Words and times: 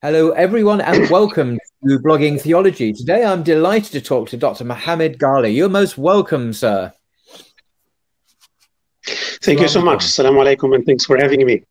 Hello, 0.00 0.30
everyone, 0.30 0.80
and 0.80 1.10
welcome 1.10 1.58
to 1.84 1.98
Blogging 1.98 2.40
Theology. 2.40 2.92
Today, 2.92 3.24
I'm 3.24 3.42
delighted 3.42 3.90
to 3.90 4.00
talk 4.00 4.28
to 4.28 4.36
Dr. 4.36 4.62
Mohammed 4.62 5.18
Ghaly. 5.18 5.52
You're 5.52 5.68
most 5.68 5.98
welcome, 5.98 6.52
sir. 6.52 6.92
Thank 9.42 9.58
you 9.58 9.66
so 9.66 9.82
much. 9.82 10.04
Assalamu 10.04 10.44
alaikum, 10.44 10.72
and 10.76 10.86
thanks 10.86 11.04
for 11.04 11.16
having 11.16 11.44
me. 11.44 11.64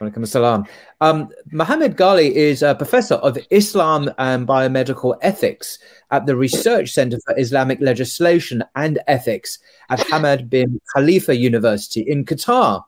Walaikum 0.00 0.24
assalam. 0.26 0.66
Um, 1.00 1.28
Mohammed 1.52 1.96
Ghaly 1.96 2.32
is 2.32 2.62
a 2.62 2.74
professor 2.74 3.14
of 3.14 3.38
Islam 3.50 4.10
and 4.18 4.44
biomedical 4.44 5.16
ethics 5.22 5.78
at 6.10 6.26
the 6.26 6.34
Research 6.34 6.90
Center 6.90 7.18
for 7.24 7.38
Islamic 7.38 7.80
Legislation 7.80 8.64
and 8.74 8.98
Ethics 9.06 9.60
at 9.88 10.00
Hamad 10.00 10.50
bin 10.50 10.80
Khalifa 10.92 11.36
University 11.36 12.00
in 12.00 12.24
Qatar. 12.24 12.82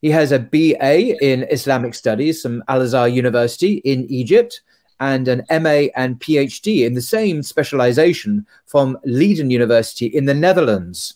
He 0.00 0.10
has 0.10 0.32
a 0.32 0.38
BA 0.38 1.16
in 1.24 1.46
Islamic 1.50 1.94
Studies 1.94 2.42
from 2.42 2.62
Al 2.68 2.82
Azhar 2.82 3.08
University 3.08 3.74
in 3.78 4.06
Egypt 4.10 4.62
and 5.00 5.28
an 5.28 5.44
MA 5.50 5.90
and 5.96 6.20
PhD 6.20 6.86
in 6.86 6.94
the 6.94 7.02
same 7.02 7.42
specialization 7.42 8.46
from 8.66 8.98
Leiden 9.04 9.50
University 9.50 10.06
in 10.06 10.24
the 10.24 10.34
Netherlands. 10.34 11.14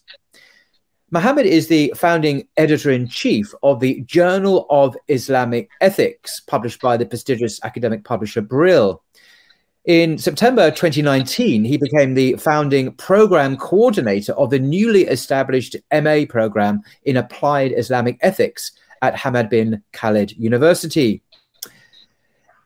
Mohammed 1.10 1.44
is 1.44 1.68
the 1.68 1.92
founding 1.94 2.48
editor 2.56 2.90
in 2.90 3.06
chief 3.06 3.52
of 3.62 3.80
the 3.80 4.00
Journal 4.02 4.66
of 4.70 4.96
Islamic 5.08 5.68
Ethics, 5.80 6.40
published 6.40 6.80
by 6.80 6.96
the 6.96 7.04
prestigious 7.04 7.60
academic 7.64 8.02
publisher 8.02 8.40
Brill. 8.40 9.02
In 9.86 10.16
September 10.16 10.70
2019, 10.70 11.64
he 11.64 11.76
became 11.76 12.14
the 12.14 12.34
founding 12.36 12.92
program 12.92 13.56
coordinator 13.56 14.32
of 14.34 14.50
the 14.50 14.60
newly 14.60 15.02
established 15.08 15.74
MA 15.92 16.20
program 16.28 16.82
in 17.02 17.16
applied 17.16 17.72
Islamic 17.76 18.16
ethics 18.20 18.70
at 19.02 19.16
Hamad 19.16 19.50
bin 19.50 19.82
Khalid 19.92 20.32
University. 20.38 21.20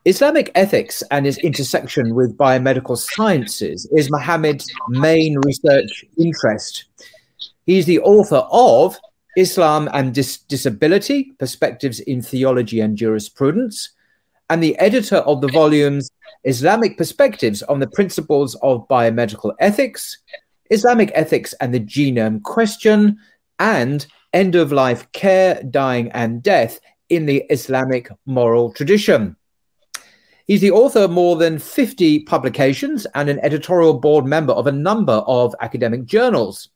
Islamic 0.05 0.51
ethics 0.53 1.01
and 1.09 1.25
its 1.25 1.39
intersection 1.39 2.13
with 2.13 2.37
biomedical 2.37 2.95
sciences 2.95 3.89
is 3.93 4.11
Mohammed's 4.11 4.71
main 4.89 5.39
research 5.39 6.05
interest. 6.19 6.85
He's 7.65 7.87
the 7.87 7.99
author 8.01 8.47
of 8.51 8.95
Islam 9.35 9.89
and 9.91 10.13
Dis- 10.13 10.37
Disability 10.37 11.33
Perspectives 11.39 11.99
in 11.99 12.21
Theology 12.21 12.79
and 12.79 12.95
Jurisprudence, 12.95 13.89
and 14.51 14.61
the 14.61 14.77
editor 14.77 15.17
of 15.17 15.41
the 15.41 15.49
volumes 15.49 16.11
Islamic 16.43 16.97
Perspectives 16.97 17.63
on 17.63 17.79
the 17.79 17.87
Principles 17.87 18.55
of 18.61 18.87
Biomedical 18.87 19.53
Ethics, 19.59 20.17
Islamic 20.69 21.11
Ethics 21.13 21.53
and 21.61 21.73
the 21.73 21.79
Genome 21.79 22.41
Question, 22.43 23.17
and 23.59 24.05
End 24.33 24.55
of 24.55 24.71
Life 24.71 25.11
Care, 25.11 25.61
Dying, 25.63 26.11
and 26.11 26.43
Death 26.43 26.79
in 27.09 27.25
the 27.25 27.43
Islamic 27.49 28.09
Moral 28.25 28.71
Tradition. 28.71 29.35
He's 30.45 30.61
the 30.61 30.71
author 30.71 31.01
of 31.01 31.11
more 31.11 31.35
than 31.35 31.59
50 31.59 32.19
publications 32.19 33.05
and 33.15 33.29
an 33.29 33.39
editorial 33.39 33.99
board 33.99 34.25
member 34.25 34.53
of 34.53 34.67
a 34.67 34.71
number 34.71 35.23
of 35.27 35.53
academic 35.59 36.05
journals. 36.05 36.69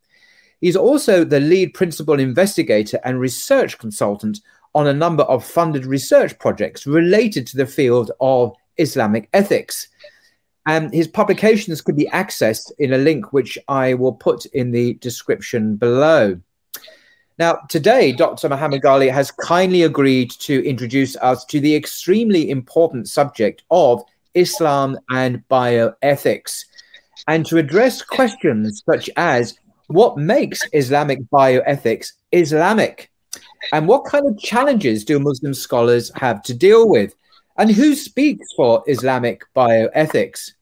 He's 0.60 0.76
also 0.76 1.24
the 1.24 1.40
lead 1.40 1.74
principal 1.74 2.20
investigator 2.20 3.00
and 3.04 3.20
research 3.20 3.78
consultant 3.78 4.42
on 4.76 4.88
a 4.88 4.94
number 4.94 5.24
of 5.24 5.46
funded 5.46 5.86
research 5.86 6.38
projects 6.38 6.86
related 6.86 7.48
to 7.48 7.58
the 7.58 7.66
field 7.66 8.12
of 8.20 8.56
Islamic 8.78 9.30
ethics. 9.34 9.88
And 10.66 10.94
his 10.94 11.08
publications 11.08 11.82
can 11.82 11.96
be 11.96 12.10
accessed 12.14 12.72
in 12.78 12.94
a 12.94 12.98
link 12.98 13.34
which 13.34 13.58
I 13.68 13.96
will 13.96 14.14
put 14.14 14.46
in 14.48 14.72
the 14.72 14.94
description 14.96 15.76
below. 15.76 16.40
Now, 17.40 17.60
today, 17.70 18.12
Dr. 18.12 18.50
Mohammed 18.50 18.84
Ghaly 18.84 19.12
has 19.12 19.32
kindly 19.32 19.82
agreed 19.82 20.30
to 20.42 20.64
introduce 20.64 21.16
us 21.18 21.44
to 21.46 21.60
the 21.60 21.76
extremely 21.76 22.52
important 22.52 23.10
subject 23.10 23.64
of 23.72 24.04
Islam 24.36 25.00
and 25.10 25.44
bioethics 25.50 26.66
and 27.28 27.46
to 27.48 27.58
address 27.58 28.02
questions 28.02 28.84
such 28.86 29.10
as 29.18 29.58
what 29.88 30.18
makes 30.18 30.62
Islamic 30.74 31.20
bioethics 31.32 32.14
Islamic? 32.32 33.12
And 33.74 33.88
what 33.88 34.06
kind 34.06 34.28
of 34.28 34.40
challenges 34.40 35.06
do 35.06 35.20
Muslim 35.20 35.54
scholars 35.54 36.12
have 36.16 36.42
to 36.44 36.54
deal 36.54 36.90
with? 36.90 37.14
And 37.62 37.70
who 37.70 37.94
speaks 37.94 38.52
for 38.54 38.84
Islamic 38.88 39.44
bioethics? 39.56 40.54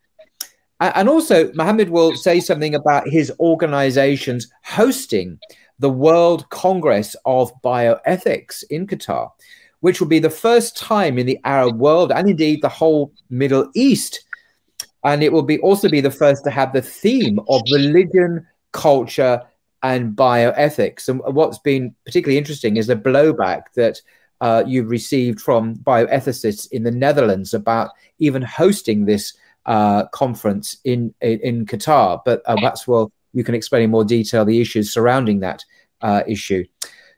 And 0.82 1.08
also, 1.08 1.50
Mohammed 1.54 1.92
will 1.92 2.14
say 2.14 2.42
something 2.42 2.76
about 2.76 3.08
his 3.08 3.32
organization's 3.40 4.52
hosting 4.66 5.40
the 5.80 5.90
World 5.90 6.50
Congress 6.50 7.16
of 7.24 7.54
Bioethics 7.62 8.66
in 8.70 8.86
Qatar, 8.86 9.32
which 9.80 10.02
will 10.02 10.10
be 10.10 10.20
the 10.20 10.30
first 10.30 10.76
time 10.76 11.18
in 11.18 11.26
the 11.26 11.40
Arab 11.46 11.78
world 11.78 12.12
and 12.12 12.30
indeed 12.30 12.62
the 12.62 12.68
whole 12.68 13.14
Middle 13.30 13.72
East. 13.76 14.20
And 15.06 15.24
it 15.24 15.32
will 15.32 15.44
be 15.44 15.58
also 15.60 15.88
be 15.88 16.02
the 16.02 16.12
first 16.12 16.44
to 16.44 16.52
have 16.52 16.74
the 16.74 16.82
theme 16.82 17.40
of 17.48 17.62
religion, 17.72 18.46
culture, 18.74 19.42
and 19.84 20.18
bioethics. 20.18 21.08
And 21.08 21.22
what's 21.34 21.60
been 21.60 21.96
particularly 22.04 22.38
interesting 22.38 22.76
is 22.76 22.88
the 22.88 22.98
blowback 22.98 23.72
that 23.78 24.02
uh, 24.42 24.64
you've 24.66 24.90
received 24.90 25.42
from 25.42 25.76
bioethicists 25.78 26.72
in 26.72 26.84
the 26.84 26.92
Netherlands 26.92 27.54
about 27.54 27.92
even 28.20 28.42
hosting 28.42 29.06
this 29.06 29.34
uh, 29.66 30.06
conference 30.08 30.78
in, 30.84 31.14
in, 31.22 31.40
in 31.40 31.66
Qatar. 31.66 32.22
But 32.26 32.42
uh, 32.46 32.56
that's 32.62 32.88
well, 32.88 33.12
you 33.34 33.44
can 33.44 33.56
explain 33.56 33.84
in 33.84 33.92
more 33.92 34.06
detail 34.06 34.46
the 34.46 34.62
issues 34.62 34.92
surrounding 34.92 35.40
that 35.42 35.64
uh, 36.02 36.24
issue. 36.28 36.66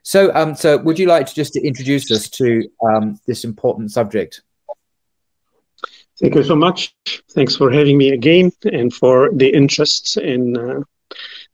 So, 0.02 0.34
um, 0.34 0.54
so 0.54 0.78
would 0.78 0.98
you 0.98 1.06
like 1.06 1.26
to 1.26 1.34
just 1.34 1.52
to 1.54 1.64
introduce 1.64 2.10
us 2.10 2.28
to 2.30 2.68
um, 2.84 3.20
this 3.26 3.44
important 3.44 3.92
subject? 3.92 4.42
Thank 6.20 6.34
you 6.34 6.44
so 6.44 6.56
much. 6.56 6.94
Thanks 7.30 7.56
for 7.56 7.70
having 7.70 7.98
me 7.98 8.10
again 8.10 8.52
and 8.64 8.92
for 8.92 9.30
the 9.32 9.48
interest 9.48 10.16
in 10.18 10.56
uh, 10.56 10.80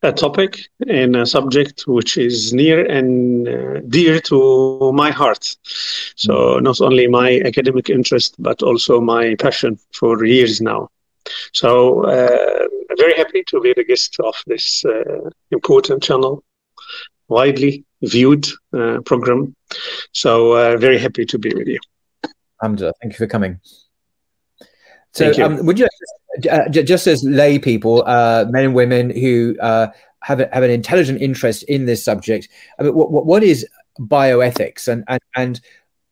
a 0.02 0.12
topic 0.12 0.68
and 0.86 1.16
a 1.16 1.26
subject 1.26 1.84
which 1.86 2.16
is 2.16 2.52
near 2.52 2.84
and 2.86 3.48
uh, 3.48 3.80
dear 3.88 4.20
to 4.20 4.92
my 4.92 5.10
heart. 5.10 5.56
So, 6.16 6.58
not 6.60 6.80
only 6.80 7.06
my 7.08 7.40
academic 7.44 7.90
interest, 7.90 8.36
but 8.38 8.62
also 8.62 9.00
my 9.00 9.34
passion 9.36 9.78
for 9.92 10.24
years 10.24 10.60
now. 10.60 10.88
So, 11.52 12.04
uh, 12.04 12.66
very 12.96 13.14
happy 13.14 13.42
to 13.48 13.60
be 13.60 13.72
the 13.74 13.84
guest 13.84 14.16
of 14.20 14.34
this 14.46 14.84
uh, 14.84 15.30
important 15.50 16.02
channel, 16.02 16.44
widely 17.28 17.84
viewed 18.02 18.46
uh, 18.72 19.00
program 19.04 19.54
So 20.12 20.52
uh, 20.52 20.76
very 20.76 20.98
happy 20.98 21.24
to 21.26 21.38
be 21.38 21.52
with 21.54 21.66
you. 21.66 21.80
Hamza, 22.60 22.92
thank 23.00 23.12
you 23.12 23.18
for 23.18 23.26
coming. 23.26 23.60
So, 25.12 25.30
you. 25.30 25.44
Um, 25.44 25.66
would 25.66 25.78
you 25.78 25.88
uh, 26.50 26.68
just 26.68 27.06
as 27.06 27.24
lay 27.24 27.58
people, 27.58 28.04
uh, 28.06 28.44
men 28.48 28.64
and 28.64 28.74
women 28.74 29.10
who 29.10 29.56
uh, 29.60 29.88
have 30.22 30.40
a, 30.40 30.48
have 30.52 30.62
an 30.62 30.70
intelligent 30.70 31.20
interest 31.20 31.62
in 31.64 31.86
this 31.86 32.04
subject, 32.04 32.48
I 32.78 32.84
mean, 32.84 32.94
what, 32.94 33.10
what 33.26 33.42
is 33.42 33.66
bioethics 33.98 34.88
and 34.88 35.04
and, 35.08 35.20
and 35.36 35.60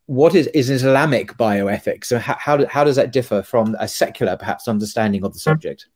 what 0.06 0.34
is, 0.34 0.46
is 0.48 0.70
Islamic 0.70 1.36
bioethics? 1.36 2.06
So 2.06 2.18
how, 2.18 2.36
how, 2.38 2.64
how 2.66 2.84
does 2.84 2.96
that 2.96 3.12
differ 3.12 3.42
from 3.42 3.76
a 3.80 3.88
secular, 3.88 4.36
perhaps, 4.36 4.68
understanding 4.68 5.24
of 5.24 5.32
the 5.32 5.40
subject? 5.40 5.86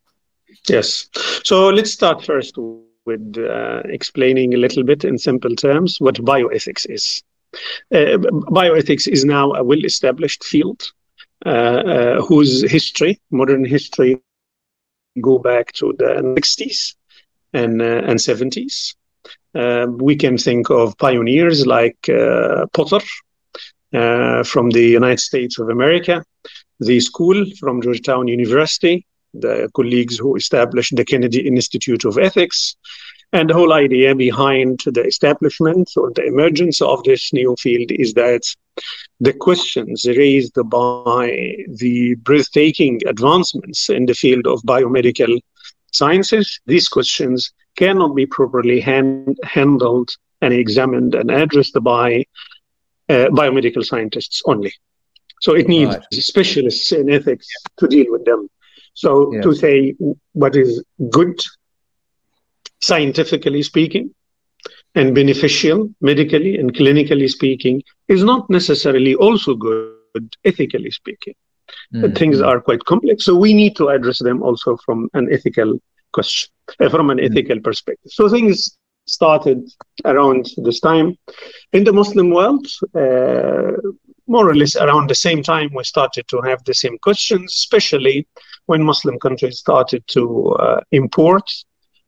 Yes. 0.69 1.09
So 1.45 1.69
let's 1.69 1.93
start 1.93 2.25
first 2.25 2.57
with 3.07 3.37
uh, 3.39 3.83
explaining 3.85 4.55
a 4.55 4.57
little 4.57 4.83
bit 4.83 5.05
in 5.05 5.17
simple 5.17 5.55
terms 5.55 6.01
what 6.01 6.17
bioethics 6.17 6.91
is. 6.91 7.23
Uh, 7.93 8.19
bioethics 8.51 9.09
is 9.09 9.25
now 9.25 9.53
a 9.53 9.65
well 9.65 9.85
established 9.85 10.45
field 10.45 10.93
whose 11.45 12.71
history, 12.71 13.21
modern 13.31 13.65
history, 13.65 14.21
go 15.21 15.39
back 15.39 15.73
to 15.73 15.95
the 15.99 16.23
60s 16.37 16.95
and, 17.53 17.83
uh, 17.83 18.03
and 18.07 18.19
70s. 18.19 18.95
Um, 19.55 19.99
we 19.99 20.15
can 20.15 20.39
think 20.39 20.71
of 20.71 20.97
pioneers 20.99 21.67
like 21.67 22.09
uh, 22.09 22.67
Potter 22.73 23.01
from 24.45 24.71
the 24.71 24.85
United 24.85 25.21
States 25.21 25.59
of 25.59 25.69
America, 25.69 26.25
the 26.79 27.01
school 27.01 27.45
from 27.59 27.83
Georgetown 27.83 28.29
University, 28.29 29.07
the 29.35 29.71
colleagues 29.75 30.19
who 30.19 30.37
established 30.37 30.97
the 30.97 31.05
Kennedy 31.05 31.47
Institute 31.47 32.05
of 32.05 32.19
Ethics. 32.19 32.77
And 33.33 33.49
the 33.49 33.55
whole 33.55 33.73
idea 33.73 34.15
behind 34.15 34.81
the 34.87 35.05
establishment 35.05 35.93
or 35.97 36.11
the 36.11 36.25
emergence 36.25 36.83
of 36.83 37.05
this 37.05 37.33
new 37.33 37.55
field 37.61 37.93
is 37.93 38.13
that 38.15 38.43
the 39.21 39.33
questions 39.33 40.05
raised 40.07 40.55
by 40.65 41.55
the 41.69 42.17
breathtaking 42.17 43.01
advancements 43.07 43.89
in 43.89 44.07
the 44.07 44.15
field 44.15 44.47
of 44.49 44.63
biomedical 44.63 45.39
sciences, 45.93 46.61
these 46.67 46.89
questions 46.89 47.53
cannot 47.77 48.15
be 48.15 48.27
properly 48.27 48.81
hand, 48.81 49.39
handled 49.45 50.11
and 50.43 50.53
examined 50.53 51.15
and 51.15 51.31
addressed 51.31 51.77
by 51.83 52.25
uh, 53.09 53.27
biomedical 53.29 53.85
scientists 53.85 54.43
only. 54.47 54.73
So 55.41 55.55
it 55.55 55.69
needs 55.69 55.95
right. 55.95 56.05
specialists 56.13 56.93
in 56.93 57.11
ethics 57.11 57.49
to 57.79 57.89
deal 57.89 58.07
with 58.11 58.25
them. 58.25 58.49
So 58.95 59.33
yes. 59.33 59.45
to 59.45 59.55
say 59.55 59.95
what 60.33 60.57
is 60.57 60.83
good, 61.11 61.41
scientifically 62.81 63.63
speaking, 63.63 64.15
and 64.95 65.15
beneficial, 65.15 65.93
medically 66.01 66.59
and 66.59 66.75
clinically 66.75 67.31
speaking, 67.31 67.83
is 68.09 68.25
not 68.25 68.49
necessarily 68.51 69.15
also 69.15 69.55
good, 69.55 70.37
ethically 70.45 70.91
speaking. 70.91 71.35
Mm-hmm. 71.95 72.15
Things 72.15 72.41
are 72.41 72.61
quite 72.61 72.85
complex, 72.85 73.25
so 73.25 73.37
we 73.37 73.55
need 73.55 73.77
to 73.77 73.89
address 73.89 74.19
them 74.19 74.43
also 74.43 74.77
from 74.85 75.09
an 75.15 75.33
ethical 75.33 75.79
question, 76.13 76.51
uh, 76.81 76.89
from 76.89 77.11
an 77.11 77.19
mm-hmm. 77.19 77.33
ethical 77.33 77.61
perspective. 77.61 78.11
So 78.11 78.29
things 78.29 78.77
started 79.07 79.69
around 80.05 80.51
this 80.59 80.81
time 80.81 81.17
in 81.73 81.85
the 81.85 81.93
Muslim 81.93 82.31
world. 82.31 82.67
Uh, 82.95 83.73
more 84.27 84.49
or 84.49 84.55
less 84.55 84.77
around 84.77 85.09
the 85.09 85.15
same 85.15 85.43
time, 85.43 85.71
we 85.75 85.83
started 85.85 86.27
to 86.29 86.41
have 86.43 86.63
the 86.65 86.75
same 86.75 86.99
questions, 86.99 87.53
especially 87.55 88.27
when 88.71 88.83
Muslim 88.93 89.19
countries 89.19 89.59
started 89.59 90.03
to 90.17 90.25
uh, 90.67 90.81
import 90.93 91.47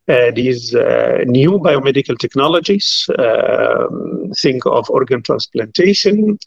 uh, 0.09 0.31
these 0.41 0.75
uh, 0.75 1.19
new 1.27 1.53
biomedical 1.67 2.17
technologies. 2.25 2.87
Um, 3.19 4.33
think 4.45 4.61
of 4.67 4.91
organ 4.91 5.23
transplantation, 5.23 6.39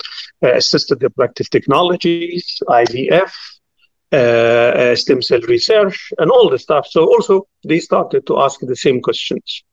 uh, 0.44 0.54
assisted 0.62 1.04
reproductive 1.04 1.50
technologies, 1.50 2.44
IVF, 2.82 3.32
uh, 4.12 4.16
uh, 4.16 4.96
stem 4.96 5.22
cell 5.22 5.42
research, 5.56 5.98
and 6.20 6.32
all 6.32 6.50
the 6.50 6.60
stuff. 6.60 6.86
So 6.88 7.02
also 7.14 7.48
they 7.70 7.80
started 7.80 8.26
to 8.28 8.40
ask 8.40 8.60
the 8.62 8.76
same 8.86 9.02
questions. 9.02 9.64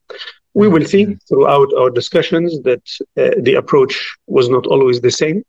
We 0.55 0.69
will 0.69 0.87
see 0.93 1.05
mm-hmm. 1.05 1.25
throughout 1.29 1.71
our 1.79 1.91
discussions 1.91 2.61
that 2.69 2.85
the 3.17 3.55
approach 3.63 3.95
was 4.27 4.49
not 4.49 4.67
always 4.67 5.01
the 5.01 5.17
same 5.23 5.45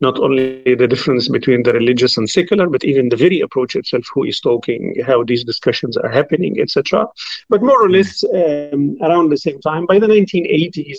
not 0.00 0.18
only 0.18 0.62
the 0.74 0.86
difference 0.86 1.28
between 1.28 1.62
the 1.62 1.72
religious 1.72 2.16
and 2.16 2.28
secular, 2.30 2.68
but 2.68 2.84
even 2.84 3.08
the 3.08 3.16
very 3.16 3.40
approach 3.40 3.74
itself, 3.74 4.04
who 4.14 4.24
is 4.24 4.40
talking, 4.40 4.94
how 5.04 5.24
these 5.24 5.44
discussions 5.44 5.96
are 5.96 6.08
happening, 6.08 6.60
etc. 6.60 7.06
But 7.48 7.62
more 7.62 7.82
or 7.82 7.90
less 7.90 8.22
um, 8.24 8.96
around 9.02 9.30
the 9.30 9.36
same 9.36 9.60
time, 9.60 9.86
by 9.86 9.98
the 9.98 10.06
1980s, 10.06 10.98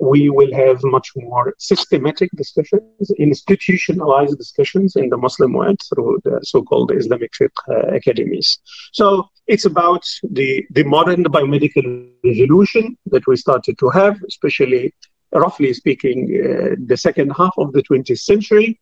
we 0.00 0.28
will 0.28 0.52
have 0.52 0.82
much 0.84 1.08
more 1.16 1.54
systematic 1.58 2.30
discussions, 2.34 3.10
institutionalized 3.18 4.36
discussions 4.36 4.96
in 4.96 5.08
the 5.08 5.16
Muslim 5.16 5.52
world 5.52 5.80
through 5.88 6.18
the 6.24 6.40
so-called 6.42 6.92
Islamic 6.92 7.32
fiqh 7.32 7.50
uh, 7.68 7.94
academies. 7.94 8.58
So 8.92 9.28
it's 9.46 9.64
about 9.64 10.04
the, 10.22 10.66
the 10.70 10.84
modern 10.84 11.24
biomedical 11.24 12.08
revolution 12.24 12.98
that 13.06 13.26
we 13.26 13.36
started 13.36 13.78
to 13.78 13.88
have, 13.90 14.20
especially 14.28 14.92
roughly 15.34 15.72
speaking, 15.74 16.18
uh, 16.32 16.76
the 16.86 16.96
second 16.96 17.30
half 17.30 17.54
of 17.58 17.72
the 17.72 17.82
20th 17.82 18.20
century, 18.20 18.80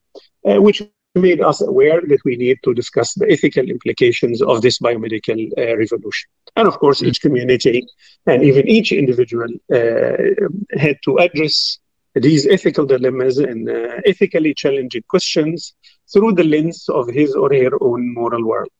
uh, 0.48 0.60
which 0.60 0.82
made 1.14 1.40
us 1.40 1.60
aware 1.60 2.00
that 2.00 2.20
we 2.24 2.36
need 2.36 2.58
to 2.64 2.72
discuss 2.72 3.14
the 3.14 3.30
ethical 3.30 3.68
implications 3.68 4.40
of 4.40 4.62
this 4.62 4.78
biomedical 4.78 5.46
uh, 5.58 5.76
revolution. 5.76 6.28
And 6.56 6.66
of 6.66 6.78
course, 6.78 7.02
each 7.02 7.20
community 7.20 7.86
and 8.26 8.42
even 8.42 8.66
each 8.66 8.92
individual 8.92 9.48
uh, 9.72 10.78
had 10.78 10.98
to 11.04 11.18
address 11.18 11.78
these 12.14 12.46
ethical 12.46 12.86
dilemmas 12.86 13.38
and 13.38 13.68
uh, 13.68 14.00
ethically 14.06 14.54
challenging 14.54 15.02
questions 15.08 15.74
through 16.12 16.32
the 16.32 16.44
lens 16.44 16.88
of 16.88 17.08
his 17.08 17.34
or 17.34 17.52
her 17.52 17.70
own 17.80 18.12
moral 18.14 18.44
world. 18.46 18.70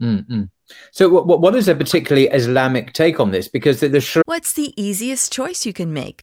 Mm-hmm. 0.00 0.42
So, 0.92 1.08
what, 1.08 1.40
what 1.40 1.54
is 1.54 1.68
a 1.68 1.74
particularly 1.74 2.28
Islamic 2.28 2.92
take 2.92 3.20
on 3.20 3.30
this? 3.30 3.48
Because 3.48 3.80
the, 3.80 3.88
the 3.88 4.00
sh- 4.00 4.18
what's 4.26 4.54
the 4.54 4.72
easiest 4.80 5.32
choice 5.32 5.66
you 5.66 5.72
can 5.72 5.92
make? 5.92 6.22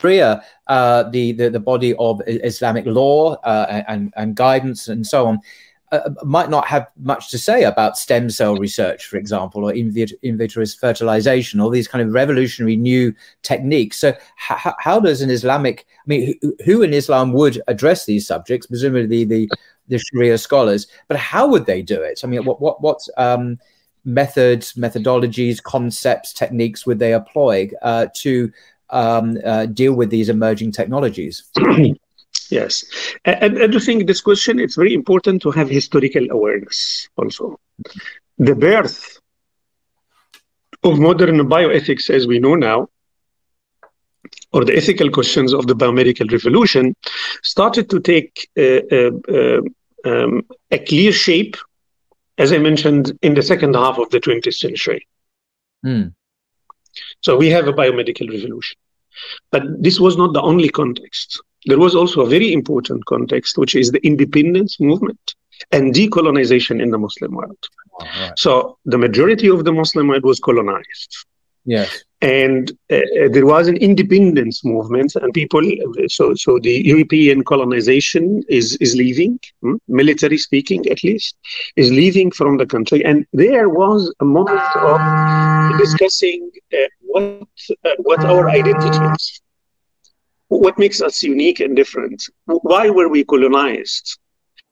Sharia, 0.00 0.42
uh, 0.66 1.04
the, 1.10 1.32
the 1.32 1.50
the 1.50 1.60
body 1.60 1.94
of 1.98 2.22
Islamic 2.26 2.86
law 2.86 3.34
uh, 3.42 3.82
and 3.86 4.12
and 4.16 4.34
guidance 4.34 4.88
and 4.88 5.06
so 5.06 5.26
on, 5.26 5.40
uh, 5.92 6.10
might 6.24 6.48
not 6.48 6.66
have 6.66 6.88
much 7.00 7.30
to 7.30 7.38
say 7.38 7.64
about 7.64 7.98
stem 7.98 8.30
cell 8.30 8.56
research, 8.56 9.06
for 9.06 9.16
example, 9.16 9.64
or 9.64 9.72
in, 9.72 9.90
vit- 9.90 10.18
in 10.22 10.38
vitro 10.38 10.64
fertilization, 10.64 11.60
all 11.60 11.70
these 11.70 11.88
kind 11.88 12.06
of 12.06 12.14
revolutionary 12.14 12.76
new 12.76 13.12
techniques. 13.42 13.98
So, 13.98 14.14
how 14.36 15.00
does 15.00 15.20
an 15.20 15.30
Islamic, 15.30 15.86
I 15.98 16.06
mean, 16.06 16.38
who, 16.40 16.56
who, 16.64 16.82
in 16.82 16.94
Islam 16.94 17.32
would 17.32 17.60
address 17.66 18.04
these 18.06 18.26
subjects? 18.26 18.66
Presumably 18.66 19.24
the 19.24 19.48
the 19.88 19.98
Sharia 19.98 20.38
scholars, 20.38 20.86
but 21.08 21.16
how 21.16 21.48
would 21.48 21.66
they 21.66 21.82
do 21.82 22.00
it? 22.00 22.20
I 22.22 22.28
mean, 22.28 22.44
what 22.44 22.60
what 22.60 22.80
what 22.80 23.00
um, 23.16 23.58
methods, 24.04 24.74
methodologies, 24.74 25.60
concepts, 25.62 26.32
techniques 26.32 26.86
would 26.86 27.00
they 27.00 27.12
employ 27.12 27.68
uh, 27.82 28.06
to 28.14 28.52
um, 28.90 29.38
uh, 29.44 29.66
deal 29.66 29.94
with 29.94 30.10
these 30.10 30.28
emerging 30.28 30.72
technologies? 30.72 31.50
yes, 32.50 32.84
and, 33.24 33.58
and 33.58 33.74
I 33.74 33.78
think 33.78 34.06
this 34.06 34.20
question 34.20 34.58
it's 34.58 34.76
very 34.76 34.94
important 34.94 35.42
to 35.42 35.50
have 35.50 35.68
historical 35.68 36.30
awareness 36.30 37.08
also. 37.16 37.58
The 38.38 38.54
birth 38.54 39.18
of 40.82 40.98
modern 40.98 41.38
bioethics, 41.48 42.10
as 42.10 42.26
we 42.26 42.38
know 42.38 42.54
now, 42.54 42.88
or 44.52 44.64
the 44.64 44.76
ethical 44.76 45.10
questions 45.10 45.52
of 45.52 45.66
the 45.66 45.74
biomedical 45.74 46.30
revolution, 46.30 46.94
started 47.42 47.90
to 47.90 48.00
take 48.00 48.48
uh, 48.56 48.80
uh, 48.90 49.10
uh 49.28 49.60
um, 50.04 50.46
a 50.70 50.78
clear 50.78 51.12
shape, 51.12 51.56
as 52.38 52.52
I 52.52 52.58
mentioned, 52.58 53.18
in 53.22 53.34
the 53.34 53.42
second 53.42 53.74
half 53.74 53.98
of 53.98 54.08
the 54.10 54.20
20th 54.20 54.54
century. 54.54 55.06
Mm. 55.84 56.14
So 57.20 57.36
we 57.36 57.50
have 57.50 57.68
a 57.68 57.72
biomedical 57.72 58.28
revolution. 58.30 58.78
But 59.50 59.62
this 59.82 60.00
was 60.00 60.16
not 60.16 60.32
the 60.32 60.42
only 60.42 60.68
context. 60.68 61.40
There 61.66 61.78
was 61.78 61.94
also 61.94 62.22
a 62.22 62.28
very 62.28 62.52
important 62.52 63.04
context, 63.06 63.58
which 63.58 63.74
is 63.74 63.90
the 63.90 64.04
independence 64.06 64.80
movement 64.80 65.34
and 65.72 65.94
decolonization 65.94 66.80
in 66.82 66.90
the 66.90 66.98
Muslim 66.98 67.34
world. 67.34 67.58
Oh, 68.00 68.04
right. 68.04 68.38
So 68.38 68.78
the 68.84 68.98
majority 68.98 69.48
of 69.48 69.64
the 69.64 69.72
Muslim 69.72 70.08
world 70.08 70.24
was 70.24 70.40
colonized. 70.40 71.26
Yes. 71.66 72.02
And 72.22 72.72
uh, 72.90 72.96
uh, 72.96 73.28
there 73.30 73.46
was 73.46 73.68
an 73.68 73.76
independence 73.76 74.64
movement, 74.64 75.14
and 75.16 75.32
people. 75.32 75.62
So, 76.08 76.34
so 76.34 76.58
the 76.58 76.82
European 76.84 77.44
colonization 77.44 78.42
is 78.48 78.76
is 78.76 78.94
leaving, 78.94 79.38
hmm, 79.62 79.76
military 79.88 80.38
speaking 80.38 80.86
at 80.88 81.02
least, 81.02 81.36
is 81.76 81.90
leaving 81.90 82.30
from 82.30 82.56
the 82.56 82.66
country, 82.66 83.04
and 83.04 83.26
there 83.32 83.68
was 83.68 84.12
a 84.20 84.24
moment 84.24 84.60
of 84.76 85.78
discussing 85.78 86.50
uh, 86.74 86.88
what 87.12 87.24
uh, 87.84 87.96
what 88.08 88.20
our 88.32 88.44
identity 88.60 89.04
is, 89.14 89.42
what 90.48 90.78
makes 90.78 91.00
us 91.00 91.22
unique 91.22 91.60
and 91.60 91.76
different, 91.76 92.18
why 92.70 92.84
were 92.90 93.08
we 93.08 93.24
colonized, 93.24 94.18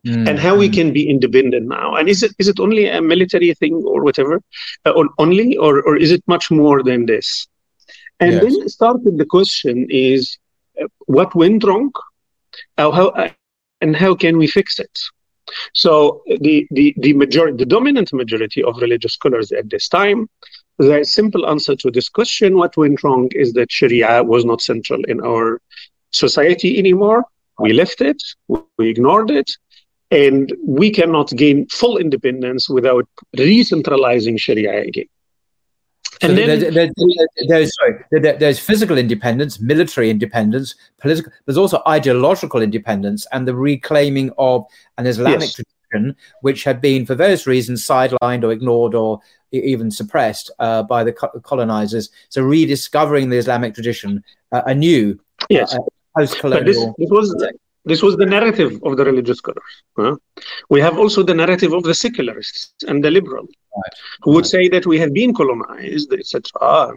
Mm. 0.07 0.29
and 0.29 0.39
how 0.39 0.55
we 0.57 0.69
can 0.69 0.93
be 0.93 1.11
independent 1.11 1.67
now. 1.67 1.97
And 1.97 2.09
is 2.09 2.23
it 2.23 2.33
is 2.39 2.47
it 2.53 2.61
only 2.61 2.87
a 2.87 3.03
military 3.03 3.53
thing 3.55 3.75
or 3.93 3.99
whatever, 4.07 4.41
uh, 4.87 4.91
or 4.99 5.09
only, 5.19 5.57
or 5.57 5.83
or 5.83 5.97
is 5.97 6.13
it 6.13 6.23
much 6.27 6.51
more 6.51 6.83
than 6.83 7.07
this? 7.07 7.49
And 8.21 8.33
yes. 8.33 8.43
then 8.43 8.69
started 8.69 9.19
the 9.19 9.27
question 9.37 9.87
is, 9.91 10.39
uh, 10.81 10.87
what 11.07 11.35
went 11.35 11.65
wrong? 11.65 11.91
Uh, 12.79 12.91
how 12.93 13.09
uh, 13.09 13.29
and 13.81 13.97
how 13.97 14.15
can 14.15 14.39
we 14.39 14.47
fix 14.47 14.79
it? 14.79 14.97
So 15.83 16.23
the 16.47 16.67
the 16.71 16.95
the 17.05 17.13
majority, 17.23 17.57
the 17.57 17.71
dominant 17.77 18.13
majority 18.13 18.63
of 18.63 18.77
religious 18.85 19.15
scholars 19.15 19.51
at 19.61 19.69
this 19.69 19.89
time, 19.89 20.29
the 20.79 21.05
simple 21.05 21.47
answer 21.49 21.75
to 21.77 21.91
this 21.91 22.09
question, 22.09 22.57
what 22.57 22.77
went 22.77 23.03
wrong, 23.03 23.29
is 23.33 23.53
that 23.55 23.71
Sharia 23.71 24.23
was 24.23 24.45
not 24.45 24.61
central 24.61 25.03
in 25.05 25.21
our 25.21 25.61
society 26.11 26.79
anymore. 26.79 27.25
We 27.59 27.73
left 27.73 28.01
it, 28.01 28.23
we 28.49 28.89
ignored 28.89 29.31
it, 29.31 29.51
and 30.11 30.53
we 30.65 30.91
cannot 30.91 31.29
gain 31.37 31.67
full 31.69 31.99
independence 31.99 32.69
without 32.69 33.07
re-centralizing 33.37 34.37
Sharia 34.39 34.83
again. 34.83 35.07
And 36.21 36.31
so 36.31 36.37
then, 36.37 36.61
there, 36.61 36.71
there, 36.73 36.91
there's, 37.47 37.73
sorry, 37.77 38.05
there's 38.11 38.59
physical 38.59 38.99
independence, 38.99 39.61
military 39.61 40.11
independence, 40.11 40.75
political. 41.01 41.31
There's 41.45 41.59
also 41.59 41.81
ideological 41.87 42.61
independence 42.61 43.27
and 43.33 43.47
the 43.47 43.55
reclaiming 43.55 44.33
of 44.39 44.65
an 44.97 45.07
Islamic 45.07 45.41
yes. 45.41 45.55
tradition, 45.55 45.78
which 46.43 46.65
had 46.65 46.81
been, 46.81 47.07
for 47.07 47.15
various 47.15 47.47
reasons, 47.47 47.85
sidelined 47.85 48.45
or 48.45 48.53
ignored 48.53 48.95
or 48.95 49.21
even 49.53 49.91
suppressed 49.91 50.51
uh, 50.59 50.83
by 50.83 51.05
the 51.05 51.13
colonizers. 51.13 52.11
So 52.29 52.43
rediscovering 52.43 53.31
the 53.31 53.37
Islamic 53.37 53.75
tradition 53.75 54.23
uh, 54.53 54.63
anew. 54.67 55.19
Yes. 55.49 55.75
Uh, 55.75 55.79
post-colonial. 56.17 56.65
This, 56.65 56.77
this, 56.99 57.11
was 57.11 57.47
this 57.85 58.03
was 58.03 58.17
the 58.17 58.27
narrative 58.27 58.81
of 58.83 58.97
the 58.97 59.05
religious 59.05 59.39
scholars. 59.39 59.75
Huh? 59.97 60.17
We 60.69 60.81
have 60.81 60.99
also 60.99 61.23
the 61.23 61.35
narrative 61.35 61.73
of 61.73 61.85
the 61.85 61.95
secularists 61.95 62.75
and 62.87 63.03
the 63.03 63.11
liberals, 63.11 63.51
right. 63.75 63.95
who 64.23 64.33
would 64.33 64.47
say 64.47 64.69
that 64.69 64.87
we 64.87 64.99
have 64.99 65.13
been 65.15 65.35
colonized, 65.35 66.13
etc., 66.13 66.93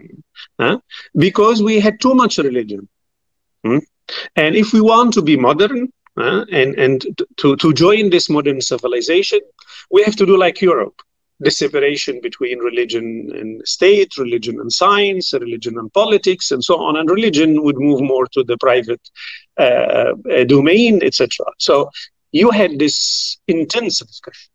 huh? 0.58 0.78
because 1.16 1.62
we 1.62 1.80
had 1.80 2.00
too 2.00 2.14
much 2.14 2.38
religion. 2.38 2.88
Hmm? 3.64 3.78
And 4.36 4.56
if 4.56 4.72
we 4.72 4.80
want 4.80 5.14
to 5.14 5.22
be 5.22 5.36
modern 5.36 5.92
uh, 6.16 6.44
and, 6.50 6.74
and 6.78 7.06
to, 7.38 7.56
to 7.56 7.72
join 7.72 8.10
this 8.10 8.28
modern 8.28 8.60
civilization, 8.60 9.40
we 9.90 10.02
have 10.02 10.16
to 10.16 10.26
do 10.26 10.36
like 10.36 10.60
Europe 10.60 11.00
the 11.40 11.50
separation 11.50 12.20
between 12.22 12.60
religion 12.60 13.28
and 13.34 13.66
state, 13.66 14.16
religion 14.16 14.60
and 14.60 14.72
science, 14.72 15.32
religion 15.32 15.76
and 15.76 15.92
politics, 15.92 16.52
and 16.52 16.62
so 16.62 16.76
on. 16.80 16.96
And 16.96 17.10
religion 17.10 17.64
would 17.64 17.78
move 17.78 18.00
more 18.00 18.28
to 18.28 18.44
the 18.44 18.56
private 18.58 19.00
uh, 19.58 20.12
uh 20.30 20.44
domain, 20.44 21.02
etc. 21.02 21.28
So 21.58 21.90
you 22.30 22.50
had 22.50 22.78
this 22.78 23.38
intense 23.48 23.98
discussion 23.98 24.50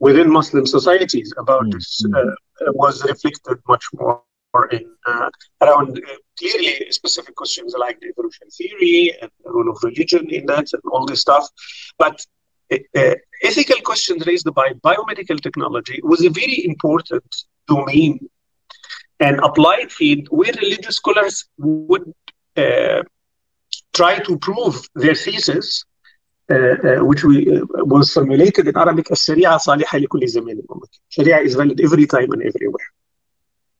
within 0.00 0.30
Muslim 0.30 0.66
societies 0.66 1.32
about 1.38 1.62
mm-hmm. 1.62 1.78
this. 1.78 2.04
Uh, 2.14 2.32
uh, 2.66 2.72
was 2.74 3.02
reflected 3.04 3.58
much 3.66 3.84
more 3.94 4.22
in 4.70 4.84
uh, 5.06 5.30
around 5.62 5.98
uh, 5.98 6.14
clearly 6.37 6.91
specific 6.91 7.35
questions 7.35 7.75
like 7.77 7.99
the 7.99 8.07
evolution 8.07 8.47
theory 8.49 9.13
and 9.21 9.31
the 9.43 9.51
role 9.51 9.69
of 9.69 9.77
religion 9.83 10.29
in 10.29 10.45
that 10.45 10.67
and 10.73 10.81
all 10.91 11.05
this 11.05 11.21
stuff. 11.21 11.47
But 11.97 12.25
uh, 12.71 13.15
ethical 13.43 13.79
questions 13.81 14.25
raised 14.25 14.51
by 14.53 14.73
biomedical 14.73 15.39
technology 15.41 15.99
was 16.03 16.23
a 16.25 16.29
very 16.29 16.65
important 16.65 17.23
domain 17.67 18.29
and 19.19 19.39
applied 19.39 19.91
field 19.91 20.27
where 20.29 20.51
religious 20.61 20.97
scholars 20.97 21.45
would 21.57 22.13
uh, 22.55 23.03
try 23.93 24.19
to 24.19 24.37
prove 24.37 24.87
their 24.95 25.15
thesis 25.15 25.85
uh, 26.49 26.55
uh, 26.55 27.03
which 27.03 27.23
we, 27.23 27.51
uh, 27.51 27.65
was 27.93 28.13
formulated 28.13 28.67
in 28.67 28.77
Arabic 28.77 29.11
as 29.11 29.21
Sharia 29.21 29.57
صالحة 29.57 29.97
لكل 29.97 30.27
زمان 30.27 30.61
Sharia 31.09 31.39
is 31.39 31.55
valid 31.55 31.81
every 31.81 32.05
time 32.07 32.31
and 32.31 32.41
everywhere. 32.41 32.87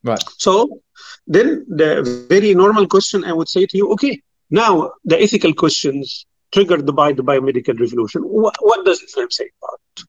Right. 0.04 0.23
So 0.38 0.80
then 1.26 1.64
the 1.68 2.26
very 2.28 2.54
normal 2.54 2.87
question 2.87 3.25
I 3.25 3.32
would 3.32 3.49
say 3.49 3.66
to 3.66 3.76
you, 3.76 3.90
okay, 3.92 4.21
now 4.50 4.92
the 5.04 5.21
ethical 5.21 5.54
questions 5.54 6.26
triggered 6.52 6.94
by 6.94 7.12
the 7.12 7.25
biomedical 7.25 7.78
revolution. 7.78 8.23
What, 8.23 8.56
what 8.61 8.85
does 8.85 9.00
Islam 9.02 9.30
say 9.30 9.49
about 9.61 9.80
it? 9.97 10.04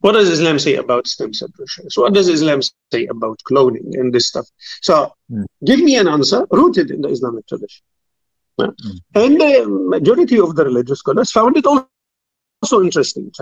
What 0.00 0.12
does 0.12 0.28
Islam 0.28 0.58
say 0.60 0.76
about 0.76 1.08
stem 1.08 1.34
cell 1.34 1.48
research? 1.58 1.96
What 1.96 2.14
does 2.14 2.28
Islam 2.28 2.60
say 2.92 3.06
about 3.06 3.40
cloning 3.50 3.98
and 3.98 4.12
this 4.14 4.28
stuff? 4.28 4.46
So, 4.80 5.12
mm. 5.30 5.44
give 5.64 5.80
me 5.80 5.96
an 5.96 6.06
answer 6.06 6.46
rooted 6.52 6.92
in 6.92 7.00
the 7.02 7.08
Islamic 7.08 7.48
tradition. 7.48 7.82
Yeah. 8.58 8.66
Mm. 8.66 9.00
And 9.16 9.40
the 9.40 9.66
majority 9.68 10.38
of 10.38 10.54
the 10.54 10.64
religious 10.64 11.00
scholars 11.00 11.32
found 11.32 11.56
it 11.56 11.66
also 11.66 12.82
interesting 12.82 13.32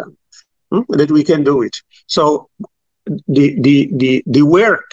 hmm, 0.70 0.80
that 0.88 1.10
we 1.10 1.22
can 1.22 1.44
do 1.44 1.60
it. 1.60 1.76
So, 2.06 2.48
the 3.04 3.60
the 3.60 3.90
the 3.92 4.22
the 4.26 4.42
work 4.42 4.90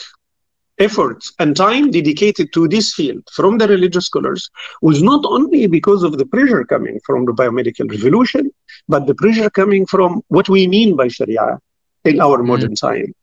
effort 0.80 1.24
and 1.40 1.56
time 1.56 1.92
dedicated 1.92 2.52
to 2.54 2.68
this 2.68 2.94
field 2.94 3.24
from 3.32 3.58
the 3.58 3.68
religious 3.68 4.06
scholars 4.06 4.50
was 4.82 5.04
not 5.04 5.24
only 5.26 5.68
because 5.68 6.04
of 6.04 6.18
the 6.18 6.26
pressure 6.26 6.64
coming 6.64 7.00
from 7.06 7.26
the 7.26 7.32
biomedical 7.32 7.90
revolution, 7.90 8.52
but 8.88 9.06
the 9.06 9.16
pressure 9.16 9.50
coming 9.50 9.86
from 9.86 10.22
what 10.30 10.50
we 10.50 10.68
mean 10.68 10.96
by 10.96 11.08
Sharia 11.08 11.60
in 12.06 12.20
our 12.20 12.40
mm. 12.40 12.48
modern 12.48 12.76
time. 12.76 13.14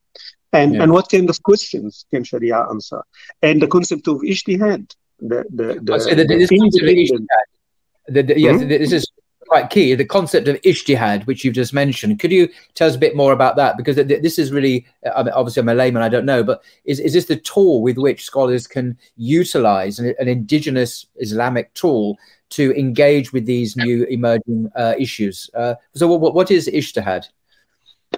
And, 0.53 0.75
yeah. 0.75 0.83
and 0.83 0.93
what 0.93 1.11
kind 1.11 1.29
of 1.31 1.43
questions 1.43 2.07
can 2.11 2.25
Sharia 2.25 2.67
answer? 2.71 3.03
And 3.43 3.61
the 3.63 3.69
concept 3.69 4.09
of 4.09 4.17
ijtihad. 4.19 4.95
The, 5.21 5.45
the, 5.51 5.75
the, 5.75 5.99
the, 5.99 6.25
the, 6.25 7.27
the, 8.09 8.23
the, 8.23 8.41
yes, 8.41 8.63
hmm? 8.63 8.69
this 8.69 8.93
is 8.93 9.10
quite 9.51 9.69
key. 9.69 9.97
The 9.97 10.05
concept 10.05 10.47
of 10.47 10.61
ijtihad, 10.63 11.27
which 11.27 11.45
you've 11.45 11.57
just 11.57 11.73
mentioned. 11.73 12.21
Could 12.21 12.31
you 12.31 12.49
tell 12.75 12.89
us 12.89 12.95
a 12.95 12.99
bit 13.01 13.17
more 13.17 13.33
about 13.33 13.57
that? 13.57 13.77
Because 13.77 13.97
this 13.97 14.39
is 14.39 14.53
really, 14.53 14.87
mean, 15.25 15.33
obviously, 15.35 15.61
I'm 15.61 15.69
a 15.69 15.75
layman, 15.75 16.03
I 16.03 16.09
don't 16.09 16.25
know, 16.25 16.45
but 16.45 16.63
is, 16.85 17.01
is 17.01 17.15
this 17.15 17.25
the 17.25 17.35
tool 17.35 17.83
with 17.83 17.99
which 17.99 18.23
scholars 18.23 18.69
can 18.69 18.97
utilize 19.17 19.99
an, 19.99 20.15
an 20.21 20.29
indigenous 20.29 21.07
Islamic 21.17 21.75
tool 21.75 22.17
to 22.51 22.73
engage 22.79 23.33
with 23.33 23.45
these 23.45 23.77
new 23.77 24.05
emerging 24.05 24.71
uh, 24.77 24.95
issues? 24.97 25.51
Uh, 25.53 25.75
so, 25.97 26.07
what, 26.07 26.33
what 26.33 26.53
is 26.53 26.69
ijtihad? 26.69 27.25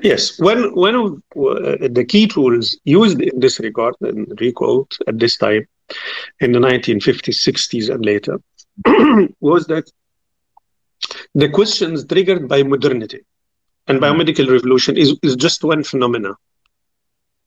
Yes, 0.02 0.38
one 0.38 0.74
one 0.74 0.94
of 0.94 1.12
uh, 1.36 1.88
the 1.98 2.04
key 2.06 2.26
tools 2.26 2.78
used 2.84 3.20
in 3.22 3.40
this 3.40 3.58
regard 3.58 3.94
and 4.02 4.26
recalled 4.38 4.92
at 5.06 5.18
this 5.18 5.38
time 5.38 5.66
in 6.40 6.52
the 6.52 6.58
1950s, 6.58 7.38
60s, 7.48 7.94
and 7.94 8.04
later 8.04 8.38
was 9.40 9.66
that 9.66 9.90
the 11.34 11.48
questions 11.48 12.04
triggered 12.04 12.48
by 12.48 12.62
modernity 12.62 13.24
and 13.86 13.98
hmm. 13.98 14.04
biomedical 14.04 14.50
revolution 14.50 14.96
is, 14.96 15.16
is 15.22 15.36
just 15.36 15.64
one 15.64 15.82
phenomena 15.82 16.34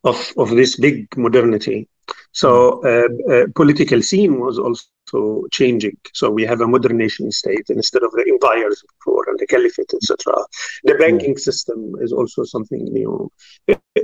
of, 0.03 0.33
of 0.37 0.49
this 0.51 0.77
big 0.77 1.15
modernity. 1.17 1.87
So 2.31 2.81
hmm. 2.83 3.31
uh, 3.31 3.33
uh, 3.33 3.45
political 3.55 4.01
scene 4.01 4.39
was 4.39 4.59
also 4.59 5.45
changing. 5.51 5.97
So 6.13 6.29
we 6.29 6.43
have 6.43 6.61
a 6.61 6.67
modern 6.67 6.97
nation 6.97 7.31
state 7.31 7.69
instead 7.69 8.03
of 8.03 8.11
the 8.11 8.25
empires 8.27 8.83
before 8.97 9.25
and 9.29 9.39
the 9.39 9.47
caliphate, 9.47 9.93
etc. 9.93 10.35
The 10.83 10.93
hmm. 10.93 10.99
banking 10.99 11.37
system 11.37 11.95
is 12.01 12.11
also 12.11 12.43
something 12.43 12.83
new. 12.85 13.31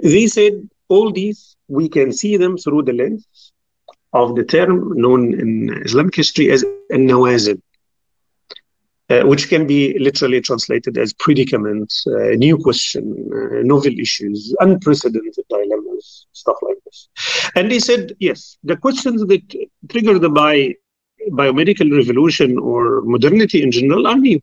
They 0.04 0.28
said 0.28 0.70
all 0.90 1.12
these 1.12 1.56
we 1.68 1.88
can 1.88 2.12
see 2.12 2.38
them 2.38 2.58
through 2.58 2.84
the 2.84 2.94
lens 2.94 3.54
of 4.14 4.36
the 4.36 4.44
term 4.44 4.92
known 4.94 5.34
in 5.40 5.82
Islamic 5.86 6.16
history 6.16 6.52
as 6.52 6.64
an-nawazil 6.90 7.62
uh, 9.12 9.24
which 9.32 9.50
can 9.50 9.68
be 9.68 9.98
literally 10.00 10.42
translated 10.42 10.98
as 10.98 11.14
predicaments, 11.14 12.06
uh, 12.08 12.30
new 12.46 12.58
question, 12.58 13.04
uh, 13.34 13.62
novel 13.74 13.94
issues, 14.00 14.56
unprecedented 14.60 15.46
dilemmas, 15.50 16.28
stuff 16.32 16.58
like 16.68 16.78
this. 16.86 17.10
And 17.56 17.72
he 17.72 17.80
said, 17.80 18.16
yes, 18.20 18.58
the 18.64 18.78
questions 18.78 19.20
that 19.26 19.44
triggered 19.90 20.34
by 20.34 20.74
biomedical 21.32 21.90
revolution 21.96 22.58
or 22.58 23.02
modernity 23.02 23.62
in 23.64 23.72
general 23.72 24.08
are 24.08 24.18
new 24.18 24.40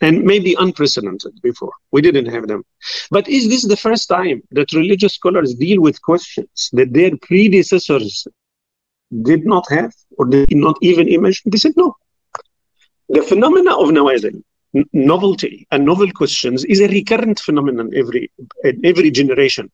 and 0.00 0.24
maybe 0.24 0.56
unprecedented 0.58 1.32
before. 1.42 1.72
We 1.92 2.02
didn't 2.02 2.26
have 2.26 2.48
them. 2.48 2.64
But 3.10 3.28
is 3.28 3.48
this 3.48 3.66
the 3.66 3.76
first 3.76 4.08
time 4.08 4.42
that 4.50 4.72
religious 4.72 5.14
scholars 5.14 5.54
deal 5.54 5.80
with 5.80 6.02
questions 6.02 6.70
that 6.72 6.92
their 6.92 7.12
predecessors 7.28 8.26
did 9.22 9.46
not 9.46 9.64
have 9.70 9.92
or 10.18 10.24
did 10.26 10.56
not 10.56 10.76
even 10.82 11.08
imagine? 11.08 11.50
They 11.50 11.58
said 11.58 11.74
no. 11.76 11.94
The 13.12 13.22
phenomena 13.22 13.76
of 13.76 13.90
nawazil, 13.90 14.42
novelty 14.94 15.66
and 15.70 15.84
novel 15.84 16.10
questions, 16.12 16.64
is 16.64 16.80
a 16.80 16.88
recurrent 16.88 17.38
phenomenon 17.40 17.90
every 17.94 18.32
every 18.84 19.10
generation. 19.10 19.70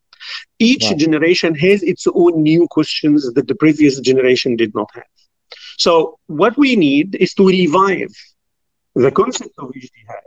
Each 0.58 0.86
wow. 0.90 0.96
generation 0.96 1.54
has 1.54 1.84
its 1.84 2.08
own 2.12 2.42
new 2.42 2.66
questions 2.66 3.32
that 3.34 3.46
the 3.46 3.54
previous 3.54 4.00
generation 4.00 4.56
did 4.56 4.74
not 4.74 4.90
have. 4.94 5.14
So 5.78 6.18
what 6.26 6.58
we 6.58 6.74
need 6.74 7.14
is 7.14 7.32
to 7.34 7.46
revive 7.46 8.12
the 8.96 9.12
concept 9.12 9.54
of 9.58 9.70
ijtihad, 9.70 10.24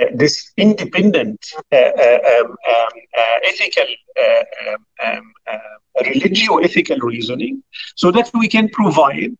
uh, 0.00 0.06
this 0.14 0.50
independent 0.56 1.40
uh, 1.70 1.76
uh, 1.76 2.20
um, 2.32 2.50
um, 2.74 2.94
uh, 3.20 3.38
ethical, 3.50 3.90
uh, 4.24 4.44
um, 4.66 4.86
um 5.06 5.32
uh, 5.46 6.02
religio-ethical 6.06 7.00
reasoning, 7.00 7.62
so 7.96 8.10
that 8.10 8.30
we 8.32 8.48
can 8.48 8.70
provide 8.70 9.36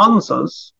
answers 0.00 0.73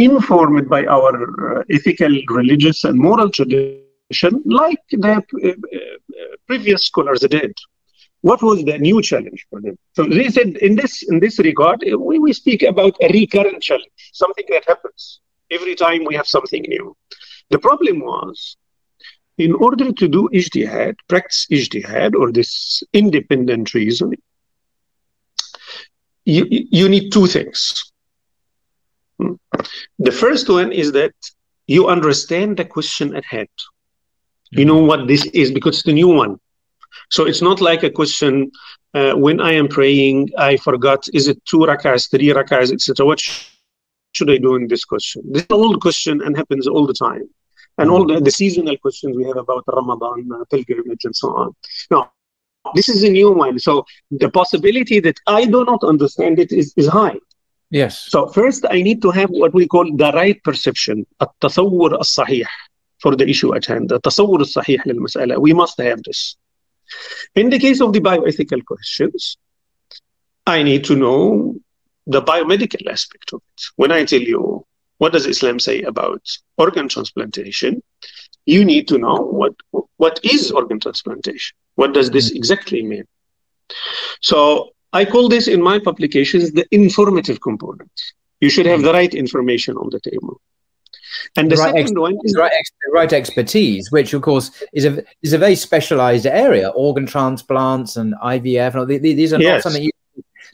informed 0.00 0.68
by 0.68 0.84
our 0.86 1.58
uh, 1.58 1.62
ethical, 1.70 2.12
religious, 2.28 2.84
and 2.84 2.98
moral 2.98 3.30
tradition, 3.30 4.42
like 4.44 4.80
the 4.90 5.12
uh, 5.12 5.48
uh, 5.48 6.36
previous 6.46 6.84
scholars 6.86 7.20
did. 7.20 7.54
What 8.22 8.42
was 8.42 8.64
the 8.64 8.78
new 8.78 9.00
challenge 9.00 9.46
for 9.48 9.60
them? 9.60 9.76
So 9.96 10.04
they 10.04 10.28
said, 10.28 10.56
in 10.68 10.76
this 10.76 11.02
in 11.10 11.20
this 11.20 11.38
regard, 11.38 11.78
we, 12.08 12.18
we 12.18 12.32
speak 12.32 12.62
about 12.62 12.94
a 13.00 13.08
recurrent 13.08 13.62
challenge, 13.62 13.98
something 14.12 14.44
that 14.50 14.64
happens 14.66 15.20
every 15.50 15.74
time 15.74 16.04
we 16.04 16.14
have 16.14 16.26
something 16.26 16.62
new. 16.62 16.96
The 17.50 17.58
problem 17.58 18.00
was, 18.00 18.56
in 19.38 19.52
order 19.54 19.92
to 19.92 20.08
do 20.08 20.28
ijtihad, 20.32 20.94
practice 21.08 21.46
ijtihad, 21.50 22.14
or 22.14 22.30
this 22.30 22.82
independent 22.92 23.74
reasoning, 23.74 24.22
you, 26.24 26.46
you 26.50 26.88
need 26.88 27.10
two 27.10 27.26
things. 27.26 27.89
The 29.98 30.12
first 30.12 30.48
one 30.48 30.72
is 30.72 30.92
that 30.92 31.14
you 31.66 31.88
understand 31.88 32.56
the 32.56 32.64
question 32.64 33.14
at 33.14 33.24
hand. 33.24 33.48
You 34.50 34.64
know 34.64 34.82
what 34.82 35.06
this 35.06 35.24
is 35.26 35.52
because 35.52 35.76
it's 35.76 35.84
the 35.84 35.92
new 35.92 36.08
one. 36.08 36.38
So 37.10 37.26
it's 37.26 37.42
not 37.42 37.60
like 37.60 37.82
a 37.82 37.90
question 37.90 38.50
uh, 38.94 39.12
when 39.12 39.40
I 39.40 39.52
am 39.52 39.68
praying, 39.68 40.30
I 40.36 40.56
forgot, 40.56 41.06
is 41.14 41.28
it 41.28 41.44
two 41.44 41.58
rakahs, 41.58 42.10
three 42.10 42.28
rakahs, 42.28 42.72
etc. 42.72 43.06
What 43.06 43.20
sh- 43.20 43.46
should 44.12 44.30
I 44.30 44.38
do 44.38 44.56
in 44.56 44.66
this 44.66 44.84
question? 44.84 45.22
This 45.30 45.42
is 45.42 45.48
an 45.50 45.56
old 45.56 45.80
question 45.80 46.20
and 46.22 46.36
happens 46.36 46.66
all 46.66 46.86
the 46.86 46.94
time. 46.94 47.28
And 47.78 47.88
all 47.90 48.04
the, 48.06 48.20
the 48.20 48.30
seasonal 48.30 48.76
questions 48.78 49.16
we 49.16 49.24
have 49.24 49.36
about 49.36 49.64
Ramadan, 49.72 50.28
uh, 50.34 50.44
pilgrimage, 50.50 51.04
and 51.04 51.16
so 51.16 51.28
on. 51.34 51.54
Now, 51.90 52.12
this 52.74 52.88
is 52.88 53.02
a 53.04 53.08
new 53.08 53.32
one. 53.32 53.58
So 53.58 53.86
the 54.10 54.28
possibility 54.30 55.00
that 55.00 55.18
I 55.26 55.46
do 55.46 55.64
not 55.64 55.82
understand 55.84 56.38
it 56.38 56.52
is, 56.52 56.74
is 56.76 56.88
high. 56.88 57.16
Yes. 57.69 57.99
So 58.09 58.27
first 58.27 58.65
I 58.69 58.81
need 58.81 59.01
to 59.01 59.11
have 59.11 59.29
what 59.29 59.53
we 59.53 59.67
call 59.67 59.85
the 59.95 60.11
right 60.11 60.41
perception, 60.43 61.05
التصور 61.21 61.99
الصحيح 61.99 62.47
for 62.99 63.15
the 63.15 63.27
issue 63.27 63.55
at 63.55 63.65
hand. 63.65 63.91
التصور 63.91 64.41
الصحيح 64.41 64.87
للمسألة. 64.87 65.37
We 65.39 65.53
must 65.53 65.79
have 65.79 66.01
this. 66.03 66.37
In 67.35 67.49
the 67.49 67.59
case 67.59 67.81
of 67.81 67.93
the 67.93 67.99
bioethical 67.99 68.63
questions, 68.65 69.37
I 70.45 70.63
need 70.63 70.83
to 70.85 70.95
know 70.95 71.55
the 72.07 72.21
biomedical 72.21 72.87
aspect 72.89 73.33
of 73.33 73.41
it. 73.55 73.63
When 73.77 73.91
I 73.91 74.05
tell 74.05 74.21
you 74.21 74.65
what 74.97 75.13
does 75.13 75.25
Islam 75.25 75.59
say 75.59 75.81
about 75.81 76.21
organ 76.57 76.87
transplantation, 76.87 77.81
you 78.45 78.63
need 78.63 78.87
to 78.87 78.97
know 78.97 79.15
what 79.15 79.53
what 79.97 80.19
is 80.23 80.51
organ 80.51 80.79
transplantation. 80.79 81.57
What 81.75 81.93
does 81.93 82.11
this 82.11 82.29
mm-hmm. 82.29 82.37
exactly 82.37 82.83
mean? 82.83 83.05
So 84.21 84.71
I 84.92 85.04
call 85.04 85.28
this 85.28 85.46
in 85.48 85.62
my 85.62 85.78
publications 85.78 86.52
the 86.52 86.66
informative 86.74 87.40
component. 87.40 87.90
You 88.40 88.50
should 88.50 88.66
have 88.66 88.82
the 88.82 88.92
right 88.92 89.12
information 89.14 89.76
on 89.76 89.90
the 89.90 90.00
table. 90.00 90.40
And 91.36 91.50
the, 91.50 91.56
the 91.56 91.62
right 91.62 91.74
second 91.74 91.98
one 91.98 92.16
is 92.24 92.34
right, 92.36 92.52
ex- 92.52 92.70
right 92.92 93.12
expertise, 93.12 93.90
which 93.90 94.14
of 94.14 94.22
course 94.22 94.50
is 94.72 94.84
a 94.84 95.02
is 95.22 95.32
a 95.32 95.38
very 95.38 95.54
specialized 95.54 96.26
area. 96.26 96.68
Organ 96.70 97.06
transplants 97.06 97.96
and 97.96 98.14
IVF, 98.22 98.70
and 98.70 98.76
all, 98.76 98.86
these 98.86 99.32
are 99.32 99.38
not 99.38 99.44
yes. 99.44 99.62
something 99.62 99.82
you 99.82 99.90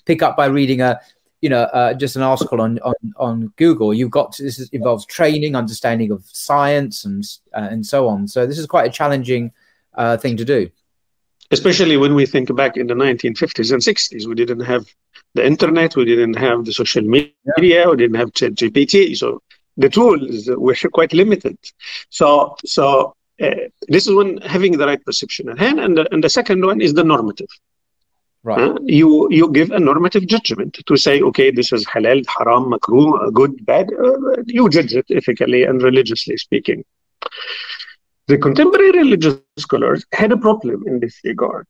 pick 0.06 0.22
up 0.22 0.36
by 0.36 0.46
reading 0.46 0.80
a 0.80 1.00
you 1.40 1.50
know 1.50 1.62
uh, 1.62 1.94
just 1.94 2.16
an 2.16 2.22
article 2.22 2.60
on, 2.60 2.78
on 2.80 2.94
on 3.16 3.52
Google. 3.56 3.94
You've 3.94 4.10
got 4.10 4.32
to, 4.32 4.42
this 4.42 4.58
is, 4.58 4.68
involves 4.70 5.06
training, 5.06 5.54
understanding 5.54 6.10
of 6.10 6.24
science, 6.24 7.04
and 7.04 7.24
uh, 7.54 7.68
and 7.70 7.84
so 7.84 8.08
on. 8.08 8.26
So 8.26 8.46
this 8.46 8.58
is 8.58 8.66
quite 8.66 8.86
a 8.86 8.92
challenging 8.92 9.52
uh, 9.94 10.16
thing 10.16 10.36
to 10.38 10.44
do 10.44 10.70
especially 11.50 11.96
when 11.96 12.14
we 12.14 12.26
think 12.26 12.54
back 12.54 12.76
in 12.76 12.86
the 12.86 12.94
1950s 12.94 13.72
and 13.72 13.82
60s. 13.82 14.26
We 14.26 14.34
didn't 14.34 14.60
have 14.60 14.86
the 15.34 15.46
internet, 15.46 15.96
we 15.96 16.04
didn't 16.04 16.34
have 16.34 16.64
the 16.64 16.72
social 16.72 17.02
media, 17.02 17.32
we 17.90 17.96
didn't 17.96 18.16
have 18.16 18.32
GPT. 18.32 19.16
So 19.16 19.42
the 19.76 19.88
tools 19.88 20.48
were 20.48 20.74
quite 20.92 21.12
limited. 21.12 21.58
So, 22.10 22.56
so 22.64 23.14
uh, 23.40 23.50
this 23.88 24.06
is 24.06 24.14
when 24.14 24.38
having 24.38 24.76
the 24.78 24.86
right 24.86 25.04
perception 25.04 25.48
at 25.48 25.58
hand. 25.58 25.80
And 25.80 25.96
the, 25.98 26.12
and 26.12 26.24
the 26.24 26.30
second 26.30 26.64
one 26.64 26.80
is 26.80 26.94
the 26.94 27.04
normative. 27.04 27.48
Right. 28.42 28.60
Uh, 28.60 28.78
you 28.84 29.26
you 29.32 29.50
give 29.50 29.72
a 29.72 29.80
normative 29.80 30.24
judgment 30.28 30.78
to 30.86 30.96
say, 30.96 31.20
okay, 31.20 31.50
this 31.50 31.72
is 31.72 31.84
halal, 31.84 32.24
haram, 32.38 32.70
makruh, 32.70 33.32
good, 33.32 33.66
bad. 33.66 33.88
Uh, 33.92 34.36
you 34.46 34.68
judge 34.68 34.94
it 34.94 35.06
ethically 35.10 35.64
and 35.64 35.82
religiously 35.82 36.36
speaking. 36.36 36.84
The 38.28 38.38
contemporary 38.38 38.90
religious 38.90 39.36
scholars 39.58 40.04
had 40.12 40.32
a 40.32 40.36
problem 40.36 40.84
in 40.86 40.98
this 41.00 41.20
regard 41.24 41.66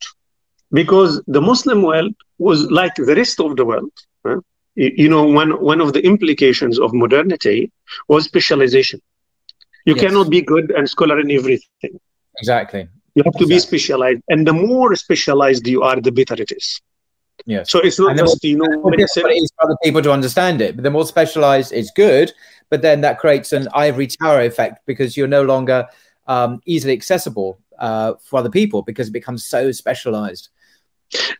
because 0.72 1.22
the 1.26 1.40
Muslim 1.40 1.82
world 1.82 2.14
was 2.38 2.70
like 2.70 2.94
the 2.94 3.14
rest 3.14 3.40
of 3.40 3.56
the 3.56 3.64
world. 3.64 3.92
You 4.74 5.08
know, 5.08 5.24
one, 5.24 5.52
one 5.62 5.80
of 5.80 5.92
the 5.92 6.04
implications 6.04 6.78
of 6.78 6.92
modernity 6.92 7.70
was 8.08 8.24
specialization. 8.24 9.00
You 9.86 9.94
yes. 9.94 10.04
cannot 10.04 10.30
be 10.30 10.42
good 10.42 10.70
and 10.70 10.88
scholar 10.88 11.20
in 11.20 11.30
everything. 11.30 12.00
Exactly. 12.38 12.88
You 13.14 13.22
have 13.24 13.32
to 13.34 13.44
exactly. 13.44 13.54
be 13.54 13.58
specialized. 13.58 14.22
And 14.28 14.46
the 14.46 14.52
more 14.52 14.94
specialized 14.96 15.66
you 15.66 15.82
are, 15.82 15.98
the 16.00 16.10
better 16.10 16.34
it 16.34 16.52
is. 16.52 16.82
Yes. 17.46 17.70
So 17.70 17.78
it's 17.80 17.98
not 17.98 18.16
just, 18.16 18.42
you 18.44 18.56
know, 18.56 18.82
medicine. 18.90 19.26
It 19.26 19.42
is 19.42 19.52
for 19.56 19.64
other 19.64 19.76
people 19.82 20.02
to 20.02 20.12
understand 20.12 20.60
it. 20.60 20.76
But 20.76 20.82
the 20.82 20.90
more 20.90 21.06
specialized 21.06 21.72
is 21.72 21.90
good, 21.94 22.32
but 22.68 22.82
then 22.82 23.02
that 23.02 23.18
creates 23.18 23.52
an 23.52 23.68
ivory 23.72 24.08
tower 24.08 24.40
effect 24.40 24.84
because 24.86 25.16
you're 25.16 25.28
no 25.28 25.42
longer 25.42 25.86
um, 26.26 26.60
easily 26.66 26.92
accessible 26.92 27.58
uh, 27.78 28.14
for 28.22 28.38
other 28.38 28.50
people 28.50 28.82
because 28.82 29.08
it 29.08 29.12
becomes 29.12 29.44
so 29.44 29.72
specialized. 29.72 30.48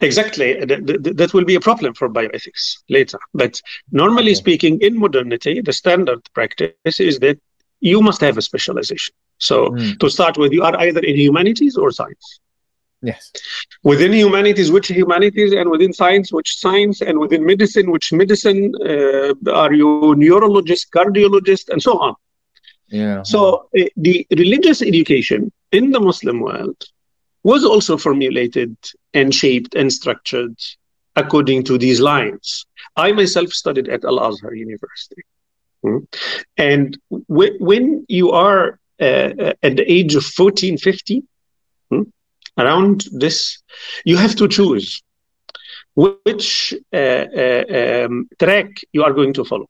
Exactly. 0.01 0.55
That 0.65 1.31
will 1.35 1.45
be 1.45 1.57
a 1.57 1.61
problem 1.61 1.95
for 1.95 2.09
bioethics 2.09 2.79
later. 2.89 3.19
But 3.35 3.61
normally 3.91 4.33
okay. 4.33 4.35
speaking, 4.35 4.81
in 4.81 4.99
modernity, 4.99 5.61
the 5.61 5.73
standard 5.73 6.21
practice 6.35 7.01
is 7.01 7.19
that 7.19 7.39
you 7.81 8.01
must 8.01 8.21
have 8.21 8.39
a 8.39 8.43
specialization. 8.43 9.15
So 9.39 9.71
mm. 9.71 9.99
to 9.99 10.09
start 10.09 10.39
with, 10.39 10.53
you 10.53 10.63
are 10.63 10.77
either 10.79 11.01
in 11.01 11.17
humanities 11.17 11.77
or 11.77 11.91
science. 11.91 12.41
Yes. 13.03 13.31
Within 13.83 14.13
humanities, 14.13 14.73
which 14.73 14.89
humanities, 14.89 15.53
and 15.53 15.69
within 15.69 15.93
science, 15.93 16.33
which 16.33 16.57
science, 16.57 17.03
and 17.03 17.19
within 17.19 17.45
medicine, 17.45 17.91
which 17.91 18.13
medicine? 18.13 18.73
Uh, 18.85 19.35
are 19.53 19.73
you 19.73 20.15
neurologist, 20.17 20.91
cardiologist, 20.93 21.69
and 21.69 21.83
so 21.83 21.99
on? 21.99 22.15
Yeah. 22.89 23.23
So 23.23 23.69
uh, 23.79 23.85
the 23.97 24.27
religious 24.37 24.83
education 24.83 25.53
in 25.73 25.91
the 25.91 26.01
Muslim 26.01 26.41
world 26.41 26.77
was 27.43 27.65
also 27.65 27.97
formulated 27.97 28.77
and 29.15 29.35
shaped 29.35 29.75
and 29.75 29.93
structured 29.93 30.57
according 31.17 31.65
to 31.65 31.79
these 31.79 32.01
lines. 32.01 32.67
I 32.97 33.13
myself 33.13 33.53
studied 33.53 33.89
at 33.89 34.05
Al 34.05 34.21
Azhar 34.21 34.55
University. 34.55 35.23
Hmm? 35.83 35.99
And 36.57 36.99
w- 37.11 37.57
when 37.59 38.05
you 38.09 38.31
are 38.33 38.79
uh, 39.01 39.53
at 39.63 39.77
the 39.77 39.85
age 39.87 40.15
of 40.15 40.25
14, 40.25 40.79
15, 40.79 41.27
hmm? 41.91 42.03
around 42.59 43.05
this, 43.13 43.63
you 44.05 44.17
have 44.17 44.35
to 44.37 44.49
choose 44.49 45.03
which 45.95 46.75
uh, 46.93 46.97
uh, 46.97 47.65
um, 48.05 48.29
track 48.39 48.71
you 48.93 49.03
are 49.03 49.13
going 49.13 49.33
to 49.33 49.45
follow. 49.45 49.69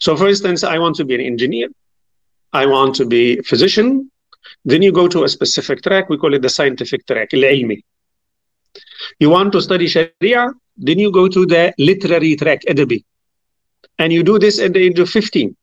So, 0.00 0.16
for 0.16 0.28
instance, 0.28 0.62
I 0.62 0.78
want 0.78 0.96
to 0.96 1.04
be 1.04 1.14
an 1.14 1.20
engineer, 1.20 1.68
I 2.55 2.65
want 2.65 2.95
to 2.95 3.05
be 3.05 3.39
a 3.39 3.43
physician. 3.43 4.11
Then 4.65 4.81
you 4.81 4.91
go 4.91 5.07
to 5.07 5.23
a 5.23 5.29
specific 5.29 5.81
track, 5.81 6.09
we 6.09 6.17
call 6.17 6.33
it 6.33 6.41
the 6.41 6.49
scientific 6.49 7.05
track, 7.07 7.29
العلمي. 7.33 7.83
You 9.19 9.29
want 9.29 9.51
to 9.53 9.61
study 9.61 9.87
Sharia, 9.87 10.51
then 10.77 10.99
you 10.99 11.11
go 11.11 11.27
to 11.27 11.45
the 11.45 11.73
literary 11.77 12.35
track, 12.35 12.61
Adabi. 12.67 13.03
And 13.99 14.11
you 14.11 14.23
do 14.23 14.39
this 14.39 14.59
at 14.59 14.73
the 14.73 14.79
age 14.79 14.99
of 14.99 15.09
15. 15.09 15.55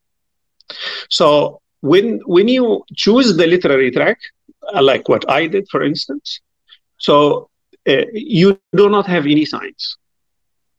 So 1.08 1.60
when 1.80 2.20
when 2.26 2.48
you 2.48 2.84
choose 2.94 3.36
the 3.36 3.46
literary 3.46 3.90
track, 3.90 4.18
uh, 4.74 4.82
like 4.82 5.08
what 5.08 5.28
I 5.30 5.46
did, 5.46 5.68
for 5.68 5.82
instance, 5.82 6.40
so 6.98 7.48
uh, 7.88 8.04
you 8.12 8.60
do 8.74 8.88
not 8.88 9.06
have 9.06 9.24
any 9.26 9.44
science. 9.44 9.96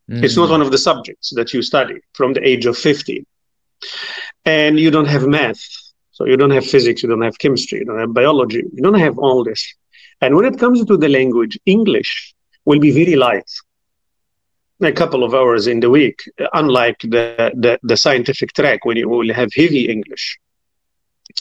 Mm. 0.10 0.24
It's 0.24 0.36
not 0.36 0.50
one 0.50 0.62
of 0.62 0.72
the 0.72 0.78
subjects 0.78 1.32
that 1.36 1.54
you 1.54 1.62
study 1.62 2.00
from 2.14 2.34
the 2.34 2.48
age 2.48 2.66
of 2.66 2.78
15. 2.78 3.26
And 4.46 4.80
you 4.80 4.92
don't 4.92 5.08
have 5.08 5.26
math. 5.28 5.64
So 6.15 6.25
you 6.31 6.37
don't 6.37 6.51
have 6.59 6.67
physics, 6.75 7.03
you 7.03 7.09
don't 7.09 7.23
have 7.23 7.39
chemistry, 7.39 7.81
you 7.81 7.85
don't 7.85 7.99
have 7.99 8.15
biology, 8.15 8.63
you 8.73 8.83
don't 8.87 9.03
have 9.07 9.19
all 9.19 9.43
this. 9.43 9.63
And 10.21 10.37
when 10.37 10.47
it 10.51 10.59
comes 10.59 10.85
to 10.85 10.97
the 10.97 11.09
language, 11.09 11.59
English 11.67 12.35
will 12.65 12.79
be 12.79 12.93
very 12.93 13.17
light 13.17 13.51
a 14.81 14.93
couple 14.93 15.25
of 15.25 15.35
hours 15.35 15.67
in 15.67 15.81
the 15.81 15.91
week, 15.91 16.19
unlike 16.53 16.99
the, 17.01 17.53
the, 17.55 17.79
the 17.83 17.97
scientific 17.97 18.53
track 18.53 18.85
when 18.85 18.97
you 18.97 19.09
will 19.09 19.33
have 19.33 19.51
heavy 19.55 19.89
English. 19.89 20.39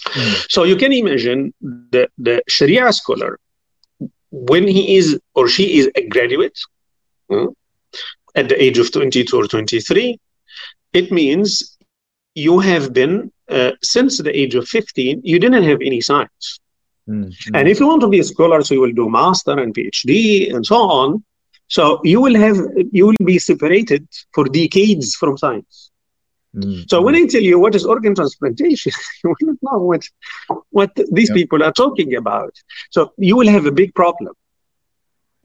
Mm. 0.06 0.46
So 0.50 0.64
you 0.64 0.76
can 0.76 0.92
imagine 0.92 1.54
the, 1.62 2.10
the 2.18 2.42
Sharia 2.48 2.92
scholar, 2.94 3.40
when 4.32 4.68
he 4.68 4.98
is 4.98 5.20
or 5.36 5.48
she 5.48 5.78
is 5.78 5.92
a 5.96 6.08
graduate 6.08 6.58
hmm, 7.30 7.48
at 8.34 8.50
the 8.50 8.62
age 8.62 8.80
of 8.80 8.92
22 8.92 9.38
or 9.38 9.48
23, 9.48 10.20
it 10.94 11.12
means 11.12 11.78
you 12.34 12.60
have 12.60 12.94
been, 12.94 13.32
uh, 13.50 13.72
since 13.82 14.18
the 14.18 14.38
age 14.38 14.56
of 14.56 14.68
15, 14.68 15.22
you 15.24 15.40
didn't 15.40 15.64
have 15.64 15.80
any 15.82 16.02
science. 16.02 16.60
Mm-hmm. 17.10 17.56
And 17.56 17.68
if 17.68 17.80
you 17.80 17.88
want 17.88 18.02
to 18.02 18.08
be 18.08 18.20
a 18.20 18.24
scholar, 18.24 18.62
so 18.62 18.74
you 18.74 18.82
will 18.82 18.94
do 18.94 19.10
master 19.10 19.60
and 19.60 19.74
PhD 19.74 20.54
and 20.54 20.66
so 20.66 20.78
on. 20.78 21.24
So 21.68 22.00
you 22.04 22.22
will 22.22 22.36
have 22.36 22.58
you 22.92 23.08
will 23.08 23.26
be 23.26 23.40
separated 23.40 24.08
for 24.34 24.46
decades 24.46 25.16
from 25.16 25.38
science. 25.38 25.92
Mm-hmm. 26.56 26.84
So 26.88 27.02
when 27.02 27.16
I 27.16 27.26
tell 27.26 27.42
you 27.42 27.60
what 27.60 27.76
is 27.76 27.86
organ 27.86 28.16
transplantation, 28.16 28.92
you 29.24 29.30
will 29.30 29.48
not 29.48 29.58
know 29.62 29.80
what 29.80 30.04
what 30.70 30.92
these 31.12 31.30
yep. 31.30 31.36
people 31.36 31.64
are 31.64 31.72
talking 31.72 32.16
about. 32.16 32.54
So 32.92 33.14
you 33.18 33.36
will 33.36 33.48
have 33.48 33.66
a 33.66 33.72
big 33.72 33.94
problem. 33.96 34.34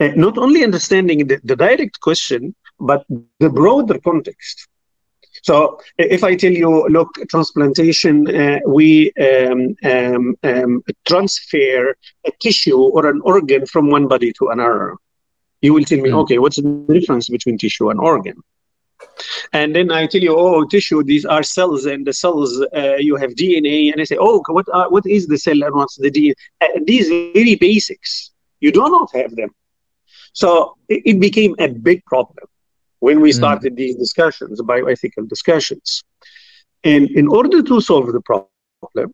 Uh, 0.01 0.13
not 0.15 0.39
only 0.39 0.63
understanding 0.63 1.27
the, 1.27 1.41
the 1.43 1.57
direct 1.57 2.01
question, 2.01 2.55
but 2.79 3.05
the 3.41 3.51
broader 3.51 3.99
context. 3.99 4.69
So 5.43 5.81
if 5.99 6.25
I 6.25 6.35
tell 6.35 6.53
you, 6.53 6.87
look, 6.89 7.11
transplantation, 7.29 8.35
uh, 8.35 8.61
we 8.67 9.13
um, 9.15 9.77
um, 9.85 10.37
um, 10.43 10.83
transfer 11.07 11.97
a 12.27 12.31
tissue 12.41 12.79
or 12.79 13.07
an 13.07 13.21
organ 13.25 13.67
from 13.67 13.91
one 13.91 14.09
body 14.09 14.33
to 14.35 14.49
another, 14.49 14.97
you 15.61 15.75
will 15.75 15.85
tell 15.85 16.01
me, 16.01 16.11
mm. 16.11 16.23
okay, 16.23 16.39
what's 16.39 16.57
the 16.57 16.85
difference 16.89 17.29
between 17.29 17.59
tissue 17.59 17.91
and 17.91 18.01
organ? 18.01 18.43
And 19.53 19.75
then 19.75 19.91
I 19.91 20.07
tell 20.07 20.21
you, 20.21 20.37
oh, 20.37 20.65
tissue, 20.65 21.03
these 21.03 21.25
are 21.25 21.43
cells, 21.43 21.87
and 21.87 22.07
the 22.07 22.13
cells, 22.13 22.61
uh, 22.77 22.97
you 22.97 23.17
have 23.17 23.31
DNA. 23.33 23.93
And 23.93 24.01
I 24.01 24.05
say, 24.05 24.17
oh, 24.19 24.43
what, 24.49 24.67
are, 24.73 24.91
what 24.91 25.07
is 25.07 25.27
the 25.27 25.39
cell 25.39 25.63
and 25.63 25.75
what's 25.75 25.97
the 25.97 26.11
DNA? 26.11 26.35
Uh, 26.61 26.67
these 26.85 27.09
very 27.09 27.55
basics, 27.55 28.33
you 28.61 28.73
do 28.73 28.81
not 28.81 29.11
have 29.15 29.35
them. 29.37 29.51
So 30.33 30.77
it, 30.89 31.03
it 31.05 31.21
became 31.21 31.55
a 31.59 31.69
big 31.69 32.05
problem 32.05 32.47
when 33.01 33.21
we 33.21 33.31
hmm. 33.31 33.37
started 33.37 33.73
mm. 33.75 33.77
these 33.77 33.97
discussions, 33.97 34.61
bioethical 34.61 35.29
discussions. 35.29 36.03
And 36.85 37.11
in 37.11 37.29
order 37.29 37.63
to 37.63 37.81
solve 37.81 38.13
the 38.13 38.21
problem, 38.21 39.13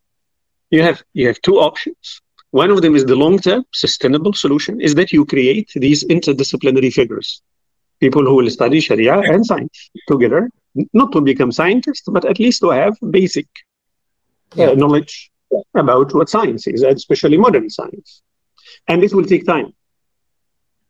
you 0.70 0.82
have 0.82 1.02
you 1.12 1.26
have 1.26 1.40
two 1.42 1.56
options. 1.58 2.20
One 2.50 2.70
of 2.70 2.82
them 2.82 2.94
is 2.94 3.04
the 3.04 3.16
long-term 3.16 3.64
sustainable 3.72 4.32
solution 4.32 4.80
is 4.80 4.94
that 4.94 5.12
you 5.12 5.24
create 5.24 5.70
these 5.74 6.04
interdisciplinary 6.04 6.92
figures, 6.92 7.42
people 8.00 8.24
who 8.24 8.36
will 8.36 8.50
study 8.50 8.80
Sharia 8.80 9.18
and 9.18 9.44
science 9.44 9.90
together, 10.06 10.50
not 10.92 11.10
to 11.12 11.20
become 11.20 11.50
scientists, 11.50 12.06
but 12.06 12.24
at 12.24 12.38
least 12.38 12.60
to 12.60 12.70
have 12.70 12.96
basic 13.10 13.48
uh, 14.56 14.74
knowledge 14.74 15.32
about 15.74 16.14
what 16.14 16.28
science 16.28 16.66
is, 16.66 16.82
especially 16.82 17.36
modern 17.36 17.70
science. 17.70 18.22
And 18.88 19.02
this 19.02 19.12
will 19.12 19.24
take 19.24 19.46
time. 19.46 19.72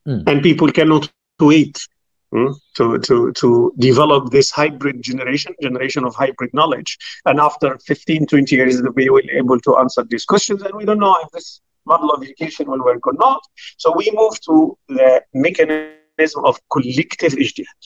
Mm. 0.06 0.28
And 0.28 0.42
people 0.42 0.70
cannot 0.70 1.10
wait? 1.40 1.86
To, 2.34 2.98
to, 2.98 3.32
to 3.32 3.72
develop 3.78 4.30
this 4.30 4.50
hybrid 4.50 5.02
generation, 5.02 5.54
generation 5.62 6.04
of 6.04 6.14
hybrid 6.14 6.52
knowledge. 6.52 6.98
And 7.24 7.40
after 7.40 7.78
15, 7.78 8.26
20 8.26 8.56
years, 8.56 8.82
we 8.94 9.08
will 9.08 9.22
be 9.22 9.30
able 9.32 9.60
to 9.60 9.76
answer 9.78 10.04
these 10.04 10.24
questions. 10.24 10.62
And 10.62 10.74
we 10.74 10.84
don't 10.84 10.98
know 10.98 11.16
if 11.22 11.30
this 11.30 11.60
model 11.86 12.10
of 12.10 12.22
education 12.22 12.70
will 12.70 12.84
work 12.84 13.06
or 13.06 13.12
not. 13.14 13.40
So 13.76 13.94
we 13.96 14.10
move 14.12 14.40
to 14.42 14.76
the 14.88 15.22
mechanism 15.32 16.44
of 16.44 16.58
collective 16.70 17.32
ijtihad. 17.32 17.80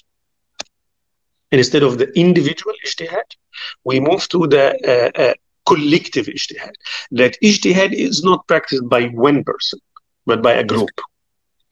Instead 1.50 1.82
of 1.82 1.98
the 1.98 2.10
individual 2.18 2.74
ijtihad, 2.86 3.28
we 3.84 4.00
move 4.00 4.28
to 4.28 4.46
the 4.46 4.66
uh, 4.86 5.20
uh, 5.20 5.34
collective 5.66 6.26
ijtihad. 6.26 6.72
That 7.10 7.36
ijtihad 7.42 7.92
is 7.92 8.22
not 8.22 8.46
practiced 8.46 8.88
by 8.88 9.06
one 9.08 9.44
person, 9.44 9.80
but 10.26 10.42
by 10.42 10.54
a 10.54 10.64
group. 10.64 10.90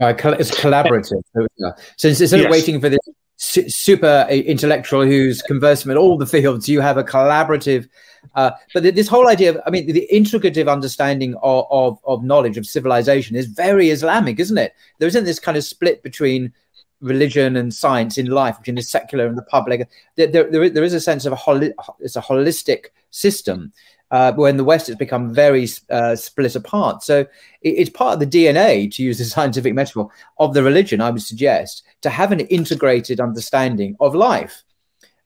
Uh, 0.01 0.15
it's 0.39 0.51
collaborative. 0.51 1.23
So 1.97 2.09
instead 2.09 2.31
yes. 2.31 2.45
of 2.45 2.51
waiting 2.51 2.81
for 2.81 2.89
this 2.91 3.01
super 3.39 4.27
intellectual 4.31 5.05
who's 5.05 5.43
conversant 5.43 5.93
in 5.93 5.99
all 5.99 6.17
the 6.17 6.27
fields, 6.27 6.69
you 6.69 6.81
have 6.81 6.97
a 6.97 7.05
collaborative. 7.05 7.89
Uh, 8.35 8.51
but 8.75 8.83
this 8.83 9.09
whole 9.09 9.29
idea 9.29 9.51
of, 9.51 9.61
I 9.67 9.71
mean, 9.71 9.87
the 9.87 10.09
integrative 10.13 10.71
understanding 10.71 11.35
of, 11.43 11.67
of, 11.71 11.99
of 12.05 12.25
knowledge 12.25 12.57
of 12.57 12.67
civilization 12.67 13.37
is 13.37 13.47
very 13.47 13.91
Islamic, 13.91 14.39
isn't 14.39 14.59
it? 14.59 14.75
There 14.99 15.09
isn't 15.09 15.25
this 15.25 15.39
kind 15.39 15.57
of 15.57 15.65
split 15.65 16.03
between 16.03 16.53
religion 17.01 17.57
and 17.57 17.73
science 17.73 18.19
in 18.19 18.27
life, 18.27 18.59
between 18.59 18.77
the 18.77 18.83
secular 18.83 19.27
and 19.27 19.37
the 19.37 19.43
public. 19.43 19.89
There, 20.17 20.27
there, 20.27 20.71
there 20.71 20.85
is 20.85 20.95
a 20.95 21.01
sense 21.01 21.25
of 21.25 21.33
a 21.33 21.37
holi- 21.37 21.75
it's 22.01 22.17
a 22.17 22.23
holistic 22.23 22.87
system 23.11 23.73
uh, 24.11 24.33
when 24.35 24.57
the 24.57 24.65
West 24.65 24.87
has 24.87 24.97
become 24.97 25.35
very 25.35 25.69
uh, 25.91 26.15
split 26.15 26.55
apart. 26.55 27.03
So 27.03 27.21
it, 27.21 27.29
it's 27.69 27.91
part 27.91 28.15
of 28.15 28.21
the 28.21 28.27
DNA, 28.27 28.93
to 28.95 29.03
use 29.03 29.19
the 29.19 29.25
scientific 29.37 29.75
metaphor, 29.75 30.11
of 30.39 30.55
the 30.55 30.63
religion, 30.63 31.01
I 31.01 31.11
would 31.11 31.23
suggest, 31.23 31.83
to 32.03 32.11
have 32.11 32.33
an 32.33 32.41
integrated 32.41 33.21
understanding 33.21 33.97
of 34.01 34.15
life. 34.15 34.63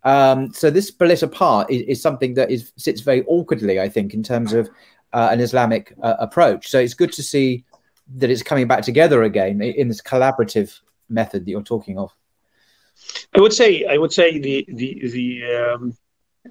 Um, 0.02 0.52
so 0.54 0.70
this 0.70 0.88
split 0.88 1.22
apart 1.22 1.70
is, 1.70 1.82
is, 1.82 2.02
something 2.02 2.32
that 2.34 2.50
is 2.50 2.72
sits 2.76 3.02
very 3.02 3.22
awkwardly, 3.24 3.80
I 3.80 3.88
think, 3.88 4.14
in 4.14 4.22
terms 4.22 4.54
of 4.54 4.70
uh, 5.12 5.28
an 5.30 5.40
Islamic 5.40 5.94
uh, 6.02 6.14
approach. 6.18 6.68
So 6.68 6.78
it's 6.78 6.94
good 6.94 7.12
to 7.12 7.22
see 7.22 7.64
that 8.16 8.30
it's 8.30 8.42
coming 8.42 8.66
back 8.66 8.82
together 8.82 9.24
again 9.24 9.60
in 9.60 9.88
this 9.88 10.00
collaborative 10.00 10.80
method 11.10 11.44
that 11.44 11.50
you're 11.50 11.62
talking 11.62 11.98
of. 11.98 12.10
I 13.34 13.40
would 13.40 13.52
say, 13.52 13.84
I 13.84 13.98
would 13.98 14.12
say 14.12 14.38
the 14.38 14.66
the 14.68 15.08
the 15.10 15.74
um, 15.74 15.96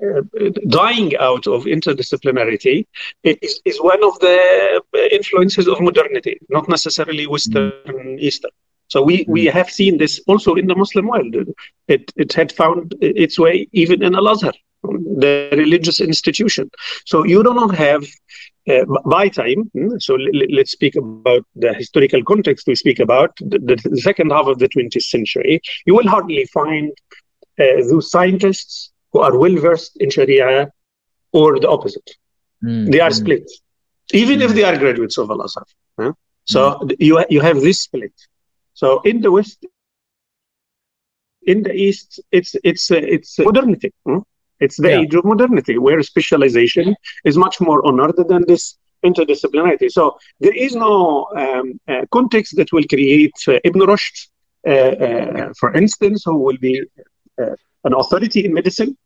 uh, 0.04 0.21
dying 0.67 1.17
out 1.17 1.47
of 1.47 1.65
interdisciplinarity 1.65 2.86
is, 3.23 3.60
is 3.65 3.82
one 3.82 4.04
of 4.04 4.19
the 4.19 4.82
influences 5.12 5.67
of 5.67 5.82
modernity, 5.82 6.39
not 6.49 6.69
necessarily 6.69 7.25
Western, 7.25 7.71
mm. 7.88 8.19
Eastern. 8.19 8.52
So 8.88 9.02
we, 9.02 9.25
mm. 9.25 9.30
we 9.30 9.45
have 9.45 9.69
seen 9.69 9.97
this 9.97 10.21
also 10.28 10.56
in 10.56 10.67
the 10.67 10.75
Muslim 10.75 11.08
world. 11.08 11.36
It, 11.88 12.12
it 12.15 12.34
had 12.34 12.52
found 12.52 12.95
its 13.02 13.39
way 13.39 13.67
even 13.71 14.04
in 14.04 14.15
Al-Azhar, 14.15 14.54
the 14.84 15.49
religious 15.54 15.99
institution. 15.99 16.69
So 17.06 17.25
you 17.25 17.43
do 17.43 17.54
not 17.54 17.73
have 17.75 18.04
uh, 18.69 18.86
by 19.06 19.28
time, 19.28 19.71
hmm, 19.73 19.97
so 19.97 20.15
l- 20.15 20.52
let's 20.52 20.71
speak 20.71 20.95
about 20.95 21.43
the 21.56 21.73
historical 21.73 22.23
context 22.23 22.67
we 22.67 22.75
speak 22.75 22.99
about, 22.99 23.36
the, 23.38 23.58
the, 23.58 23.97
second 24.02 24.32
half 24.32 24.45
of 24.45 24.60
the 24.60 24.69
20th 24.69 25.02
century, 25.02 25.60
you 25.86 25.95
will 25.95 26.08
hardly 26.08 26.45
find 26.45 26.91
uh, 27.60 27.82
those 27.89 28.12
scientists 28.12 28.91
who 29.12 29.19
are 29.19 29.38
well 29.38 29.56
versed 29.58 29.98
in 29.98 30.10
Sharia 30.10 30.72
or 31.32 31.60
the 31.60 31.69
opposite. 31.69 32.10
Mm. 32.63 32.91
They 32.91 33.00
are 33.00 33.10
mm. 33.10 33.22
split, 33.22 33.50
even 34.13 34.41
if 34.41 34.52
mm. 34.52 34.56
they 34.56 34.63
are 34.63 34.78
graduates 34.78 35.17
of 35.17 35.30
Al 35.30 35.41
Azhar. 35.41 35.65
Huh? 36.00 36.13
So 36.45 36.80
mm. 36.80 36.95
you 37.00 37.24
you 37.30 37.41
have 37.41 37.62
this 37.62 37.82
split. 37.82 38.13
So 38.74 39.02
in 39.02 39.22
the 39.22 39.32
West, 39.32 39.65
in 41.43 41.63
the 41.63 41.74
East, 41.74 42.19
it's 42.32 42.56
it's 42.63 42.91
uh, 42.91 42.95
it's 43.15 43.39
modernity. 43.39 43.93
Huh? 44.08 44.22
It's 44.60 44.78
the 44.78 44.89
yeah. 44.89 45.00
age 45.02 45.15
of 45.15 45.24
modernity 45.24 45.78
where 45.78 46.02
specialization 46.04 46.95
is 47.24 47.38
much 47.38 47.62
more 47.62 47.86
honored 47.88 48.17
than 48.28 48.43
this 48.45 48.78
interdisciplinarity. 49.06 49.89
So 49.89 50.17
there 50.41 50.56
is 50.56 50.76
no 50.76 51.28
um, 51.36 51.80
uh, 51.88 52.06
context 52.12 52.58
that 52.58 52.72
will 52.74 52.84
create 52.84 53.38
uh, 53.48 53.60
Ibn 53.63 53.82
Rushd, 53.82 54.28
uh, 54.67 54.72
uh 54.72 55.54
for 55.58 55.74
instance, 55.74 56.24
who 56.26 56.38
will 56.38 56.58
be 56.58 56.84
uh, 57.41 57.56
an 57.85 57.94
authority 57.94 58.44
in 58.44 58.53
medicine 58.53 58.97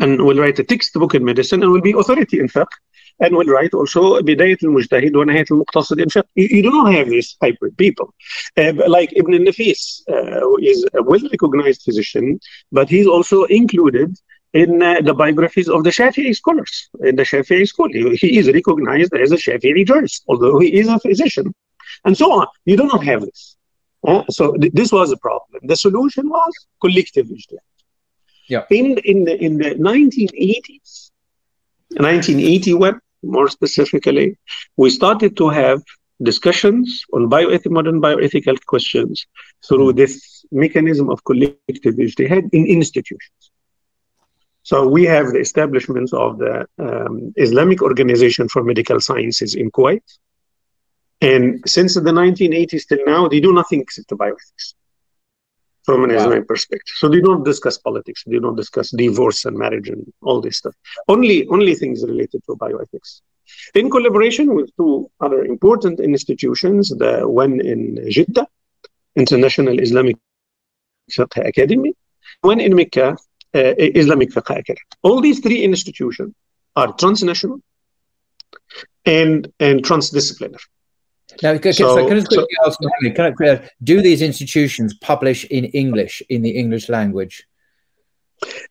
and 0.00 0.22
will 0.24 0.38
write 0.38 0.58
a 0.58 0.64
textbook 0.64 1.14
in 1.14 1.24
medicine 1.24 1.62
and 1.62 1.72
will 1.72 1.80
be 1.80 1.92
authority 1.92 2.38
in 2.38 2.48
fiqh 2.48 2.74
and 3.20 3.34
will 3.34 3.46
write 3.46 3.74
also 3.74 4.20
بداية 4.20 4.58
المجتهد 4.62 5.16
ونهاية 5.16 5.44
المقتصد 5.50 6.00
in 6.00 6.08
fiqh. 6.08 6.24
You, 6.36 6.48
you 6.50 6.62
do 6.62 6.70
not 6.70 6.92
have 6.92 7.08
these 7.08 7.36
hybrid 7.42 7.76
people. 7.76 8.14
Uh, 8.56 8.72
like 8.86 9.12
Ibn 9.16 9.32
Nafis 9.44 10.02
uh, 10.08 10.56
is 10.62 10.86
a 10.94 11.02
well-recognized 11.02 11.82
physician, 11.82 12.38
but 12.70 12.88
he's 12.88 13.06
also 13.06 13.44
included 13.44 14.16
in 14.54 14.82
uh, 14.82 15.00
the 15.00 15.14
biographies 15.14 15.68
of 15.68 15.84
the 15.84 15.90
Shafi'i 15.90 16.34
scholars. 16.34 16.88
In 17.00 17.16
the 17.16 17.24
Shafi'i 17.24 17.66
school, 17.66 17.88
he, 17.92 18.16
he 18.16 18.38
is 18.38 18.46
recognized 18.48 19.14
as 19.14 19.32
a 19.32 19.36
Shafi'i 19.36 19.86
jurist, 19.86 20.24
although 20.28 20.58
he 20.58 20.78
is 20.78 20.88
a 20.88 20.98
physician, 21.00 21.52
and 22.04 22.16
so 22.16 22.32
on. 22.32 22.46
You 22.64 22.76
do 22.76 22.86
not 22.86 23.04
have 23.04 23.22
this. 23.22 23.56
Uh, 24.07 24.23
so 24.29 24.53
th- 24.53 24.73
this 24.73 24.91
was 24.91 25.11
a 25.11 25.17
problem. 25.17 25.61
The 25.63 25.75
solution 25.75 26.29
was 26.29 26.53
collective 26.81 27.27
ijtihad. 27.27 27.67
Yeah. 28.49 28.63
In 28.69 28.97
in 29.11 29.23
the 29.23 29.35
in 29.41 29.57
the 29.57 29.71
1980s, 29.75 31.11
1981 31.97 32.99
more 33.23 33.47
specifically, 33.47 34.37
we 34.75 34.89
started 34.89 35.37
to 35.37 35.49
have 35.49 35.81
discussions 36.21 37.03
on 37.13 37.29
bioethic, 37.29 37.71
modern 37.71 38.01
bioethical 38.01 38.57
questions 38.65 39.25
through 39.67 39.93
this 39.93 40.45
mechanism 40.51 41.09
of 41.09 41.23
collective 41.23 41.95
ijtihad 41.95 42.49
in 42.51 42.65
institutions. 42.67 43.51
So 44.63 44.87
we 44.87 45.03
have 45.03 45.33
the 45.33 45.39
establishment 45.39 46.13
of 46.13 46.37
the 46.37 46.65
um, 46.79 47.33
Islamic 47.35 47.81
Organization 47.81 48.47
for 48.47 48.63
Medical 48.63 48.99
Sciences 49.01 49.55
in 49.55 49.69
Kuwait. 49.71 50.03
And 51.23 51.63
since 51.65 51.93
the 51.93 52.01
1980s 52.01 52.85
till 52.87 53.05
now, 53.05 53.29
they 53.29 53.39
do 53.39 53.53
nothing 53.53 53.79
except 53.79 54.09
bioethics 54.09 54.73
from 55.85 56.03
an 56.03 56.09
wow. 56.09 56.17
Islamic 56.17 56.47
perspective. 56.47 56.95
So 56.97 57.07
they 57.07 57.21
don't 57.21 57.45
discuss 57.45 57.77
politics, 57.77 58.23
they 58.27 58.39
don't 58.39 58.57
discuss 58.57 58.91
divorce 58.91 59.45
and 59.45 59.57
marriage 59.57 59.87
and 59.87 60.11
all 60.21 60.41
this 60.41 60.57
stuff. 60.57 60.75
Only, 61.07 61.47
only 61.47 61.75
things 61.75 62.03
related 62.03 62.41
to 62.47 62.55
bioethics. 62.55 63.21
In 63.73 63.89
collaboration 63.89 64.53
with 64.53 64.69
two 64.75 65.09
other 65.21 65.45
important 65.45 66.01
institutions, 66.01 66.89
the 66.89 67.27
one 67.27 67.61
in 67.61 67.79
Jeddah, 68.09 68.47
International 69.15 69.79
Islamic 69.79 70.17
Fiqh 71.09 71.47
Academy, 71.47 71.93
one 72.41 72.59
in 72.59 72.75
Mecca, 72.75 73.17
uh, 73.55 73.73
Islamic 73.77 74.29
Fiqh 74.29 74.59
Academy. 74.59 74.87
All 75.03 75.21
these 75.21 75.39
three 75.39 75.63
institutions 75.63 76.33
are 76.75 76.91
transnational 76.93 77.59
and, 79.05 79.51
and 79.59 79.83
transdisciplinary. 79.83 80.65
Now, 81.41 81.57
can, 81.57 81.73
so, 81.73 81.95
so 81.95 82.07
can 82.07 82.17
I 82.17 82.21
quickly 82.21 82.47
so, 82.63 82.67
ask, 82.67 82.79
can 83.15 83.47
I, 83.47 83.69
do 83.83 84.01
these 84.01 84.21
institutions 84.21 84.93
publish 84.95 85.45
in 85.45 85.65
English, 85.65 86.21
in 86.29 86.41
the 86.41 86.51
English 86.51 86.89
language? 86.89 87.47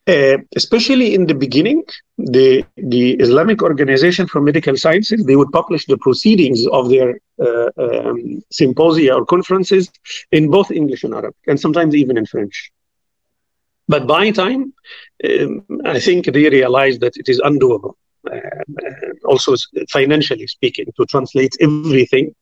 Uh, 0.06 0.36
especially 0.54 1.14
in 1.14 1.26
the 1.26 1.34
beginning, 1.34 1.82
the 2.18 2.64
the 2.76 3.12
Islamic 3.14 3.62
Organization 3.62 4.26
for 4.26 4.42
Medical 4.42 4.76
Sciences 4.76 5.24
they 5.24 5.36
would 5.36 5.50
publish 5.50 5.86
the 5.86 5.96
proceedings 5.96 6.66
of 6.66 6.90
their 6.90 7.18
uh, 7.40 7.70
um, 7.78 8.42
symposia 8.50 9.14
or 9.14 9.24
conferences 9.24 9.90
in 10.30 10.50
both 10.50 10.70
English 10.70 11.04
and 11.04 11.14
Arabic, 11.14 11.44
and 11.46 11.58
sometimes 11.58 11.94
even 11.94 12.18
in 12.18 12.26
French. 12.26 12.70
But 13.88 14.06
by 14.06 14.30
time, 14.30 14.74
um, 15.24 15.64
I 15.86 15.98
think 16.00 16.26
they 16.26 16.50
realized 16.50 17.00
that 17.00 17.16
it 17.16 17.28
is 17.28 17.40
undoable 17.40 17.94
also 19.24 19.54
financially 19.90 20.46
speaking, 20.46 20.86
to 20.96 21.06
translate 21.06 21.56
everything 21.60 22.34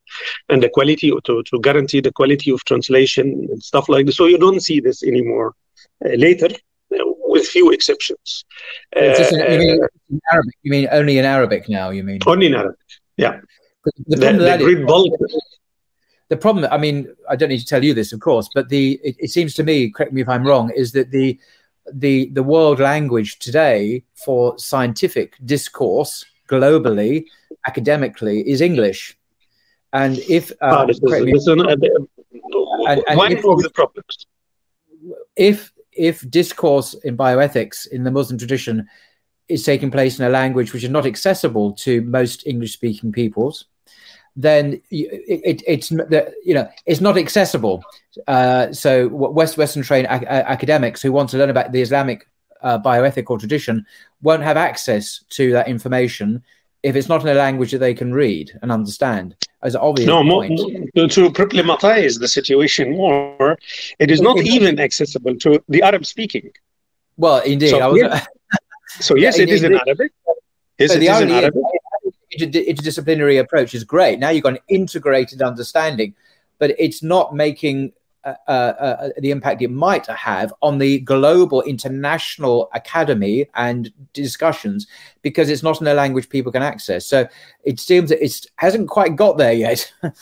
and 0.49 0.63
the 0.63 0.69
quality, 0.69 1.11
to, 1.25 1.43
to 1.43 1.61
guarantee 1.61 2.01
the 2.01 2.13
quality 2.13 2.51
of 2.51 2.65
translation 2.65 3.47
and 3.51 3.63
stuff 3.63 3.89
like 3.89 4.07
this. 4.07 4.17
So 4.17 4.27
you 4.27 4.39
don't 4.39 4.61
see 4.61 4.81
this 4.81 5.03
anymore 5.03 5.55
uh, 6.05 6.11
later, 6.11 6.47
uh, 6.47 7.05
with 7.33 7.47
few 7.47 7.71
exceptions. 7.73 8.45
You, 8.95 9.01
mean 9.01 9.81
Arabic? 10.33 10.55
you 10.63 10.71
mean 10.71 10.89
only 10.91 11.19
in 11.19 11.25
Arabic 11.25 11.69
now? 11.69 11.91
You 11.91 12.03
mean 12.03 12.21
only 12.27 12.47
in 12.47 12.55
Arabic? 12.55 12.79
Yeah. 13.17 13.41
The, 13.85 13.93
the, 14.07 14.17
the, 14.17 14.33
the 14.33 14.59
great 14.59 14.87
bulk. 14.87 15.19
The 16.29 16.37
problem, 16.37 16.69
I 16.71 16.79
mean, 16.79 17.13
I 17.29 17.35
don't 17.35 17.49
need 17.49 17.59
to 17.59 17.67
tell 17.67 17.83
you 17.83 17.93
this, 17.93 18.13
of 18.13 18.21
course, 18.21 18.49
but 18.55 18.69
the 18.69 19.01
it, 19.03 19.17
it 19.19 19.31
seems 19.31 19.53
to 19.55 19.65
me, 19.65 19.91
correct 19.91 20.13
me 20.13 20.21
if 20.21 20.29
I'm 20.29 20.47
wrong, 20.47 20.71
is 20.71 20.93
that 20.93 21.11
the 21.11 21.41
the 21.93 22.31
the 22.31 22.43
world 22.43 22.81
language 22.81 23.39
today 23.39 24.05
for 24.15 24.59
scientific 24.59 25.37
discourse 25.45 26.25
globally, 26.49 27.25
academically, 27.67 28.49
is 28.49 28.61
English. 28.61 29.17
And 29.93 30.19
if 30.29 30.53
uh, 30.61 30.87
is, 30.89 31.01
me, 31.03 31.33
uh, 31.33 31.77
and, 32.89 33.03
and 33.09 33.17
one 33.17 33.33
if, 33.33 33.45
of 33.45 33.63
the 33.63 33.71
problems, 33.71 34.27
if 35.37 35.73
if 35.93 36.29
discourse 36.31 36.95
in 36.95 37.17
bioethics 37.17 37.89
in 37.89 38.05
the 38.05 38.11
Muslim 38.11 38.39
tradition 38.39 38.89
is 39.49 39.65
taking 39.65 39.91
place 39.91 40.19
in 40.19 40.25
a 40.25 40.29
language 40.29 40.73
which 40.73 40.85
is 40.85 40.91
not 40.91 41.07
accessible 41.07 41.73
to 41.73 42.03
most 42.03 42.47
English-speaking 42.47 43.11
peoples, 43.11 43.65
then 44.37 44.81
it, 44.91 45.43
it, 45.45 45.63
it's 45.67 45.91
you 45.91 46.55
know 46.55 46.69
it's 46.87 47.01
not 47.01 47.19
accessible. 47.19 47.83
Uh, 48.27 48.73
so 48.73 49.09
West 49.09 49.57
Western 49.57 49.83
trained 49.83 50.09
ac- 50.11 50.27
academics 50.27 51.03
who 51.03 51.13
want 51.13 51.31
to 51.31 51.39
learn 51.39 51.51
about 51.51 51.73
the 51.73 51.81
Islamic 51.81 52.27
uh, 52.63 52.79
bioethical 52.79 53.39
tradition 53.39 53.85
won't 54.23 54.43
have 54.43 54.57
access 54.57 55.25
to 55.31 55.53
that 55.53 55.69
information 55.69 56.43
if 56.83 56.97
it's 56.97 57.09
not 57.09 57.23
in 57.23 57.29
a 57.29 57.35
language 57.35 57.73
that 57.73 57.79
they 57.79 57.95
can 57.95 58.13
read 58.13 58.51
and 58.63 58.73
understand. 58.73 59.37
As 59.63 59.77
obvious 59.77 60.07
no, 60.07 60.23
more, 60.23 60.45
to 60.45 61.31
problematize 61.31 62.19
the 62.19 62.29
situation 62.29 62.97
more, 62.97 63.59
it 63.99 64.11
is 64.11 64.23
not 64.23 64.39
even 64.39 64.81
accessible 64.81 65.37
to 65.37 65.63
the 65.69 65.83
Arab 65.83 66.07
speaking. 66.07 66.51
Well, 67.19 67.43
indeed. 67.43 67.71
So, 67.71 67.91
was, 67.91 68.01
yes, 68.01 68.27
so 69.01 69.17
yes, 69.17 69.37
yeah, 69.37 69.43
it 69.43 69.51
is 69.51 69.63
in 69.63 69.75
Arabic. 69.75 70.13
Yes, 70.79 70.93
so 70.93 70.97
it 70.97 71.03
is 71.03 71.21
in 71.21 71.31
Arabic 71.31 71.63
interdisciplinary 72.39 73.41
approach 73.41 73.75
is 73.75 73.85
great. 73.85 74.19
Now 74.19 74.31
you've 74.31 74.45
got 74.45 74.55
an 74.55 74.61
integrated 74.69 75.43
understanding, 75.43 76.15
but 76.59 76.75
it's 76.79 77.03
not 77.03 77.35
making 77.35 77.93
uh, 78.23 78.35
uh, 78.49 78.51
uh, 78.51 79.09
the 79.19 79.31
impact 79.31 79.63
it 79.63 79.71
might 79.71 80.07
have 80.07 80.53
on 80.61 80.77
the 80.77 81.01
global 81.01 81.63
international 81.63 82.69
academy 82.75 83.47
and 83.55 83.91
discussions 84.13 84.87
because 85.23 85.49
it's 85.49 85.63
not 85.63 85.81
in 85.81 85.87
a 85.87 85.95
language 85.95 86.29
people 86.29 86.53
can 86.53 86.63
access. 86.63 87.07
So 87.07 87.27
it 87.65 87.81
seems 87.81 88.11
that 88.11 88.23
it 88.23 88.45
hasn't 88.57 88.91
quite 88.91 89.17
got 89.17 89.39
there 89.39 89.55
yet. 89.55 89.91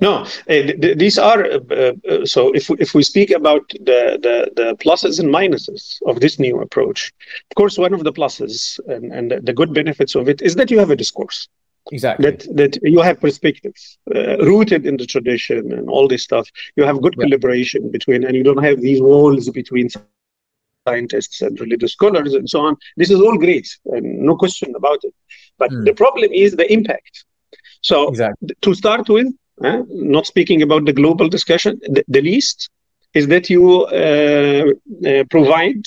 No, 0.00 0.24
uh, 0.48 0.72
these 0.96 1.18
are 1.18 1.44
uh, 1.44 1.92
uh, 2.10 2.26
so. 2.26 2.52
If 2.52 2.68
we, 2.68 2.76
if 2.78 2.94
we 2.94 3.02
speak 3.02 3.30
about 3.30 3.68
the, 3.70 4.18
the, 4.22 4.50
the 4.54 4.76
pluses 4.76 5.18
and 5.18 5.28
minuses 5.30 6.00
of 6.06 6.20
this 6.20 6.38
new 6.38 6.60
approach, 6.60 7.12
of 7.50 7.54
course, 7.54 7.78
one 7.78 7.94
of 7.94 8.04
the 8.04 8.12
pluses 8.12 8.78
and, 8.86 9.12
and 9.12 9.46
the 9.46 9.52
good 9.52 9.72
benefits 9.72 10.14
of 10.14 10.28
it 10.28 10.42
is 10.42 10.54
that 10.56 10.70
you 10.70 10.78
have 10.78 10.90
a 10.90 10.96
discourse. 10.96 11.48
Exactly. 11.90 12.30
That 12.30 12.56
that 12.56 12.78
you 12.82 13.00
have 13.00 13.18
perspectives 13.18 13.98
uh, 14.14 14.36
rooted 14.38 14.84
in 14.84 14.98
the 14.98 15.06
tradition 15.06 15.72
and 15.72 15.88
all 15.88 16.06
this 16.06 16.22
stuff. 16.22 16.46
You 16.76 16.84
have 16.84 17.00
good 17.00 17.18
collaboration 17.18 17.90
between, 17.90 18.24
and 18.24 18.36
you 18.36 18.42
don't 18.42 18.62
have 18.62 18.82
these 18.82 19.00
walls 19.00 19.48
between 19.48 19.88
scientists 20.86 21.40
and 21.40 21.58
religious 21.60 21.92
scholars 21.92 22.34
and 22.34 22.48
so 22.48 22.60
on. 22.60 22.76
This 22.96 23.10
is 23.10 23.20
all 23.20 23.38
great, 23.38 23.68
and 23.86 24.20
no 24.20 24.36
question 24.36 24.74
about 24.76 25.00
it. 25.02 25.14
But 25.56 25.70
mm. 25.70 25.84
the 25.86 25.94
problem 25.94 26.30
is 26.32 26.56
the 26.56 26.70
impact. 26.70 27.24
So 27.80 28.08
exactly. 28.08 28.48
to 28.60 28.74
start 28.74 29.08
with, 29.08 29.28
uh, 29.64 29.82
not 29.88 30.26
speaking 30.26 30.62
about 30.62 30.84
the 30.84 30.92
global 30.92 31.28
discussion, 31.28 31.78
the, 31.82 32.04
the 32.08 32.22
least 32.22 32.70
is 33.14 33.26
that 33.28 33.48
you 33.50 33.84
uh, 33.86 34.66
uh, 35.08 35.24
provide 35.30 35.82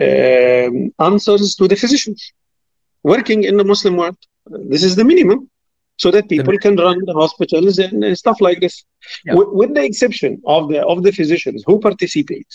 um, 0.00 0.92
answers 0.98 1.54
to 1.56 1.66
the 1.68 1.76
physicians 1.76 2.32
working 3.02 3.44
in 3.44 3.56
the 3.56 3.64
Muslim 3.64 3.96
world. 3.96 4.18
This 4.46 4.82
is 4.82 4.96
the 4.96 5.04
minimum 5.04 5.50
so 5.96 6.10
that 6.10 6.28
people 6.28 6.56
can 6.58 6.76
run 6.76 6.98
the 7.04 7.12
hospitals 7.12 7.78
and, 7.78 8.02
and 8.02 8.16
stuff 8.18 8.40
like 8.40 8.60
this. 8.60 8.84
Yeah. 9.24 9.34
With, 9.34 9.48
with, 9.50 9.74
the 9.74 9.84
exception 9.84 10.42
of 10.46 10.68
the 10.68 10.84
of 10.92 11.02
the 11.02 11.12
physicians 11.12 11.62
who 11.66 11.78
participate 11.80 12.52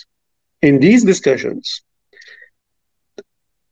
in 0.61 0.79
these 0.79 1.03
discussions, 1.03 1.81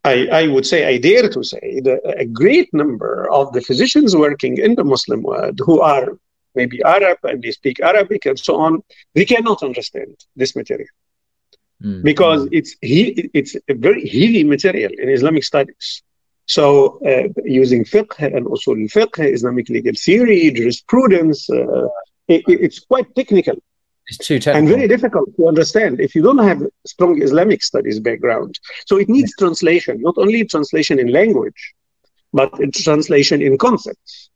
I, 0.03 0.27
I 0.41 0.47
would 0.47 0.65
say, 0.65 0.85
I 0.85 0.97
dare 0.97 1.27
to 1.29 1.43
say, 1.43 1.81
that 1.83 1.99
a 2.17 2.25
great 2.25 2.69
number 2.73 3.29
of 3.31 3.51
the 3.53 3.61
physicians 3.61 4.15
working 4.15 4.57
in 4.57 4.75
the 4.75 4.83
Muslim 4.83 5.23
world 5.23 5.59
who 5.65 5.81
are 5.81 6.17
maybe 6.55 6.83
Arab 6.83 7.17
and 7.23 7.41
they 7.41 7.51
speak 7.51 7.79
Arabic 7.79 8.25
and 8.25 8.39
so 8.39 8.55
on, 8.57 8.81
they 9.13 9.25
cannot 9.25 9.63
understand 9.63 10.15
this 10.35 10.55
material. 10.55 10.89
mm. 11.83 12.03
because 12.03 12.47
it's 12.51 12.75
he, 12.81 13.29
it's 13.33 13.55
a 13.55 13.73
very 13.73 14.07
heavy 14.07 14.43
material 14.43 14.91
in 14.97 15.09
Islamic 15.09 15.43
studies. 15.43 16.01
So, 16.47 16.99
uh, 17.05 17.27
using 17.43 17.83
fiqh 17.83 18.19
and 18.19 18.45
usul 18.45 18.77
fiqh, 18.91 19.33
Islamic 19.33 19.67
legal 19.69 19.93
theory, 19.95 20.51
jurisprudence, 20.51 21.49
uh, 21.49 21.87
it, 22.27 22.43
it's 22.47 22.79
quite 22.79 23.07
technical. 23.15 23.55
It's 24.07 24.19
too 24.19 24.37
technical. 24.37 24.59
And 24.59 24.67
very 24.67 24.87
difficult 24.87 25.35
to 25.37 25.47
understand 25.47 25.99
if 25.99 26.13
you 26.13 26.21
don't 26.21 26.37
have 26.37 26.61
strong 26.85 27.19
Islamic 27.21 27.63
studies 27.63 27.99
background. 27.99 28.59
So, 28.85 28.97
it 28.97 29.09
needs 29.09 29.33
yeah. 29.33 29.45
translation, 29.45 30.01
not 30.01 30.15
only 30.17 30.45
translation 30.45 30.99
in 30.99 31.07
language, 31.07 31.73
but 32.31 32.51
it's 32.59 32.83
translation 32.83 33.41
in 33.41 33.57
concepts. 33.57 34.29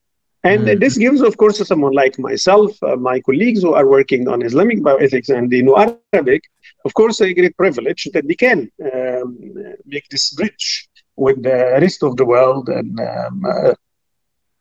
And 0.43 0.65
mm. 0.65 0.80
this 0.80 0.97
gives, 0.97 1.21
of 1.21 1.36
course, 1.36 1.65
someone 1.67 1.93
like 1.93 2.17
myself, 2.17 2.71
uh, 2.84 2.95
my 2.95 3.19
colleagues 3.19 3.62
who 3.62 3.73
are 3.73 3.88
working 3.88 4.28
on 4.30 4.41
Islamic 4.41 4.80
bioethics 4.80 5.30
and 5.30 5.49
know 5.49 5.95
Arabic, 6.13 6.43
of 6.86 6.93
course, 6.93 7.19
a 7.19 7.34
great 7.34 7.58
privilege 7.58 8.08
that 8.13 8.25
they 8.28 8.36
can 8.36 8.71
um, 8.93 9.38
make 9.86 10.08
this 10.10 10.32
bridge 10.32 10.88
with 11.17 11.43
the 11.43 11.78
rest 11.82 12.04
of 12.04 12.15
the 12.15 12.25
world 12.25 12.69
and 12.69 12.97
um, 12.99 13.43
uh, 13.45 13.73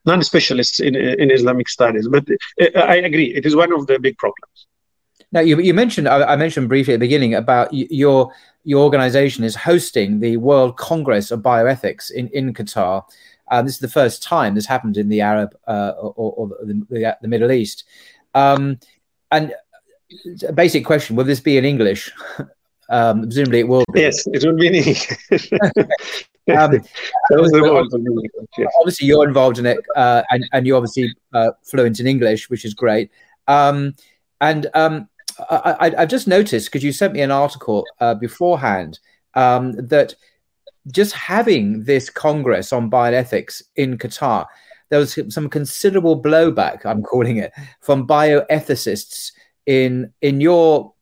non-specialists 0.05 0.81
in, 0.81 0.97
in 0.97 1.31
Islamic 1.31 1.69
studies. 1.69 2.09
But 2.09 2.27
uh, 2.61 2.79
I 2.81 2.97
agree, 2.97 3.35
it 3.35 3.47
is 3.47 3.55
one 3.55 3.73
of 3.73 3.87
the 3.87 4.01
big 4.01 4.19
problems. 4.19 4.67
Now, 5.31 5.41
you, 5.41 5.61
you 5.61 5.75
mentioned, 5.75 6.09
I, 6.09 6.25
I 6.25 6.37
mentioned 6.37 6.69
briefly 6.69 6.95
at 6.95 7.01
the 7.01 7.07
beginning 7.07 7.35
about 7.35 7.73
your 7.73 8.33
your 8.65 8.85
organization 8.85 9.45
is 9.45 9.55
hosting 9.55 10.21
the 10.21 10.37
World 10.37 10.77
Congress 10.77 11.31
of 11.31 11.41
Bioethics 11.41 12.11
in, 12.11 12.29
in 12.29 12.53
Qatar. 12.53 13.03
Um, 13.51 13.67
this 13.67 13.75
is 13.75 13.81
the 13.81 13.89
first 13.89 14.23
time 14.23 14.55
this 14.55 14.67
happened 14.67 14.97
in 14.97 15.09
the 15.09 15.21
Arab 15.21 15.57
uh, 15.67 15.93
or, 15.99 16.33
or 16.33 16.49
the, 16.65 17.17
the, 17.21 17.29
Middle 17.29 17.53
East. 17.53 17.85
Um, 18.35 18.79
and 19.31 19.55
a 20.47 20.53
basic 20.53 20.85
question: 20.85 21.17
Will 21.17 21.25
this 21.25 21.41
be 21.41 21.57
in 21.57 21.65
English? 21.65 22.11
Um, 22.91 23.23
presumably, 23.23 23.61
it 23.61 23.69
will 23.69 23.85
be. 23.93 24.01
Yes, 24.01 24.27
it 24.29 24.43
will 24.45 24.57
be 24.57 24.69
in 24.69 24.75
English. 24.77 25.13
um, 26.57 26.81
obviously, 28.81 29.07
you're 29.07 29.29
involved 29.29 29.59
in 29.59 29.67
it, 29.67 29.79
uh, 29.95 30.23
and, 30.31 30.49
and 30.53 30.67
you're 30.67 30.77
obviously 30.77 31.15
uh, 31.35 31.51
fluent 31.63 32.01
in 32.01 32.07
English, 32.07 32.49
which 32.49 32.65
is 32.65 32.75
great. 32.75 33.11
Um, 33.47 33.95
and 34.41 34.69
um, 34.75 35.09
I, 35.51 35.93
have 35.99 36.09
just 36.09 36.29
noticed 36.29 36.69
because 36.69 36.83
you 36.83 36.93
sent 36.93 37.13
me 37.13 37.21
an 37.21 37.31
article 37.31 37.85
uh, 38.01 38.15
beforehand 38.15 39.01
um, 39.35 39.73
that 39.89 40.15
just 40.91 41.13
having 41.13 41.85
this 41.85 42.09
Congress 42.11 42.73
on 42.73 42.91
bioethics 42.91 43.63
in 43.77 43.99
Qatar, 43.99 44.47
there 44.91 44.99
was 44.99 45.19
some 45.29 45.49
considerable 45.49 46.21
blowback, 46.21 46.87
I'm 46.87 47.03
calling 47.03 47.37
it, 47.37 47.53
from 47.81 48.07
bioethicists 48.07 49.33
in 49.67 50.13
in 50.23 50.41
your 50.41 50.93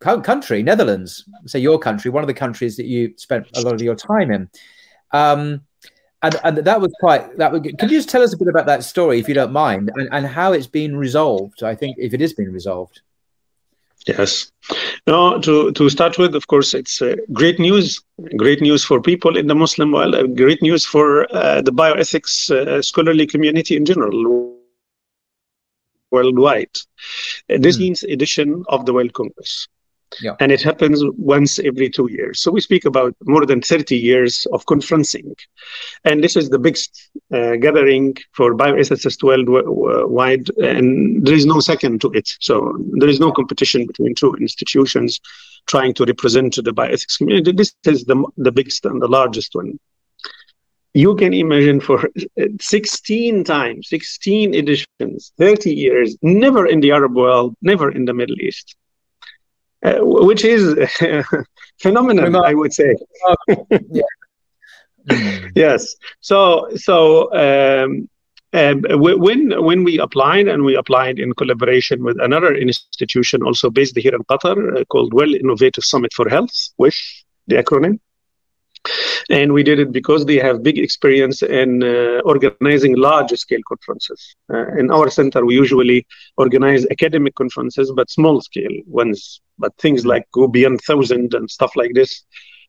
country, 0.00 0.62
Netherlands. 0.62 1.24
Say 1.46 1.60
your 1.60 1.78
country, 1.78 2.10
one 2.10 2.22
of 2.22 2.28
the 2.28 2.34
countries 2.34 2.76
that 2.76 2.86
you 2.86 3.14
spent 3.16 3.46
a 3.54 3.60
lot 3.62 3.74
of 3.74 3.82
your 3.82 3.94
time 3.94 4.30
in. 4.30 4.50
Um, 5.12 5.62
and, 6.22 6.36
and 6.44 6.58
that 6.58 6.80
was 6.80 6.92
quite 7.00 7.36
that 7.38 7.52
would 7.52 7.64
can 7.78 7.88
you 7.88 7.98
just 7.98 8.08
tell 8.08 8.22
us 8.22 8.32
a 8.32 8.36
bit 8.36 8.48
about 8.48 8.66
that 8.66 8.84
story 8.84 9.18
if 9.18 9.28
you 9.28 9.34
don't 9.34 9.52
mind 9.52 9.90
and, 9.96 10.08
and 10.12 10.26
how 10.26 10.52
it's 10.52 10.68
been 10.68 10.96
resolved 10.96 11.64
i 11.64 11.74
think 11.74 11.96
if 11.98 12.14
it 12.14 12.22
is 12.22 12.32
being 12.32 12.52
resolved 12.52 13.00
Yes. 14.06 14.50
Now, 15.06 15.38
to, 15.38 15.72
to 15.72 15.88
start 15.88 16.18
with, 16.18 16.34
of 16.34 16.48
course, 16.48 16.74
it's 16.74 17.00
uh, 17.00 17.16
great 17.32 17.58
news. 17.58 18.02
Great 18.36 18.60
news 18.60 18.84
for 18.84 19.00
people 19.00 19.36
in 19.36 19.46
the 19.46 19.54
Muslim 19.54 19.92
world. 19.92 20.14
Uh, 20.14 20.26
great 20.26 20.60
news 20.60 20.84
for 20.84 21.32
uh, 21.34 21.62
the 21.62 21.72
bioethics 21.72 22.50
uh, 22.50 22.82
scholarly 22.82 23.26
community 23.26 23.76
in 23.76 23.84
general 23.84 24.52
worldwide. 26.10 26.76
this 27.48 27.76
mm. 27.76 27.80
means 27.80 28.02
edition 28.02 28.64
of 28.68 28.86
the 28.86 28.92
World 28.92 29.14
Congress. 29.14 29.66
Yeah. 30.20 30.36
And 30.40 30.52
it 30.52 30.62
happens 30.62 31.02
once 31.16 31.58
every 31.58 31.88
two 31.88 32.08
years. 32.10 32.40
So 32.40 32.50
we 32.50 32.60
speak 32.60 32.84
about 32.84 33.14
more 33.24 33.46
than 33.46 33.62
30 33.62 33.96
years 33.96 34.46
of 34.52 34.66
conferencing. 34.66 35.34
And 36.04 36.22
this 36.22 36.36
is 36.36 36.50
the 36.50 36.58
biggest 36.58 37.10
uh, 37.32 37.56
gathering 37.56 38.16
for 38.32 38.54
bioethicists 38.54 39.22
worldwide, 39.22 40.50
and 40.58 41.24
there 41.24 41.34
is 41.34 41.46
no 41.46 41.60
second 41.60 42.00
to 42.02 42.10
it. 42.12 42.30
So 42.40 42.76
there 42.98 43.08
is 43.08 43.20
no 43.20 43.32
competition 43.32 43.86
between 43.86 44.14
two 44.14 44.34
institutions 44.34 45.20
trying 45.66 45.94
to 45.94 46.04
represent 46.04 46.56
the 46.56 46.72
bioethics 46.72 47.18
community. 47.18 47.52
This 47.52 47.74
is 47.86 48.04
the, 48.04 48.22
the 48.36 48.52
biggest 48.52 48.84
and 48.84 49.00
the 49.00 49.08
largest 49.08 49.54
one. 49.54 49.78
You 50.94 51.14
can 51.14 51.32
imagine 51.32 51.80
for 51.80 52.10
16 52.60 53.44
times, 53.44 53.88
16 53.88 54.54
editions, 54.54 55.32
30 55.38 55.74
years, 55.74 56.18
never 56.20 56.66
in 56.66 56.80
the 56.80 56.90
Arab 56.90 57.14
world, 57.14 57.54
never 57.62 57.90
in 57.90 58.04
the 58.04 58.12
Middle 58.12 58.38
East 58.40 58.76
uh, 59.82 59.98
which 60.00 60.44
is 60.44 60.76
phenomenal, 61.80 62.44
I 62.44 62.54
would 62.54 62.72
say. 62.72 62.94
yeah. 63.90 64.02
yes. 65.54 65.94
So 66.20 66.68
so 66.76 67.32
um, 67.34 68.08
um, 68.52 68.82
when 69.00 69.64
when 69.64 69.84
we 69.84 69.98
applied 69.98 70.48
and 70.48 70.64
we 70.64 70.76
applied 70.76 71.18
in 71.18 71.32
collaboration 71.34 72.02
with 72.04 72.20
another 72.20 72.54
institution 72.54 73.42
also 73.42 73.70
based 73.70 73.96
here 73.96 74.14
in 74.14 74.22
Qatar 74.24 74.80
uh, 74.80 74.84
called 74.86 75.12
World 75.14 75.34
Innovation 75.34 75.82
Summit 75.82 76.12
for 76.14 76.28
Health, 76.28 76.54
WISH, 76.78 77.24
the 77.46 77.56
acronym. 77.56 77.98
And 79.30 79.52
we 79.52 79.62
did 79.62 79.78
it 79.78 79.92
because 79.92 80.26
they 80.26 80.36
have 80.36 80.62
big 80.62 80.78
experience 80.78 81.42
in 81.42 81.82
uh, 81.82 82.20
organizing 82.24 82.96
large 82.96 83.30
scale 83.30 83.60
conferences. 83.66 84.34
Uh, 84.52 84.66
in 84.76 84.90
our 84.90 85.10
center, 85.10 85.44
we 85.46 85.54
usually 85.54 86.06
organize 86.36 86.86
academic 86.90 87.34
conferences, 87.34 87.92
but 87.94 88.10
small 88.10 88.40
scale 88.40 88.76
ones. 88.86 89.40
But 89.58 89.76
things 89.76 90.04
like 90.04 90.28
go 90.32 90.48
beyond 90.48 90.80
thousand 90.80 91.34
and 91.34 91.50
stuff 91.50 91.76
like 91.76 91.92
this, 91.94 92.24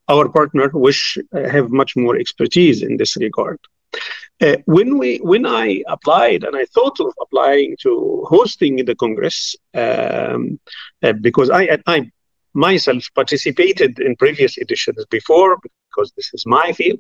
our 0.08 0.30
partner 0.30 0.70
wish 0.74 1.18
uh, 1.36 1.50
have 1.50 1.72
much 1.72 1.96
more 1.96 2.16
expertise 2.16 2.84
in 2.84 2.98
this 2.98 3.16
regard. 3.18 3.60
Uh, 4.42 4.58
when 4.66 4.98
we 4.98 5.18
when 5.18 5.46
I 5.46 5.84
applied 5.88 6.44
and 6.44 6.56
I 6.56 6.66
thought 6.66 7.00
of 7.00 7.14
applying 7.22 7.78
to 7.84 8.26
hosting 8.28 8.84
the 8.84 8.96
Congress 8.96 9.56
um, 9.76 10.60
uh, 11.04 11.14
because 11.14 11.50
I 11.50 11.78
I 11.86 12.12
myself 12.54 13.04
participated 13.16 14.00
in 14.00 14.16
previous 14.16 14.58
editions 14.58 15.06
before 15.10 15.60
because 15.94 16.12
this 16.16 16.32
is 16.34 16.46
my 16.46 16.72
field. 16.74 17.00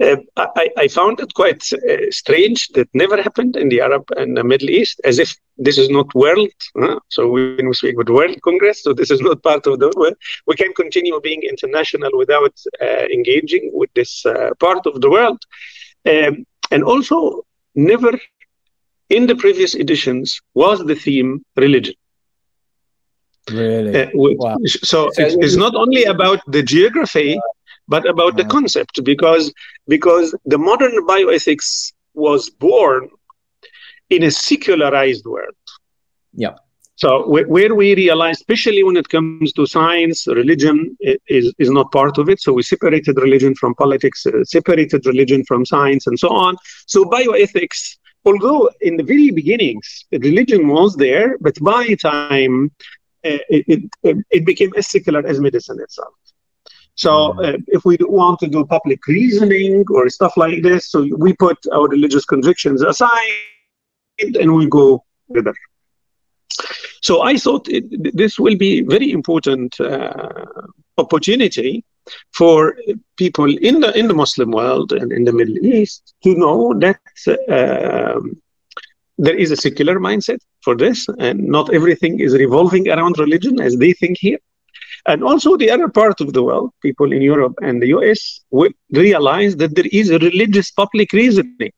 Uh, 0.00 0.16
I, 0.36 0.68
I, 0.76 0.86
found 0.86 1.18
it 1.18 1.34
quite 1.34 1.60
uh, 1.72 2.08
strange 2.10 2.68
that 2.68 2.88
never 2.94 3.20
happened 3.20 3.56
in 3.56 3.68
the 3.68 3.80
Arab 3.80 4.08
and 4.16 4.36
the 4.36 4.44
Middle 4.44 4.70
East, 4.70 5.00
as 5.02 5.18
if 5.18 5.34
this 5.56 5.76
is 5.76 5.90
not 5.90 6.14
world. 6.14 6.52
Huh? 6.76 7.00
So 7.08 7.28
when 7.28 7.66
we 7.66 7.74
speak 7.74 7.96
with 7.96 8.08
World 8.08 8.40
Congress, 8.42 8.84
so 8.84 8.92
this 8.92 9.10
is 9.10 9.20
not 9.20 9.42
part 9.42 9.66
of 9.66 9.80
the 9.80 9.92
world. 9.96 10.14
We 10.46 10.54
can 10.54 10.72
continue 10.74 11.20
being 11.20 11.42
international 11.42 12.12
without 12.14 12.54
uh, 12.80 13.06
engaging 13.12 13.72
with 13.74 13.90
this 13.94 14.24
uh, 14.24 14.50
part 14.60 14.86
of 14.86 15.00
the 15.00 15.10
world. 15.10 15.42
Um, 16.08 16.46
and 16.70 16.84
also, 16.84 17.44
never 17.74 18.12
in 19.10 19.26
the 19.26 19.34
previous 19.34 19.74
editions 19.74 20.40
was 20.54 20.78
the 20.84 20.94
theme 20.94 21.44
religion. 21.56 21.94
Really? 23.50 24.02
Uh, 24.02 24.10
wow. 24.14 24.56
So, 24.66 24.78
so 24.82 25.10
it's, 25.16 25.34
it's, 25.40 25.56
not 25.56 25.74
only 25.74 26.04
about 26.04 26.40
the 26.48 26.62
geography, 26.62 27.40
but 27.88 28.08
about 28.08 28.36
the 28.36 28.44
concept, 28.44 29.02
because 29.04 29.52
because 29.86 30.34
the 30.44 30.58
modern 30.58 31.06
bioethics 31.06 31.92
was 32.14 32.50
born 32.50 33.08
in 34.10 34.22
a 34.24 34.30
secularized 34.30 35.24
world. 35.26 35.54
Yeah. 36.32 36.56
So 36.96 37.28
where 37.28 37.76
we 37.76 37.94
realize, 37.94 38.38
especially 38.38 38.82
when 38.82 38.96
it 38.96 39.08
comes 39.08 39.52
to 39.52 39.66
science, 39.66 40.26
religion 40.26 40.96
is, 41.00 41.54
is 41.56 41.70
not 41.70 41.92
part 41.92 42.18
of 42.18 42.28
it. 42.28 42.40
So 42.40 42.52
we 42.52 42.64
separated 42.64 43.16
religion 43.18 43.54
from 43.54 43.76
politics, 43.76 44.26
uh, 44.26 44.42
separated 44.42 45.06
religion 45.06 45.44
from 45.44 45.64
science, 45.64 46.08
and 46.08 46.18
so 46.18 46.28
on. 46.30 46.56
So 46.86 47.04
bioethics, 47.04 47.98
although 48.24 48.68
in 48.80 48.96
the 48.96 49.04
very 49.04 49.30
beginnings 49.30 50.06
religion 50.10 50.66
was 50.66 50.96
there, 50.96 51.38
but 51.38 51.56
by 51.60 51.94
time 52.02 52.72
uh, 53.24 53.38
it, 53.48 53.80
it, 54.02 54.24
it, 54.30 54.44
became 54.44 54.72
as 54.76 54.88
secular 54.88 55.24
as 55.24 55.40
medicine 55.40 55.78
itself. 55.80 56.14
So 56.98 57.10
mm. 57.10 57.54
uh, 57.54 57.58
if 57.68 57.84
we 57.84 57.96
want 58.00 58.40
to 58.40 58.48
do 58.48 58.66
public 58.66 59.06
reasoning 59.06 59.84
or 59.88 60.10
stuff 60.10 60.36
like 60.36 60.62
this, 60.62 60.90
so 60.90 61.06
we 61.16 61.32
put 61.32 61.58
our 61.72 61.86
religious 61.88 62.24
convictions 62.24 62.82
aside 62.82 64.34
and 64.40 64.52
we 64.54 64.66
go 64.66 65.04
together. 65.28 65.54
So 67.00 67.22
I 67.22 67.36
thought 67.36 67.68
it, 67.68 67.84
this 68.16 68.38
will 68.38 68.56
be 68.56 68.82
very 68.82 69.12
important 69.12 69.80
uh, 69.80 70.44
opportunity 70.98 71.84
for 72.32 72.76
people 73.16 73.48
in 73.58 73.80
the 73.80 73.96
in 73.96 74.08
the 74.08 74.14
Muslim 74.14 74.50
world 74.50 74.92
and 74.92 75.12
in 75.12 75.22
the 75.24 75.32
Middle 75.32 75.58
East 75.58 76.14
to 76.24 76.34
know 76.34 76.74
that 76.86 77.00
um, 77.58 78.42
there 79.18 79.36
is 79.36 79.52
a 79.52 79.56
secular 79.56 80.00
mindset 80.00 80.40
for 80.64 80.74
this, 80.76 81.06
and 81.18 81.38
not 81.56 81.72
everything 81.72 82.18
is 82.18 82.32
revolving 82.34 82.88
around 82.88 83.18
religion 83.18 83.60
as 83.60 83.76
they 83.76 83.92
think 83.92 84.16
here. 84.18 84.38
And 85.08 85.24
also, 85.24 85.56
the 85.56 85.70
other 85.70 85.88
part 85.88 86.20
of 86.20 86.34
the 86.34 86.42
world, 86.42 86.70
people 86.82 87.12
in 87.12 87.22
Europe 87.22 87.54
and 87.62 87.82
the 87.82 87.88
US, 87.96 88.40
will 88.50 88.72
realize 88.92 89.56
that 89.56 89.74
there 89.74 89.88
is 89.90 90.10
a 90.10 90.18
religious 90.18 90.70
public 90.70 91.14
reasoning, 91.14 91.72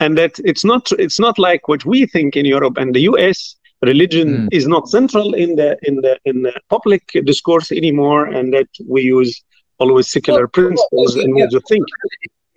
and 0.00 0.16
that 0.16 0.32
it's 0.50 0.64
not 0.64 0.90
it's 0.92 1.20
not 1.20 1.38
like 1.38 1.68
what 1.68 1.84
we 1.84 2.06
think 2.06 2.36
in 2.36 2.46
Europe 2.46 2.78
and 2.78 2.94
the 2.94 3.04
US 3.12 3.56
religion 3.82 4.28
mm. 4.28 4.48
is 4.50 4.66
not 4.66 4.88
central 4.88 5.34
in 5.34 5.56
the 5.56 5.76
in 5.82 5.96
the 5.96 6.18
in 6.24 6.42
the 6.42 6.54
public 6.70 7.02
discourse 7.30 7.70
anymore, 7.70 8.24
and 8.24 8.54
that 8.54 8.70
we 8.86 9.02
use 9.02 9.32
always 9.78 10.10
secular 10.10 10.46
well, 10.46 10.58
principles 10.60 11.16
well, 11.16 11.24
and 11.24 11.34
modes 11.34 11.54
of 11.54 11.62
thinking. 11.68 12.00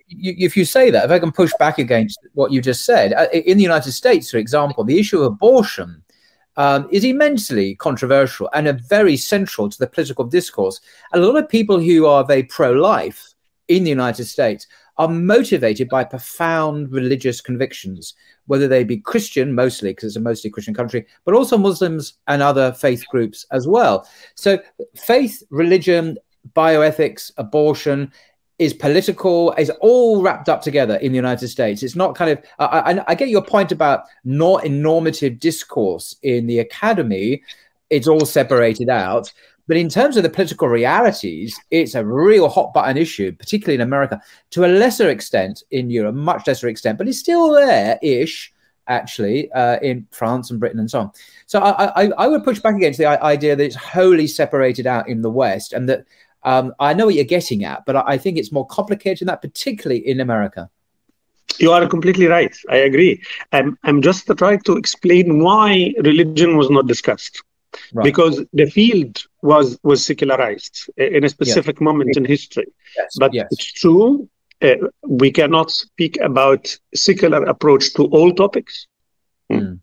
If 0.08 0.56
you 0.56 0.64
say 0.64 0.90
that, 0.90 1.04
if 1.04 1.10
I 1.10 1.18
can 1.18 1.32
push 1.32 1.52
back 1.58 1.78
against 1.78 2.18
what 2.32 2.50
you 2.50 2.62
just 2.62 2.84
said, 2.86 3.12
uh, 3.12 3.28
in 3.32 3.56
the 3.58 3.62
United 3.62 3.92
States, 3.92 4.30
for 4.30 4.38
example, 4.38 4.84
the 4.84 4.98
issue 4.98 5.20
of 5.20 5.26
abortion 5.32 6.02
um, 6.56 6.88
is 6.90 7.04
immensely 7.04 7.74
controversial 7.76 8.48
and 8.52 8.68
a 8.68 8.72
very 8.72 9.16
central 9.16 9.68
to 9.68 9.78
the 9.78 9.86
political 9.86 10.24
discourse. 10.24 10.80
And 11.12 11.22
a 11.22 11.26
lot 11.26 11.42
of 11.42 11.48
people 11.48 11.80
who 11.80 12.06
are 12.06 12.24
very 12.24 12.42
pro-life 12.42 13.34
in 13.68 13.84
the 13.84 13.90
United 13.90 14.24
States 14.24 14.66
are 14.98 15.08
motivated 15.08 15.88
by 15.88 16.04
profound 16.04 16.92
religious 16.92 17.40
convictions, 17.40 18.14
whether 18.46 18.68
they 18.68 18.84
be 18.84 18.98
Christian 18.98 19.54
mostly, 19.54 19.90
because 19.90 20.08
it's 20.08 20.16
a 20.16 20.20
mostly 20.20 20.50
Christian 20.50 20.74
country, 20.74 21.06
but 21.24 21.34
also 21.34 21.56
Muslims 21.56 22.14
and 22.28 22.42
other 22.42 22.72
faith 22.72 23.02
groups 23.10 23.46
as 23.50 23.66
well. 23.66 24.06
So, 24.34 24.58
faith, 24.94 25.42
religion, 25.50 26.18
bioethics, 26.54 27.32
abortion 27.38 28.12
is 28.62 28.72
political, 28.72 29.52
is 29.54 29.70
all 29.80 30.22
wrapped 30.22 30.48
up 30.48 30.62
together 30.62 30.94
in 30.96 31.10
the 31.10 31.16
United 31.16 31.48
States. 31.48 31.82
It's 31.82 31.96
not 31.96 32.14
kind 32.14 32.30
of, 32.30 32.44
I, 32.60 32.64
I, 32.64 33.04
I 33.08 33.14
get 33.16 33.28
your 33.28 33.42
point 33.42 33.72
about 33.72 34.04
not 34.24 34.64
in 34.64 34.80
normative 34.80 35.40
discourse 35.40 36.14
in 36.22 36.46
the 36.46 36.60
academy, 36.60 37.42
it's 37.90 38.06
all 38.06 38.24
separated 38.24 38.88
out. 38.88 39.32
But 39.66 39.76
in 39.78 39.88
terms 39.88 40.16
of 40.16 40.22
the 40.22 40.30
political 40.30 40.68
realities, 40.68 41.58
it's 41.72 41.96
a 41.96 42.04
real 42.04 42.48
hot 42.48 42.72
button 42.72 42.96
issue, 42.96 43.32
particularly 43.32 43.74
in 43.74 43.80
America, 43.80 44.20
to 44.50 44.64
a 44.64 44.66
lesser 44.66 45.08
extent 45.08 45.64
in 45.72 45.90
Europe, 45.90 46.14
much 46.14 46.46
lesser 46.46 46.68
extent, 46.68 46.98
but 46.98 47.08
it's 47.08 47.18
still 47.18 47.52
there 47.52 47.98
ish, 48.00 48.52
actually, 48.86 49.50
uh, 49.52 49.80
in 49.80 50.06
France 50.12 50.52
and 50.52 50.60
Britain 50.60 50.78
and 50.78 50.90
so 50.90 51.00
on. 51.00 51.10
So 51.46 51.58
I, 51.60 52.04
I, 52.04 52.10
I, 52.16 52.26
would 52.28 52.44
push 52.44 52.60
back 52.60 52.76
against 52.76 52.98
the 52.98 53.06
idea 53.06 53.56
that 53.56 53.64
it's 53.64 53.76
wholly 53.76 54.26
separated 54.26 54.86
out 54.86 55.08
in 55.08 55.22
the 55.22 55.30
West 55.30 55.72
and 55.72 55.88
that 55.88 56.04
um, 56.44 56.74
I 56.78 56.94
know 56.94 57.06
what 57.06 57.14
you're 57.14 57.24
getting 57.24 57.64
at, 57.64 57.84
but 57.86 57.96
I 57.96 58.18
think 58.18 58.38
it's 58.38 58.52
more 58.52 58.66
complicated 58.66 59.20
than 59.20 59.26
that, 59.26 59.42
particularly 59.42 60.06
in 60.06 60.20
America. 60.20 60.70
You 61.58 61.72
are 61.72 61.86
completely 61.86 62.26
right. 62.26 62.56
I 62.70 62.76
agree. 62.76 63.22
I'm, 63.52 63.78
I'm 63.84 64.02
just 64.02 64.26
trying 64.38 64.60
to 64.62 64.76
explain 64.76 65.42
why 65.42 65.94
religion 66.02 66.56
was 66.56 66.70
not 66.70 66.86
discussed. 66.86 67.42
Right. 67.94 68.04
Because 68.04 68.44
the 68.52 68.66
field 68.66 69.24
was 69.40 69.78
was 69.82 70.04
secularized 70.04 70.90
in 70.98 71.24
a 71.24 71.28
specific 71.28 71.78
yeah. 71.80 71.84
moment 71.84 72.16
in 72.18 72.24
history. 72.26 72.66
Yes. 72.96 73.16
But 73.18 73.32
yes. 73.32 73.48
it's 73.50 73.72
true, 73.72 74.28
uh, 74.60 74.74
we 75.02 75.30
cannot 75.30 75.70
speak 75.70 76.18
about 76.20 76.76
secular 76.94 77.42
approach 77.44 77.94
to 77.94 78.04
all 78.06 78.32
topics. 78.32 78.86
Mm. 79.50 79.80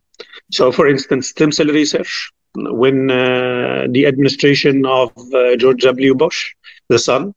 So, 0.52 0.72
for 0.72 0.88
instance, 0.88 1.30
stem 1.30 1.52
cell 1.52 1.68
research, 1.68 2.32
when 2.56 3.12
uh, 3.12 3.88
the 3.90 4.06
administration 4.06 4.86
of 4.86 5.12
uh, 5.34 5.56
George 5.56 5.82
W. 5.82 6.16
Bush, 6.16 6.54
the 6.88 7.00
son, 7.00 7.34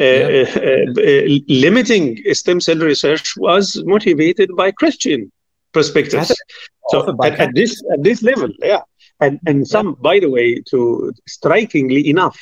uh, 0.00 0.04
yeah. 0.04 0.44
Uh, 0.56 0.90
uh, 1.00 1.38
limiting 1.46 2.20
stem 2.34 2.60
cell 2.60 2.78
research 2.78 3.36
was 3.36 3.80
motivated 3.86 4.50
by 4.56 4.72
Christian 4.72 5.30
perspectives. 5.72 6.32
So 6.88 7.16
at, 7.22 7.38
at, 7.38 7.54
this 7.54 7.80
at 7.92 8.02
this 8.02 8.22
level, 8.22 8.50
yeah, 8.60 8.82
and 9.20 9.38
and 9.46 9.66
some, 9.66 9.94
by 10.00 10.18
the 10.18 10.28
way, 10.28 10.60
to 10.70 11.12
strikingly 11.28 12.08
enough, 12.08 12.36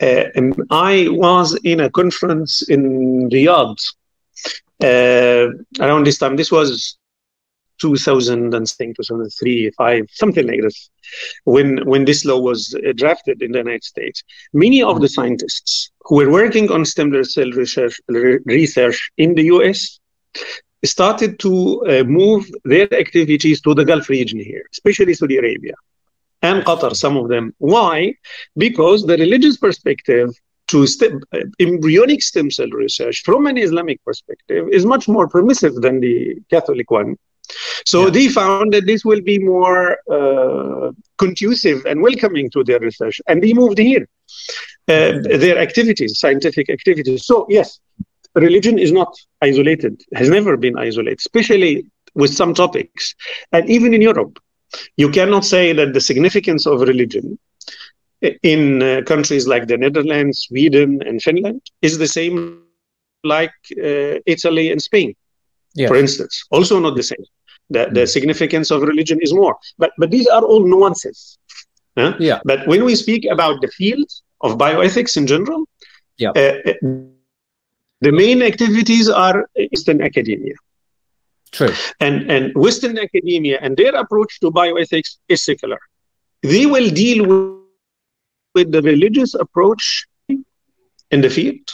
uh, 0.00 0.24
I 0.70 1.08
was 1.10 1.54
in 1.64 1.80
a 1.80 1.90
conference 1.90 2.62
in 2.68 3.28
Riyadh 3.28 3.80
uh, 4.82 5.48
around 5.84 6.06
this 6.06 6.18
time. 6.18 6.36
This 6.36 6.50
was 6.50 6.96
2000 7.80 8.54
and 8.54 8.68
think 8.68 8.96
2003, 8.96 9.70
five, 9.76 10.06
something 10.10 10.46
like 10.46 10.62
this, 10.62 10.90
when 11.44 11.84
when 11.86 12.04
this 12.04 12.24
law 12.24 12.38
was 12.38 12.74
uh, 12.74 12.92
drafted 12.94 13.42
in 13.42 13.52
the 13.52 13.58
United 13.58 13.84
States. 13.84 14.22
Many 14.52 14.82
of 14.82 15.00
the 15.00 15.08
scientists 15.08 15.90
who 16.02 16.16
were 16.16 16.30
working 16.30 16.70
on 16.70 16.84
stem 16.84 17.12
cell 17.24 17.50
research, 17.50 18.00
research 18.08 19.10
in 19.16 19.34
the 19.34 19.44
U.S. 19.54 19.98
started 20.84 21.38
to 21.40 21.52
uh, 21.86 22.04
move 22.04 22.46
their 22.64 22.92
activities 22.94 23.60
to 23.62 23.74
the 23.74 23.84
Gulf 23.84 24.08
region 24.08 24.38
here, 24.38 24.64
especially 24.72 25.14
Saudi 25.14 25.38
Arabia 25.38 25.74
and 26.44 26.62
Qatar, 26.64 26.94
some 26.94 27.16
of 27.16 27.28
them. 27.28 27.54
Why? 27.58 28.14
Because 28.56 29.06
the 29.06 29.16
religious 29.16 29.56
perspective 29.56 30.28
to 30.68 30.86
stem, 30.86 31.20
uh, 31.32 31.40
embryonic 31.58 32.22
stem 32.22 32.50
cell 32.50 32.68
research 32.68 33.22
from 33.24 33.46
an 33.46 33.56
Islamic 33.56 34.04
perspective 34.04 34.68
is 34.70 34.84
much 34.84 35.08
more 35.08 35.26
permissive 35.28 35.74
than 35.76 36.00
the 36.00 36.36
Catholic 36.50 36.90
one. 36.90 37.16
So 37.84 38.04
yeah. 38.04 38.10
they 38.10 38.28
found 38.28 38.72
that 38.72 38.86
this 38.86 39.04
will 39.04 39.20
be 39.20 39.38
more 39.38 39.98
uh, 40.10 40.92
conducive 41.18 41.84
and 41.86 42.00
welcoming 42.02 42.50
to 42.50 42.64
their 42.64 42.80
research, 42.80 43.20
and 43.28 43.42
they 43.42 43.52
moved 43.52 43.78
here. 43.78 44.08
Uh, 44.86 45.12
their 45.22 45.58
activities, 45.58 46.18
scientific 46.18 46.68
activities. 46.68 47.24
So 47.24 47.46
yes, 47.48 47.80
religion 48.34 48.78
is 48.78 48.92
not 48.92 49.14
isolated, 49.40 50.02
has 50.14 50.28
never 50.28 50.56
been 50.56 50.76
isolated, 50.78 51.18
especially 51.18 51.86
with 52.14 52.32
some 52.34 52.54
topics, 52.54 53.14
and 53.52 53.68
even 53.68 53.94
in 53.94 54.02
Europe, 54.02 54.38
you 54.96 55.10
cannot 55.10 55.44
say 55.44 55.72
that 55.72 55.92
the 55.94 56.00
significance 56.00 56.66
of 56.66 56.80
religion 56.80 57.38
in 58.42 58.82
uh, 58.82 59.02
countries 59.06 59.46
like 59.46 59.66
the 59.66 59.76
Netherlands, 59.76 60.46
Sweden, 60.48 61.02
and 61.06 61.22
Finland 61.22 61.60
is 61.82 61.98
the 61.98 62.08
same 62.08 62.62
like 63.22 63.54
uh, 63.72 64.20
Italy 64.26 64.70
and 64.70 64.80
Spain, 64.82 65.14
yes. 65.74 65.88
for 65.88 65.96
instance. 65.96 66.44
Also, 66.50 66.78
not 66.78 66.96
the 66.96 67.02
same. 67.02 67.24
The, 67.70 67.88
the 67.92 68.00
mm. 68.00 68.08
significance 68.08 68.70
of 68.70 68.82
religion 68.82 69.18
is 69.22 69.32
more. 69.32 69.56
But, 69.78 69.92
but 69.98 70.10
these 70.10 70.26
are 70.26 70.42
all 70.42 70.66
nuances. 70.66 71.38
Huh? 71.96 72.14
Yeah. 72.18 72.40
But 72.44 72.66
when 72.66 72.84
we 72.84 72.94
speak 72.94 73.24
about 73.30 73.60
the 73.60 73.68
field 73.68 74.08
of 74.40 74.58
bioethics 74.58 75.16
in 75.16 75.26
general, 75.26 75.66
yeah. 76.16 76.30
Uh, 76.30 76.72
the 78.00 78.12
main 78.12 78.42
activities 78.42 79.08
are 79.08 79.48
Eastern 79.72 80.02
academia. 80.02 80.54
True. 81.52 81.72
And, 82.00 82.30
and 82.30 82.54
Western 82.54 82.98
academia 82.98 83.58
and 83.60 83.76
their 83.76 83.94
approach 83.94 84.40
to 84.40 84.50
bioethics 84.50 85.18
is 85.28 85.42
secular. 85.42 85.78
They 86.42 86.66
will 86.66 86.90
deal 86.90 87.26
with, 87.26 87.62
with 88.54 88.72
the 88.72 88.82
religious 88.82 89.34
approach 89.34 90.06
in 90.28 91.20
the 91.20 91.30
field 91.30 91.66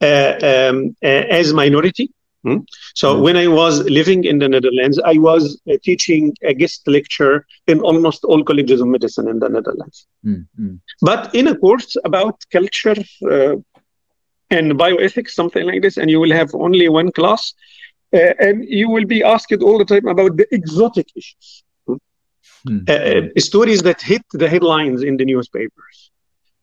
uh, 0.00 0.34
um, 0.42 0.96
uh, 1.02 1.24
as 1.38 1.52
minority 1.52 2.12
Hmm? 2.44 2.58
So 2.94 3.06
mm 3.14 3.22
when 3.24 3.36
I 3.36 3.46
was 3.46 3.74
living 3.98 4.24
in 4.24 4.38
the 4.38 4.48
Netherlands, 4.48 4.98
I 5.04 5.16
was 5.18 5.60
uh, 5.70 5.76
teaching 5.82 6.34
a 6.42 6.52
guest 6.54 6.80
lecture 6.86 7.46
in 7.66 7.80
almost 7.80 8.24
all 8.24 8.42
colleges 8.42 8.80
of 8.80 8.88
medicine 8.88 9.28
in 9.28 9.38
the 9.38 9.48
Netherlands. 9.48 10.06
mm 10.26 10.78
But 11.00 11.34
in 11.34 11.48
a 11.48 11.56
course 11.56 11.96
about 12.04 12.36
culture 12.52 12.96
uh, 13.30 13.54
and 14.50 14.72
bioethics, 14.84 15.30
something 15.30 15.64
like 15.66 15.82
this, 15.82 15.96
and 15.96 16.10
you 16.10 16.20
will 16.20 16.32
have 16.32 16.50
only 16.54 16.88
one 16.88 17.10
class, 17.12 17.54
uh, 18.14 18.32
and 18.38 18.64
you 18.68 18.88
will 18.90 19.06
be 19.06 19.22
asked 19.22 19.62
all 19.62 19.78
the 19.78 19.84
time 19.84 20.06
about 20.06 20.36
the 20.36 20.46
exotic 20.52 21.08
issues. 21.16 21.64
Hmm? 21.86 21.98
Hmm. 22.66 22.78
Uh, 22.88 22.92
uh, 22.92 23.22
stories 23.38 23.82
that 23.82 24.00
hit 24.00 24.22
the 24.32 24.48
headlines 24.48 25.02
in 25.02 25.16
the 25.16 25.24
newspapers. 25.24 25.96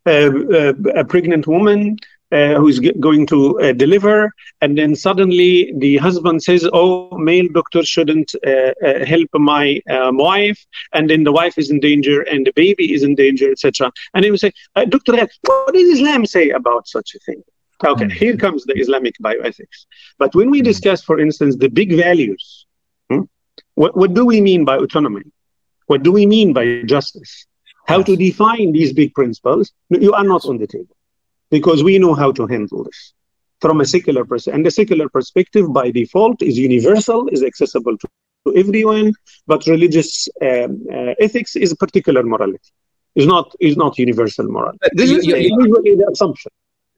Uh, 0.05 0.73
a 0.95 1.03
pregnant 1.05 1.45
woman 1.47 1.97
uh, 2.31 2.55
who's 2.55 2.79
going 2.79 3.25
to 3.27 3.59
uh, 3.59 3.73
deliver, 3.73 4.31
and 4.61 4.77
then 4.77 4.95
suddenly 4.95 5.73
the 5.77 5.97
husband 5.97 6.43
says, 6.43 6.67
"Oh, 6.71 7.17
male 7.17 7.47
doctor 7.51 7.83
shouldn't 7.83 8.33
uh, 8.45 8.73
uh 8.85 9.05
help 9.05 9.29
my 9.33 9.81
um, 9.89 10.17
wife," 10.17 10.63
and 10.93 11.09
then 11.09 11.23
the 11.23 11.31
wife 11.31 11.57
is 11.57 11.71
in 11.71 11.79
danger 11.79 12.21
and 12.21 12.45
the 12.45 12.53
baby 12.55 12.93
is 12.93 13.03
in 13.03 13.15
danger, 13.15 13.51
etc. 13.51 13.91
And 14.13 14.23
he 14.23 14.31
would 14.31 14.39
say, 14.39 14.51
uh, 14.75 14.85
"Doctor, 14.85 15.13
what 15.45 15.73
does 15.73 15.89
Islam 15.89 16.25
say 16.25 16.49
about 16.49 16.87
such 16.87 17.15
a 17.15 17.19
thing?" 17.19 17.43
Okay, 17.83 18.05
mm-hmm. 18.05 18.11
here 18.11 18.37
comes 18.37 18.63
the 18.65 18.77
Islamic 18.77 19.15
bioethics. 19.23 19.85
But 20.17 20.35
when 20.35 20.51
we 20.51 20.59
mm-hmm. 20.59 20.65
discuss, 20.65 21.01
for 21.01 21.19
instance, 21.19 21.55
the 21.55 21.69
big 21.69 21.95
values, 21.95 22.65
hmm, 23.09 23.21
what, 23.75 23.95
what 23.95 24.13
do 24.13 24.25
we 24.25 24.41
mean 24.41 24.65
by 24.65 24.77
autonomy? 24.77 25.23
What 25.87 26.03
do 26.03 26.11
we 26.11 26.25
mean 26.25 26.53
by 26.53 26.83
justice? 26.83 27.47
How 27.87 28.03
to 28.03 28.15
define 28.15 28.73
these 28.73 28.93
big 28.93 29.15
principles? 29.15 29.71
You 29.89 30.13
are 30.13 30.25
not 30.25 30.45
on 30.45 30.59
the 30.59 30.67
table 30.67 30.95
because 31.51 31.83
we 31.83 31.99
know 31.99 32.13
how 32.13 32.31
to 32.31 32.45
handle 32.47 32.83
this 32.83 33.13
from 33.61 33.81
a 33.81 33.85
secular 33.85 34.23
perspective. 34.25 34.55
And 34.55 34.65
the 34.65 34.71
secular 34.71 35.09
perspective, 35.09 35.73
by 35.73 35.91
default, 35.91 36.41
is 36.41 36.57
universal, 36.57 37.27
is 37.29 37.43
accessible 37.43 37.97
to, 37.97 38.07
to 38.45 38.55
everyone, 38.55 39.13
but 39.47 39.65
religious 39.67 40.29
um, 40.41 40.85
uh, 40.91 41.13
ethics 41.19 41.55
is 41.55 41.71
a 41.71 41.75
particular 41.75 42.23
morality. 42.23 42.71
Is 43.15 43.25
not 43.25 43.53
is 43.59 43.75
not 43.75 43.97
universal 43.97 44.45
morality. 44.45 44.77
This 44.93 45.11
is 45.11 45.25
usually 45.25 45.95
the 45.95 46.07
assumption 46.11 46.51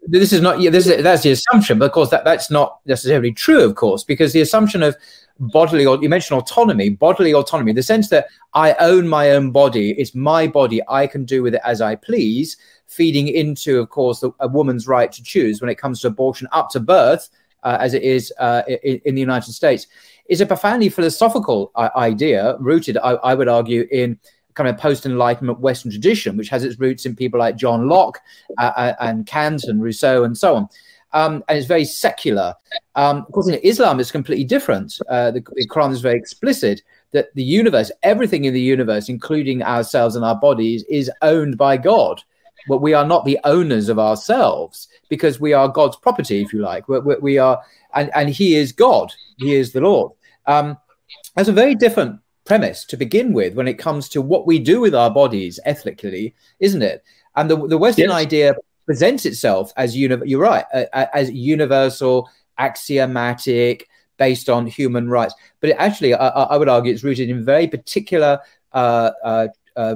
this 0.07 0.33
is 0.33 0.41
not 0.41 0.59
yeah 0.59 0.69
this 0.69 0.87
is, 0.87 1.03
that's 1.03 1.23
the 1.23 1.31
assumption 1.31 1.77
but 1.77 1.85
of 1.85 1.91
course 1.91 2.09
that 2.09 2.23
that's 2.23 2.49
not 2.49 2.79
necessarily 2.85 3.31
true 3.31 3.63
of 3.63 3.75
course 3.75 4.03
because 4.03 4.33
the 4.33 4.41
assumption 4.41 4.81
of 4.81 4.95
bodily 5.41 5.87
or 5.87 5.97
you 6.03 6.07
mentioned 6.07 6.39
autonomy 6.39 6.89
bodily 6.89 7.33
autonomy 7.33 7.73
the 7.73 7.81
sense 7.81 8.09
that 8.09 8.27
i 8.53 8.73
own 8.73 9.07
my 9.07 9.31
own 9.31 9.49
body 9.49 9.91
it's 9.97 10.13
my 10.13 10.45
body 10.45 10.79
i 10.87 11.07
can 11.07 11.25
do 11.25 11.41
with 11.41 11.55
it 11.55 11.61
as 11.65 11.81
i 11.81 11.95
please 11.95 12.57
feeding 12.91 13.29
into, 13.29 13.79
of 13.79 13.89
course, 13.89 14.19
the, 14.19 14.31
a 14.41 14.47
woman's 14.47 14.85
right 14.85 15.11
to 15.13 15.23
choose 15.23 15.61
when 15.61 15.69
it 15.69 15.77
comes 15.77 16.01
to 16.01 16.07
abortion 16.07 16.47
up 16.51 16.69
to 16.69 16.79
birth 16.79 17.29
uh, 17.63 17.77
as 17.79 17.93
it 17.93 18.03
is 18.03 18.33
uh, 18.39 18.63
in, 18.67 18.99
in, 19.05 19.15
the 19.15 19.21
United 19.21 19.53
States, 19.53 19.87
is 20.27 20.41
a 20.41 20.45
profoundly 20.45 20.89
philosophical 20.89 21.71
uh, 21.75 21.89
idea, 21.95 22.57
rooted, 22.59 22.97
I, 22.97 23.11
I, 23.11 23.33
would 23.33 23.47
argue, 23.47 23.87
in 23.91 24.19
kind 24.55 24.67
of 24.67 24.77
post-Enlightenment 24.77 25.59
Western 25.59 25.91
tradition, 25.91 26.35
which 26.35 26.49
has 26.49 26.65
its 26.65 26.79
roots 26.79 27.05
in 27.05 27.15
people 27.15 27.39
like 27.39 27.55
John 27.55 27.87
Locke 27.87 28.19
uh, 28.57 28.71
uh, 28.75 28.95
and 28.99 29.25
Kant 29.25 29.63
and 29.65 29.81
Rousseau 29.81 30.23
and 30.23 30.37
so 30.37 30.55
on. 30.55 30.67
Um, 31.13 31.43
and 31.47 31.57
it's 31.57 31.67
very 31.67 31.85
secular. 31.85 32.55
Um, 32.95 33.17
of 33.17 33.31
course, 33.31 33.47
in 33.47 33.55
Islam, 33.55 33.99
it's 33.99 34.11
completely 34.11 34.45
different. 34.45 34.97
Uh, 35.09 35.31
the, 35.31 35.43
the 35.55 35.67
Quran 35.67 35.91
is 35.91 36.01
very 36.01 36.17
explicit 36.17 36.81
that 37.11 37.33
the 37.35 37.43
universe, 37.43 37.91
everything 38.03 38.45
in 38.45 38.53
the 38.53 38.61
universe, 38.61 39.09
including 39.09 39.61
ourselves 39.63 40.15
and 40.15 40.23
our 40.23 40.35
bodies, 40.35 40.83
is 40.89 41.11
owned 41.21 41.57
by 41.57 41.77
God. 41.77 42.21
But 42.67 42.77
we 42.77 42.93
are 42.93 43.05
not 43.05 43.25
the 43.25 43.39
owners 43.43 43.89
of 43.89 43.99
ourselves 43.99 44.87
because 45.09 45.39
we 45.39 45.51
are 45.51 45.67
God's 45.67 45.97
property, 45.97 46.41
if 46.41 46.53
you 46.53 46.59
like. 46.59 46.87
We're, 46.87 47.19
we 47.19 47.37
are, 47.37 47.61
and, 47.95 48.11
and 48.13 48.29
He 48.29 48.55
is 48.55 48.71
God. 48.71 49.11
He 49.37 49.55
is 49.55 49.73
the 49.73 49.81
Lord. 49.81 50.11
Um, 50.45 50.77
that's 51.35 51.49
a 51.49 51.53
very 51.53 51.75
different 51.75 52.19
premise 52.45 52.85
to 52.85 52.97
begin 52.97 53.33
with 53.33 53.55
when 53.55 53.67
it 53.67 53.75
comes 53.75 54.09
to 54.09 54.21
what 54.21 54.45
we 54.45 54.59
do 54.59 54.79
with 54.79 54.93
our 54.95 55.09
bodies 55.09 55.59
ethically, 55.65 56.35
isn't 56.59 56.81
it? 56.81 57.03
And 57.35 57.49
the, 57.49 57.67
the 57.67 57.77
Western 57.77 58.09
yes. 58.09 58.17
idea 58.17 58.55
presents 58.85 59.25
itself 59.25 59.71
as 59.77 59.95
uni- 59.95 60.17
you're 60.25 60.41
right, 60.41 60.65
uh, 60.73 61.05
as 61.13 61.31
universal, 61.31 62.29
axiomatic, 62.57 63.87
based 64.17 64.49
on 64.49 64.67
human 64.67 65.09
rights. 65.09 65.33
But 65.59 65.71
it 65.71 65.77
actually, 65.79 66.13
I, 66.13 66.27
I, 66.27 66.57
would 66.57 66.69
argue, 66.69 66.93
it's 66.93 67.03
rooted 67.03 67.29
in 67.29 67.43
very 67.43 67.67
particular 67.67 68.39
uh, 68.71 69.11
uh, 69.23 69.47
uh, 69.75 69.95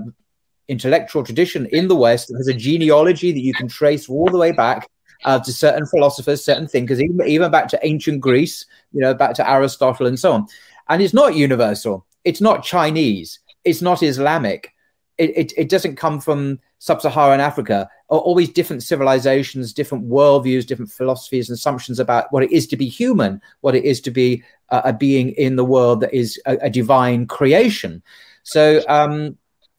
intellectual 0.68 1.24
tradition 1.24 1.68
in 1.68 1.88
the 1.88 1.96
West. 1.96 2.30
There's 2.32 2.48
a 2.48 2.54
genealogy 2.54 3.32
that 3.32 3.42
you 3.42 3.54
can 3.54 3.68
trace 3.68 4.10
all 4.10 4.26
the 4.26 4.38
way 4.38 4.52
back 4.52 4.90
uh, 5.26 5.40
to 5.40 5.54
certain 5.54 5.86
philosophers, 5.86 6.44
certain 6.44 6.68
thinkers, 6.68 7.02
even, 7.02 7.22
even 7.28 7.52
back 7.52 7.68
to 7.70 7.80
ancient 7.86 8.20
Greece, 8.20 8.66
you 8.92 9.02
know, 9.02 9.14
back 9.14 9.36
to 9.36 9.50
Aristotle 9.50 10.08
and 10.08 10.20
so 10.20 10.34
on. 10.34 10.48
And 10.90 11.02
it's 11.02 11.14
not 11.14 11.36
universal. 11.36 12.06
It's 12.24 12.42
not 12.42 12.64
Chinese. 12.64 13.40
It's 13.64 13.82
not 13.82 14.04
Islamic. 14.04 14.74
It, 15.18 15.38
it, 15.38 15.54
it 15.56 15.70
doesn't 15.70 15.98
come 15.98 16.20
from 16.20 16.60
sub-Saharan 16.80 17.40
Africa. 17.40 17.90
All 18.10 18.36
these 18.36 18.50
different 18.50 18.84
civilizations, 18.84 19.74
different 19.74 20.08
worldviews, 20.08 20.68
different 20.68 20.92
philosophies 20.92 21.50
and 21.50 21.56
assumptions 21.56 22.00
about 22.00 22.32
what 22.32 22.44
it 22.44 22.52
is 22.52 22.68
to 22.68 22.78
be 22.78 22.88
human, 22.88 23.42
what 23.62 23.76
it 23.76 23.84
is 23.84 24.02
to 24.02 24.12
be 24.12 24.44
a, 24.70 24.82
a 24.86 24.94
being 24.94 25.30
in 25.32 25.56
the 25.56 25.66
world 25.66 26.02
that 26.02 26.14
is 26.14 26.40
a, 26.46 26.58
a 26.62 26.70
divine 26.70 27.26
creation. 27.26 28.04
So 28.44 28.84
um, 28.88 29.38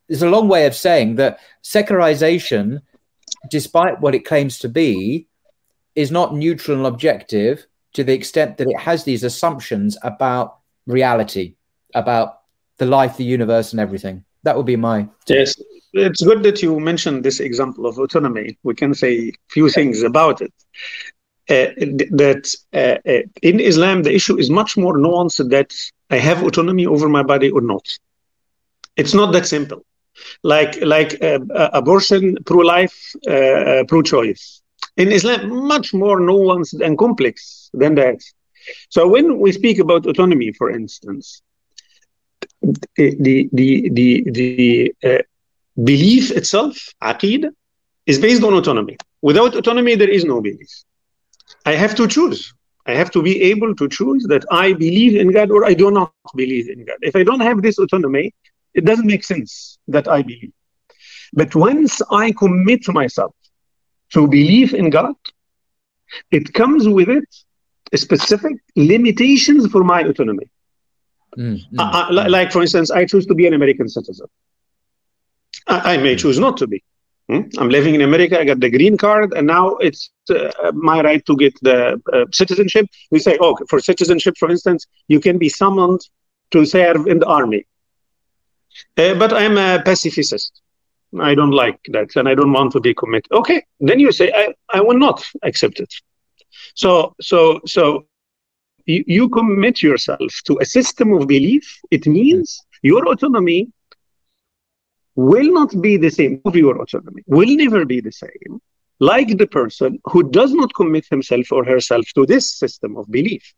there's 0.09 0.23
a 0.23 0.31
long 0.31 0.49
way 0.49 0.67
of 0.67 0.75
saying 0.75 1.17
that 1.17 1.39
secularization, 1.63 2.83
despite 3.51 4.01
what 4.01 4.15
it 4.15 4.25
claims 4.25 4.59
to 4.61 4.69
be, 4.69 5.29
is 5.95 6.11
not 6.11 6.35
neutral 6.35 6.77
and 6.77 6.87
objective 6.87 7.67
to 7.95 8.05
the 8.05 8.13
extent 8.13 8.59
that 8.59 8.69
it 8.69 8.79
has 8.79 9.05
these 9.05 9.25
assumptions 9.25 9.97
about 10.03 10.59
reality, 10.87 11.55
about 11.95 12.41
the 12.79 12.87
life, 12.87 13.17
the 13.17 13.25
universe, 13.25 13.73
and 13.73 13.81
everything. 13.81 14.25
That 14.47 14.57
would 14.57 14.67
be 14.67 14.77
my. 14.77 15.09
Yes, 15.27 15.57
it's 15.93 16.23
good 16.23 16.45
that 16.45 16.63
you 16.63 16.79
mentioned 16.79 17.25
this 17.25 17.41
example 17.41 17.85
of 17.87 17.99
autonomy. 17.99 18.57
We 18.63 18.75
can 18.77 18.95
say 18.95 19.13
a 19.31 19.33
few 19.51 19.69
things 19.69 20.03
about 20.05 20.41
it. 20.41 20.55
Uh, 21.51 21.71
that 22.23 22.45
uh, 22.73 22.99
uh, 23.13 23.23
in 23.43 23.59
Islam, 23.59 24.05
the 24.05 24.15
issue 24.15 24.37
is 24.39 24.49
much 24.49 24.77
more 24.77 24.97
nuanced 24.99 25.51
that 25.51 25.71
I 26.11 26.19
have 26.19 26.45
autonomy 26.45 26.87
over 26.87 27.09
my 27.09 27.25
body 27.25 27.51
or 27.51 27.61
not. 27.61 27.85
It's 28.97 29.15
not 29.15 29.33
that 29.33 29.47
simple. 29.47 29.83
Like 30.45 30.73
like 30.95 31.11
uh, 31.23 31.41
abortion, 31.81 32.37
pro-life, 32.47 32.97
uh, 33.29 33.33
uh, 33.71 33.85
pro-choice 33.91 34.63
in 34.97 35.11
Islam, 35.11 35.41
much 35.75 35.93
more 35.93 36.21
nuanced 36.21 36.81
and 36.85 36.97
complex 36.97 37.69
than 37.75 37.97
that. 37.97 38.21
So 38.91 39.09
when 39.09 39.41
we 39.41 39.51
speak 39.51 39.79
about 39.81 40.07
autonomy, 40.07 40.53
for 40.53 40.71
instance, 40.71 41.43
the 42.63 43.49
the 43.53 43.91
the 43.91 44.25
the 44.31 44.95
uh, 45.05 45.23
belief 45.83 46.31
itself, 46.31 46.77
aqid, 47.03 47.51
is 48.07 48.19
based 48.19 48.43
on 48.43 48.55
autonomy. 48.55 48.97
Without 49.23 49.55
autonomy, 49.55 49.95
there 49.95 50.11
is 50.11 50.25
no 50.25 50.41
belief. 50.41 50.69
I 51.65 51.73
have 51.73 51.95
to 51.97 52.07
choose. 52.07 52.53
I 52.87 52.95
have 52.95 53.11
to 53.13 53.23
be 53.23 53.43
able 53.43 53.75
to 53.75 53.89
choose 53.89 54.25
that 54.29 54.45
I 54.51 54.73
believe 54.73 55.17
in 55.17 55.33
God 55.33 55.51
or 55.51 55.65
I 55.65 55.75
do 55.75 55.91
not 55.91 56.13
believe 56.37 56.69
in 56.69 56.85
God. 56.85 56.99
If 57.03 57.17
I 57.17 57.25
don't 57.25 57.41
have 57.41 57.63
this 57.63 57.79
autonomy, 57.79 58.33
it 58.75 58.85
doesn't 58.85 59.07
make 59.07 59.25
sense 59.25 59.79
that 59.89 60.07
I 60.07 60.23
believe. 60.23 60.53
But 61.33 61.55
once 61.55 62.01
I 62.11 62.33
commit 62.33 62.87
myself 62.89 63.35
to 64.13 64.29
believe 64.29 64.73
in 64.75 64.91
God, 64.91 65.15
it 66.31 66.53
comes 66.55 66.89
with 66.89 67.09
it 67.09 67.29
specific 67.95 68.57
limitations 68.77 69.67
for 69.71 69.83
my 69.83 70.01
autonomy. 70.03 70.49
Mm, 71.37 71.59
mm, 71.59 71.79
I, 71.79 72.09
I, 72.09 72.29
like, 72.29 72.53
for 72.53 72.63
instance, 72.63 72.91
I 72.91 73.05
choose 73.05 73.27
to 73.27 73.35
be 73.35 73.47
an 73.47 73.55
American 73.55 73.89
citizen. 73.89 74.27
I, 75.67 75.95
I 75.95 75.97
may 75.99 76.15
mm. 76.15 76.19
choose 76.19 76.39
not 76.39 76.57
to 76.59 76.67
be. 76.67 76.83
Hmm? 77.29 77.43
I'm 77.59 77.69
living 77.69 77.95
in 77.95 78.03
America. 78.03 78.39
I 78.39 78.45
got 78.45 78.61
the 78.61 78.71
green 78.71 78.97
card, 78.97 79.33
and 79.33 79.47
now 79.47 79.77
it's 79.77 80.11
uh, 80.31 80.73
my 80.73 81.03
right 81.03 81.25
to 81.27 81.37
get 81.37 81.55
the 81.61 82.01
uh, 82.13 82.25
citizenship. 82.33 82.87
We 83.11 83.19
say, 83.19 83.37
oh, 83.41 83.57
for 83.69 83.81
citizenship, 83.81 84.37
for 84.39 84.49
instance, 84.49 84.87
you 85.09 85.19
can 85.19 85.37
be 85.37 85.49
summoned 85.49 86.03
to 86.53 86.65
serve 86.65 87.09
in 87.09 87.19
the 87.19 87.27
army. 87.27 87.67
Uh, 88.97 89.15
but 89.15 89.33
I'm 89.33 89.59
a 89.59 89.83
pacifist. 89.83 90.63
I 91.21 91.35
don't 91.35 91.51
like 91.51 91.81
that, 91.89 92.15
and 92.17 92.29
I 92.29 92.35
don't 92.35 92.53
want 92.53 92.73
to 92.73 92.81
be 92.81 92.95
committed. 92.95 93.33
Okay, 93.33 93.65
then 93.81 93.99
you 93.99 94.13
say, 94.13 94.33
I, 94.33 94.55
I 94.73 94.81
will 94.81 94.99
not 94.99 95.25
accept 95.43 95.81
it. 95.81 95.93
So, 96.75 97.15
so, 97.21 97.61
so 97.67 98.07
you, 98.87 99.05
you 99.07 99.29
commit 99.29 99.83
yourself 99.83 100.33
to 100.47 100.59
a 100.61 100.65
system 100.65 101.13
of 101.13 101.27
belief. 101.27 101.81
It 101.91 102.07
means 102.07 102.63
your 102.83 103.07
autonomy 103.09 103.69
will 105.15 105.53
not 105.53 105.81
be 105.81 105.97
the 105.97 106.11
same. 106.11 106.41
of 106.45 106.57
Your 106.57 106.81
autonomy 106.81 107.23
will 107.27 107.55
never 107.57 107.85
be 107.85 108.01
the 108.01 108.13
same. 108.13 108.61
Like 108.99 109.37
the 109.37 109.47
person 109.47 109.99
who 110.05 110.31
does 110.31 110.55
not 110.55 110.73
commit 110.75 111.07
himself 111.11 111.53
or 111.53 111.65
herself 111.65 112.07
to 112.15 112.25
this 112.25 112.51
system 112.59 112.97
of 112.97 113.11
belief. 113.11 113.53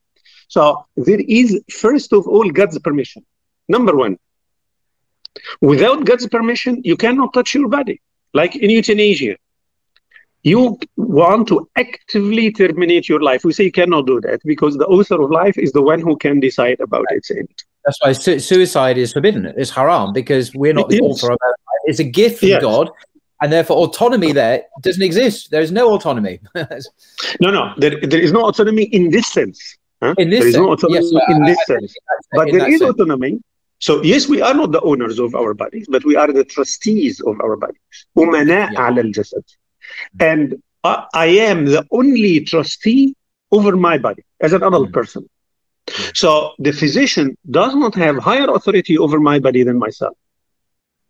So 0.49 0.87
there 0.97 1.21
is, 1.21 1.61
first 1.71 2.13
of 2.13 2.27
all, 2.27 2.51
God's 2.51 2.79
permission. 2.79 3.25
Number 3.69 3.95
one, 3.95 4.19
without 5.61 6.05
God's 6.05 6.27
permission, 6.27 6.81
you 6.85 6.97
cannot 6.97 7.35
touch 7.35 7.55
your 7.55 7.69
body. 7.69 8.01
Like 8.35 8.57
in 8.57 8.71
euthanasia, 8.71 9.37
you 10.44 10.78
want 10.98 11.48
to 11.48 11.70
actively 11.78 12.52
terminate 12.52 13.08
your 13.08 13.22
life. 13.22 13.46
We 13.46 13.54
say 13.54 13.66
you 13.66 13.72
cannot 13.72 14.06
do 14.06 14.20
that 14.22 14.42
because 14.44 14.78
the 14.78 14.86
author 14.86 15.22
of 15.22 15.32
life 15.32 15.58
is 15.58 15.72
the 15.72 15.82
one 15.82 16.02
who 16.02 16.18
can 16.18 16.40
decide 16.40 16.80
about 16.82 17.06
its 17.12 17.32
end. 17.32 17.50
That's 17.86 17.98
why 18.02 18.12
su- 18.14 18.40
suicide 18.40 18.98
is 18.98 19.14
forbidden. 19.14 19.46
It's 19.58 19.70
haram 19.70 20.14
because 20.14 20.54
we're 20.54 20.74
not 20.74 20.92
it 20.92 21.00
the 21.00 21.06
is. 21.06 21.24
author 21.24 21.34
of 21.34 21.40
our 21.42 21.50
life. 21.50 21.84
It's 21.86 22.00
a 22.00 22.04
gift 22.04 22.40
from 22.40 22.50
yes. 22.50 22.62
God, 22.62 22.92
and 23.42 23.52
therefore 23.52 23.78
autonomy 23.78 24.32
there 24.32 24.64
doesn't 24.82 25.02
exist. 25.02 25.52
There 25.52 25.62
is 25.62 25.72
no 25.72 25.94
autonomy. 25.94 26.40
no, 26.56 27.52
no, 27.52 27.74
there, 27.78 28.00
there 28.02 28.22
is 28.22 28.32
no 28.32 28.46
autonomy 28.48 28.84
in 28.84 29.10
this 29.12 29.28
sense. 29.28 29.78
Huh? 30.02 30.16
In 30.18 30.30
this 30.30 30.40
there 30.40 30.48
is 30.50 30.54
sense. 30.56 30.64
no 30.66 30.72
autonomy 30.74 31.10
yes, 31.12 31.28
in 31.30 31.44
this 31.44 31.58
I, 31.60 31.64
sense. 31.64 31.96
but 32.34 32.52
there 32.52 32.70
is 32.70 32.80
sense. 32.80 32.92
autonomy. 32.92 33.40
So 33.80 34.02
yes, 34.02 34.28
we 34.28 34.42
are 34.42 34.54
not 34.54 34.72
the 34.72 34.82
owners 34.82 35.20
of 35.20 35.36
our 35.36 35.54
bodies, 35.54 35.88
but 35.90 36.06
we 36.06 36.16
are 36.16 36.32
the 36.32 36.46
trustees 36.46 37.20
of 37.22 37.40
our 37.42 37.56
bodies. 37.58 38.06
أمناء 38.18 38.78
على 38.78 39.02
الجسد. 39.02 39.44
And 40.21 40.63
I, 40.85 41.07
I, 41.15 41.27
am 41.27 41.67
the 41.67 41.87
only 41.91 42.41
trustee 42.41 43.15
over 43.51 43.77
my 43.77 43.99
body 43.99 44.25
as 44.41 44.53
an 44.53 44.63
adult 44.63 44.91
mm. 44.91 44.93
person. 44.93 45.29
So 46.15 46.53
the 46.59 46.73
physician 46.73 47.37
does 47.51 47.75
not 47.75 47.95
have 47.95 48.19
higher 48.19 48.49
authority 48.51 48.99
over 48.99 49.19
my 49.19 49.39
body 49.39 49.63
than 49.63 49.79
myself. 49.79 50.17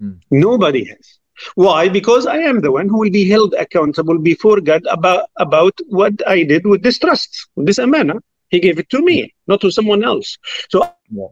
Mm. 0.00 0.20
Nobody 0.30 0.84
has. 0.84 1.18
Why? 1.54 1.88
Because 1.88 2.26
I 2.26 2.38
am 2.38 2.60
the 2.60 2.72
one 2.72 2.88
who 2.88 2.98
will 2.98 3.10
be 3.10 3.28
held 3.28 3.54
accountable 3.54 4.18
before 4.18 4.60
God 4.60 4.82
about, 4.90 5.30
about 5.36 5.78
what 5.88 6.14
I 6.26 6.42
did 6.42 6.66
with 6.66 6.82
this 6.82 6.98
trust, 6.98 7.48
with 7.54 7.66
this 7.66 7.78
amana. 7.78 8.14
He 8.50 8.60
gave 8.60 8.78
it 8.78 8.88
to 8.90 9.02
me, 9.02 9.34
not 9.46 9.60
to 9.60 9.70
someone 9.70 10.02
else. 10.02 10.38
So 10.70 10.90
yeah. 11.10 11.26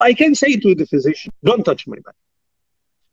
I 0.00 0.12
can 0.12 0.34
say 0.34 0.56
to 0.56 0.74
the 0.74 0.86
physician, 0.86 1.32
don't 1.42 1.64
touch 1.64 1.86
my 1.86 1.96
body 2.04 2.16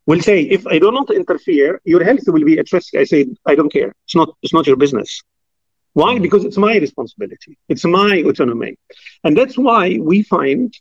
will 0.06 0.20
say, 0.20 0.42
if 0.42 0.66
I 0.66 0.78
do 0.78 0.90
not 0.90 1.10
interfere, 1.10 1.80
your 1.84 2.02
health 2.02 2.24
will 2.26 2.44
be 2.44 2.58
at 2.58 2.72
risk. 2.72 2.94
I 2.94 3.04
say, 3.04 3.26
I 3.46 3.54
don't 3.54 3.72
care. 3.72 3.94
It's 4.04 4.14
not, 4.14 4.34
it's 4.42 4.52
not 4.52 4.66
your 4.66 4.76
business. 4.76 5.22
Why? 5.92 6.14
Mm-hmm. 6.14 6.22
Because 6.22 6.44
it's 6.44 6.56
my 6.56 6.76
responsibility. 6.78 7.58
It's 7.68 7.84
my 7.84 8.22
autonomy. 8.26 8.76
And 9.24 9.36
that's 9.36 9.58
why 9.58 9.98
we 10.00 10.22
find 10.22 10.72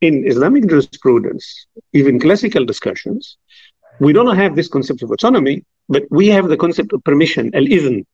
in 0.00 0.26
Islamic 0.26 0.66
jurisprudence, 0.66 1.66
even 1.92 2.18
classical 2.20 2.64
discussions, 2.64 3.36
we 4.00 4.12
don't 4.12 4.34
have 4.36 4.56
this 4.56 4.68
concept 4.68 5.02
of 5.02 5.10
autonomy, 5.10 5.64
but 5.88 6.04
we 6.10 6.28
have 6.28 6.48
the 6.48 6.56
concept 6.56 6.92
of 6.92 7.04
permission, 7.04 7.54
al-idhn, 7.54 8.06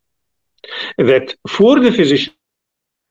that 0.99 1.35
for 1.49 1.79
the 1.79 1.93
physician 1.93 2.33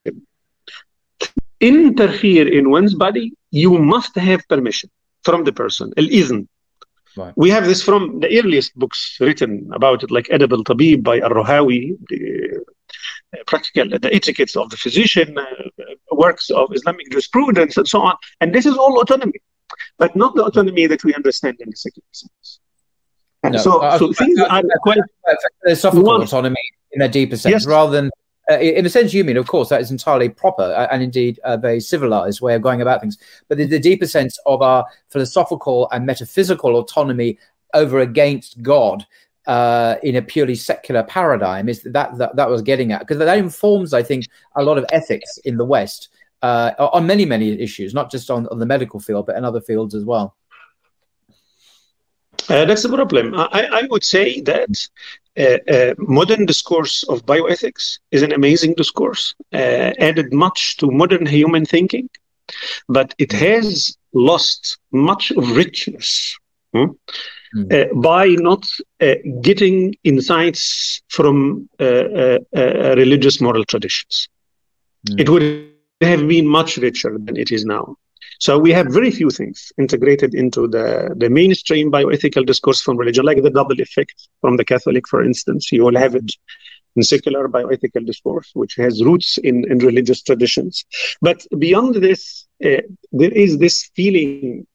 to 0.05 1.27
interfere 1.61 2.51
in 2.51 2.69
one's 2.69 2.93
body, 2.93 3.33
you 3.51 3.77
must 3.77 4.15
have 4.15 4.45
permission 4.49 4.89
from 5.23 5.45
the 5.45 5.53
person, 5.53 5.93
al-idhn. 5.97 6.47
Right. 7.17 7.33
We 7.35 7.49
have 7.49 7.65
this 7.65 7.81
from 7.81 8.19
the 8.19 8.39
earliest 8.39 8.77
books 8.77 9.17
written 9.19 9.69
about 9.73 10.03
it, 10.03 10.11
like 10.11 10.27
Adab 10.27 10.51
al-Tabib 10.51 11.03
by 11.03 11.19
Al-Rahawi, 11.19 11.97
the 12.09 12.63
uh, 13.33 13.43
practical, 13.47 13.97
the 13.97 14.13
etiquettes 14.13 14.55
of 14.55 14.69
the 14.69 14.77
physician, 14.77 15.37
uh, 15.37 15.45
works 16.11 16.49
of 16.49 16.73
Islamic 16.73 17.09
jurisprudence, 17.11 17.77
and 17.77 17.87
so 17.87 18.01
on. 18.01 18.15
And 18.41 18.53
this 18.53 18.65
is 18.65 18.75
all 18.75 18.99
autonomy, 19.01 19.39
but 19.97 20.15
not 20.15 20.35
the 20.35 20.43
autonomy 20.43 20.87
that 20.87 21.03
we 21.03 21.13
understand 21.13 21.57
in 21.59 21.69
the 21.69 21.75
secular 21.75 22.05
sense. 22.11 22.59
No, 23.43 23.57
so, 23.59 23.79
uh, 23.79 23.99
so 23.99 24.11
things 24.11 24.39
are 24.39 24.63
quite 24.81 24.97
philosophical 25.63 26.21
autonomy 26.21 26.55
in 26.91 27.01
a 27.01 27.07
deeper 27.07 27.37
sense, 27.37 27.51
yes. 27.51 27.65
rather 27.65 27.91
than 27.91 28.09
uh, 28.49 28.59
in 28.59 28.85
a 28.85 28.89
sense 28.89 29.13
you 29.13 29.23
mean 29.23 29.37
of 29.37 29.47
course 29.47 29.69
that 29.69 29.81
is 29.81 29.91
entirely 29.91 30.29
proper 30.29 30.63
uh, 30.63 30.87
and 30.91 31.01
indeed 31.01 31.39
a 31.43 31.57
very 31.57 31.79
civilized 31.79 32.41
way 32.41 32.55
of 32.55 32.61
going 32.61 32.81
about 32.81 33.01
things. 33.01 33.17
But 33.47 33.57
the, 33.57 33.65
the, 33.65 33.79
deeper 33.79 34.07
sense 34.07 34.39
of 34.45 34.61
our 34.61 34.85
philosophical 35.09 35.89
and 35.91 36.05
metaphysical 36.05 36.75
autonomy 36.75 37.39
over 37.73 37.99
against 37.99 38.61
god 38.61 39.05
uh, 39.47 39.95
in 40.03 40.15
a 40.15 40.21
purely 40.21 40.55
secular 40.55 41.03
paradigm 41.03 41.69
is 41.69 41.81
that 41.83 42.17
that, 42.17 42.35
that 42.35 42.49
was 42.49 42.61
getting 42.61 42.91
at. 42.91 42.99
Because 42.99 43.17
that 43.17 43.37
informs 43.37 43.93
i 43.93 44.03
think 44.03 44.25
a 44.55 44.63
lot 44.63 44.77
of 44.77 44.85
ethics 44.91 45.37
in 45.45 45.57
the 45.57 45.65
west 45.65 46.09
uh, 46.41 46.71
on 46.79 47.07
many 47.07 47.25
many 47.25 47.59
issues 47.59 47.93
not 47.93 48.11
just 48.11 48.29
on, 48.29 48.47
on 48.47 48.59
the 48.59 48.65
medical 48.65 48.99
field 48.99 49.25
but 49.25 49.35
in 49.35 49.45
other 49.45 49.61
fields 49.61 49.95
as 49.95 50.05
well. 50.05 50.35
Uh, 52.47 52.65
that's 52.65 52.83
the 52.83 52.89
problem. 52.89 53.33
I, 53.33 53.67
I 53.71 53.87
would 53.89 54.03
say 54.03 54.39
that 54.41 54.69
uh, 54.69 54.69
uh, 54.69 55.24
modern 55.97 56.45
discourse 56.45 57.03
of 57.03 57.25
bioethics 57.25 57.99
is 58.11 58.21
an 58.21 58.31
amazing 58.31 58.73
discourse, 58.75 59.35
uh, 59.53 59.91
added 59.99 60.33
much 60.33 60.77
to 60.77 60.89
modern 60.91 61.25
human 61.25 61.65
thinking, 61.65 62.09
but 62.87 63.13
it 63.17 63.31
has 63.31 63.97
lost 64.13 64.77
much 64.91 65.31
of 65.31 65.55
richness 65.55 66.37
hmm? 66.73 66.85
mm. 67.55 68.01
by 68.01 68.27
not 68.27 68.65
uh, 69.01 69.15
getting 69.41 69.95
insights 70.03 71.01
from 71.09 71.69
religious 71.79 73.41
moral 73.41 73.65
traditions. 73.65 74.29
Mm. 75.09 75.19
It 75.19 75.29
would 75.29 75.71
have 76.01 76.27
been 76.27 76.47
much 76.47 76.77
richer 76.77 77.17
than 77.17 77.37
it 77.37 77.51
is 77.51 77.65
now. 77.65 77.97
So 78.39 78.57
we 78.57 78.71
have 78.71 78.87
very 78.87 79.11
few 79.11 79.29
things 79.29 79.71
integrated 79.77 80.33
into 80.33 80.67
the, 80.67 81.13
the 81.17 81.29
mainstream 81.29 81.91
bioethical 81.91 82.45
discourse 82.45 82.81
from 82.81 82.97
religion, 82.97 83.25
like 83.25 83.41
the 83.41 83.49
double 83.49 83.79
effect 83.79 84.27
from 84.41 84.57
the 84.57 84.65
Catholic, 84.65 85.07
for 85.07 85.23
instance. 85.23 85.71
You 85.71 85.83
will 85.83 85.97
have 85.97 86.15
it 86.15 86.31
in 86.95 87.03
secular 87.03 87.47
bioethical 87.47 88.05
discourse, 88.05 88.51
which 88.53 88.75
has 88.75 89.03
roots 89.03 89.37
in, 89.37 89.69
in 89.69 89.79
religious 89.79 90.21
traditions. 90.21 90.85
But 91.21 91.45
beyond 91.57 91.95
this, 91.95 92.47
uh, 92.63 92.81
there 93.11 93.31
is 93.31 93.57
this 93.57 93.89
feeling 93.95 94.65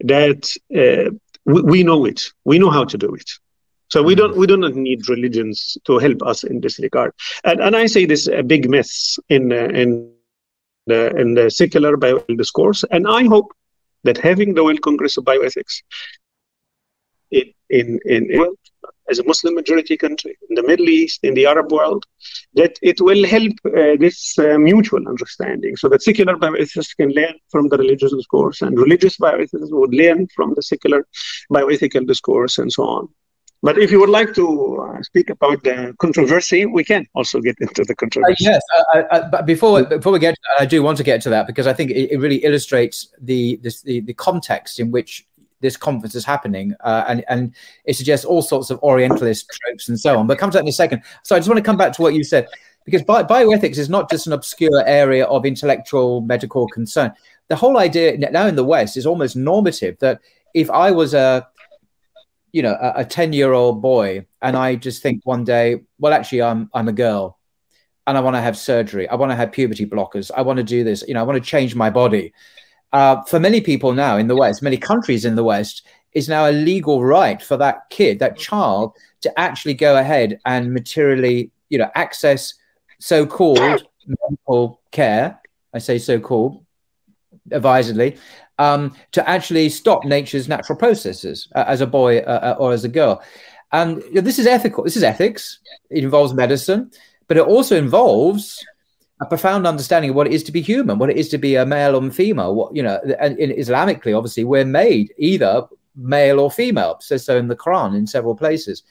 that 0.00 0.50
uh, 0.74 1.10
we, 1.46 1.62
we 1.62 1.82
know 1.82 2.04
it, 2.04 2.22
we 2.44 2.58
know 2.58 2.70
how 2.70 2.84
to 2.84 2.98
do 2.98 3.14
it. 3.14 3.30
So 3.88 4.02
we 4.02 4.14
don't 4.14 4.36
we 4.36 4.46
do 4.46 4.56
not 4.56 4.74
need 4.74 5.08
religions 5.08 5.78
to 5.84 5.98
help 5.98 6.22
us 6.22 6.42
in 6.42 6.60
this 6.60 6.80
regard. 6.80 7.12
And 7.44 7.60
and 7.60 7.76
I 7.76 7.86
say 7.86 8.06
this 8.06 8.26
a 8.26 8.42
big 8.42 8.68
myth 8.68 8.90
in 9.28 9.52
uh, 9.52 9.66
in 9.66 10.13
the, 10.86 11.14
in 11.16 11.34
the 11.34 11.50
secular 11.50 11.96
bioethical 11.96 12.38
discourse. 12.38 12.84
And 12.90 13.06
I 13.06 13.24
hope 13.24 13.52
that 14.04 14.18
having 14.18 14.54
the 14.54 14.64
World 14.64 14.82
Congress 14.82 15.16
of 15.16 15.24
Bioethics 15.24 15.82
in, 17.30 17.52
in, 17.70 18.00
in, 18.04 18.54
as 19.10 19.18
a 19.18 19.24
Muslim 19.24 19.54
majority 19.54 19.96
country 19.96 20.36
in 20.48 20.54
the 20.54 20.62
Middle 20.62 20.88
East, 20.88 21.20
in 21.22 21.34
the 21.34 21.46
Arab 21.46 21.72
world, 21.72 22.04
that 22.54 22.78
it 22.82 23.00
will 23.00 23.26
help 23.26 23.52
uh, 23.66 23.96
this 23.98 24.38
uh, 24.38 24.58
mutual 24.58 25.06
understanding 25.08 25.76
so 25.76 25.88
that 25.88 26.02
secular 26.02 26.36
bioethicists 26.36 26.96
can 26.96 27.10
learn 27.10 27.34
from 27.50 27.68
the 27.68 27.76
religious 27.76 28.12
discourse 28.12 28.62
and 28.62 28.78
religious 28.78 29.16
bioethicists 29.18 29.72
would 29.72 29.94
learn 29.94 30.26
from 30.34 30.54
the 30.54 30.62
secular 30.62 31.06
bioethical 31.52 32.06
discourse 32.06 32.58
and 32.58 32.72
so 32.72 32.84
on. 32.84 33.08
But 33.64 33.78
if 33.78 33.90
you 33.90 33.98
would 33.98 34.10
like 34.10 34.34
to 34.34 34.46
uh, 34.82 35.02
speak 35.02 35.30
about 35.30 35.64
the 35.64 35.94
controversy, 35.98 36.66
we 36.66 36.84
can 36.84 37.08
also 37.14 37.40
get 37.40 37.56
into 37.62 37.82
the 37.82 37.94
controversy. 37.94 38.46
Uh, 38.46 38.50
yes, 38.50 38.62
but 39.30 39.46
before 39.46 39.82
before 39.84 40.12
we 40.12 40.18
get, 40.18 40.36
I 40.58 40.66
do 40.66 40.82
want 40.82 40.98
to 40.98 41.02
get 41.02 41.22
to 41.22 41.30
that 41.30 41.46
because 41.46 41.66
I 41.66 41.72
think 41.72 41.90
it, 41.90 42.12
it 42.12 42.18
really 42.18 42.44
illustrates 42.44 43.08
the, 43.18 43.58
this, 43.62 43.80
the 43.80 44.00
the 44.00 44.12
context 44.12 44.80
in 44.80 44.90
which 44.90 45.26
this 45.62 45.78
conference 45.78 46.14
is 46.14 46.26
happening, 46.26 46.74
uh, 46.80 47.04
and 47.08 47.24
and 47.30 47.54
it 47.86 47.94
suggests 47.94 48.26
all 48.26 48.42
sorts 48.42 48.68
of 48.68 48.78
Orientalist 48.82 49.48
tropes 49.48 49.88
and 49.88 49.98
so 49.98 50.18
on. 50.18 50.26
But 50.26 50.36
come 50.36 50.50
to 50.50 50.58
that 50.58 50.64
in 50.64 50.68
a 50.68 50.72
second. 50.72 51.02
So 51.22 51.34
I 51.34 51.38
just 51.38 51.48
want 51.48 51.56
to 51.56 51.64
come 51.64 51.78
back 51.78 51.94
to 51.94 52.02
what 52.02 52.12
you 52.12 52.22
said 52.22 52.46
because 52.84 53.02
bi- 53.02 53.22
bioethics 53.22 53.78
is 53.78 53.88
not 53.88 54.10
just 54.10 54.26
an 54.26 54.34
obscure 54.34 54.84
area 54.86 55.24
of 55.24 55.46
intellectual 55.46 56.20
medical 56.20 56.68
concern. 56.68 57.14
The 57.48 57.56
whole 57.56 57.78
idea 57.78 58.18
now 58.18 58.46
in 58.46 58.56
the 58.56 58.64
West 58.64 58.98
is 58.98 59.06
almost 59.06 59.36
normative 59.36 59.98
that 60.00 60.20
if 60.52 60.70
I 60.70 60.90
was 60.90 61.14
a 61.14 61.48
you 62.54 62.62
know 62.62 62.78
a 62.94 63.04
10 63.04 63.32
year 63.32 63.52
old 63.52 63.82
boy 63.82 64.24
and 64.40 64.56
i 64.56 64.76
just 64.76 65.02
think 65.02 65.20
one 65.24 65.42
day 65.42 65.80
well 65.98 66.12
actually 66.12 66.40
i'm 66.40 66.70
i'm 66.72 66.86
a 66.86 66.92
girl 66.92 67.40
and 68.06 68.16
i 68.16 68.20
want 68.20 68.36
to 68.36 68.40
have 68.40 68.56
surgery. 68.56 69.08
I 69.08 69.16
want 69.16 69.32
to 69.32 69.36
have 69.36 69.50
puberty 69.50 69.86
blockers. 69.86 70.30
I 70.36 70.42
want 70.42 70.58
to 70.58 70.62
do 70.62 70.84
this 70.84 71.02
you 71.08 71.14
know 71.14 71.20
i 71.20 71.24
want 71.24 71.42
to 71.42 71.50
change 71.50 71.74
my 71.74 71.90
body. 71.90 72.32
Uh, 72.92 73.22
for 73.24 73.40
many 73.40 73.60
people 73.60 73.92
now 73.92 74.16
in 74.18 74.28
the 74.28 74.36
west 74.36 74.62
many 74.62 74.76
countries 74.76 75.24
in 75.24 75.34
the 75.34 75.42
west 75.42 75.84
is 76.12 76.28
now 76.28 76.48
a 76.48 76.52
legal 76.52 77.04
right 77.04 77.42
for 77.42 77.56
that 77.56 77.90
kid 77.90 78.20
that 78.20 78.38
child 78.38 78.96
to 79.20 79.36
actually 79.36 79.74
go 79.74 79.96
ahead 79.96 80.38
and 80.46 80.72
materially 80.72 81.50
you 81.70 81.78
know 81.78 81.90
access 81.96 82.54
so-called 83.00 83.84
medical 84.06 84.80
care. 84.92 85.40
I 85.72 85.78
say 85.80 85.98
so-called 85.98 86.64
advisedly 87.50 88.16
um, 88.58 88.94
to 89.12 89.28
actually 89.28 89.68
stop 89.68 90.04
nature's 90.04 90.48
natural 90.48 90.78
processes 90.78 91.48
uh, 91.54 91.64
as 91.66 91.80
a 91.80 91.86
boy 91.86 92.18
uh, 92.18 92.54
uh 92.56 92.56
or 92.58 92.72
as 92.72 92.84
a 92.84 92.88
girl. 92.88 93.22
And 93.72 94.02
you 94.04 94.14
know, 94.14 94.20
this 94.20 94.38
is 94.38 94.46
ethical. 94.46 94.84
This 94.84 94.96
is 94.96 95.02
ethics. 95.02 95.58
It 95.90 96.04
involves 96.04 96.32
medicine, 96.32 96.90
but 97.26 97.36
it 97.36 97.44
also 97.44 97.76
involves 97.76 98.64
a 99.20 99.26
profound 99.26 99.66
understanding 99.66 100.10
of 100.10 100.16
what 100.16 100.26
it 100.26 100.32
is 100.32 100.44
to 100.44 100.52
be 100.52 100.60
human, 100.60 100.98
what 100.98 101.10
it 101.10 101.16
is 101.16 101.28
to 101.30 101.38
be 101.38 101.56
a 101.56 101.66
male 101.66 101.96
or 101.96 102.10
female. 102.10 102.54
What 102.54 102.74
you 102.74 102.82
know, 102.82 103.00
and 103.18 103.38
in 103.38 103.50
Islamically, 103.50 104.16
obviously, 104.16 104.44
we're 104.44 104.64
made 104.64 105.12
either 105.18 105.66
male 105.96 106.40
or 106.40 106.50
female. 106.50 106.92
It 106.94 107.02
says 107.02 107.24
so 107.24 107.36
in 107.36 107.48
the 107.48 107.56
Quran 107.56 107.96
in 107.96 108.06
several 108.06 108.36
places. 108.36 108.82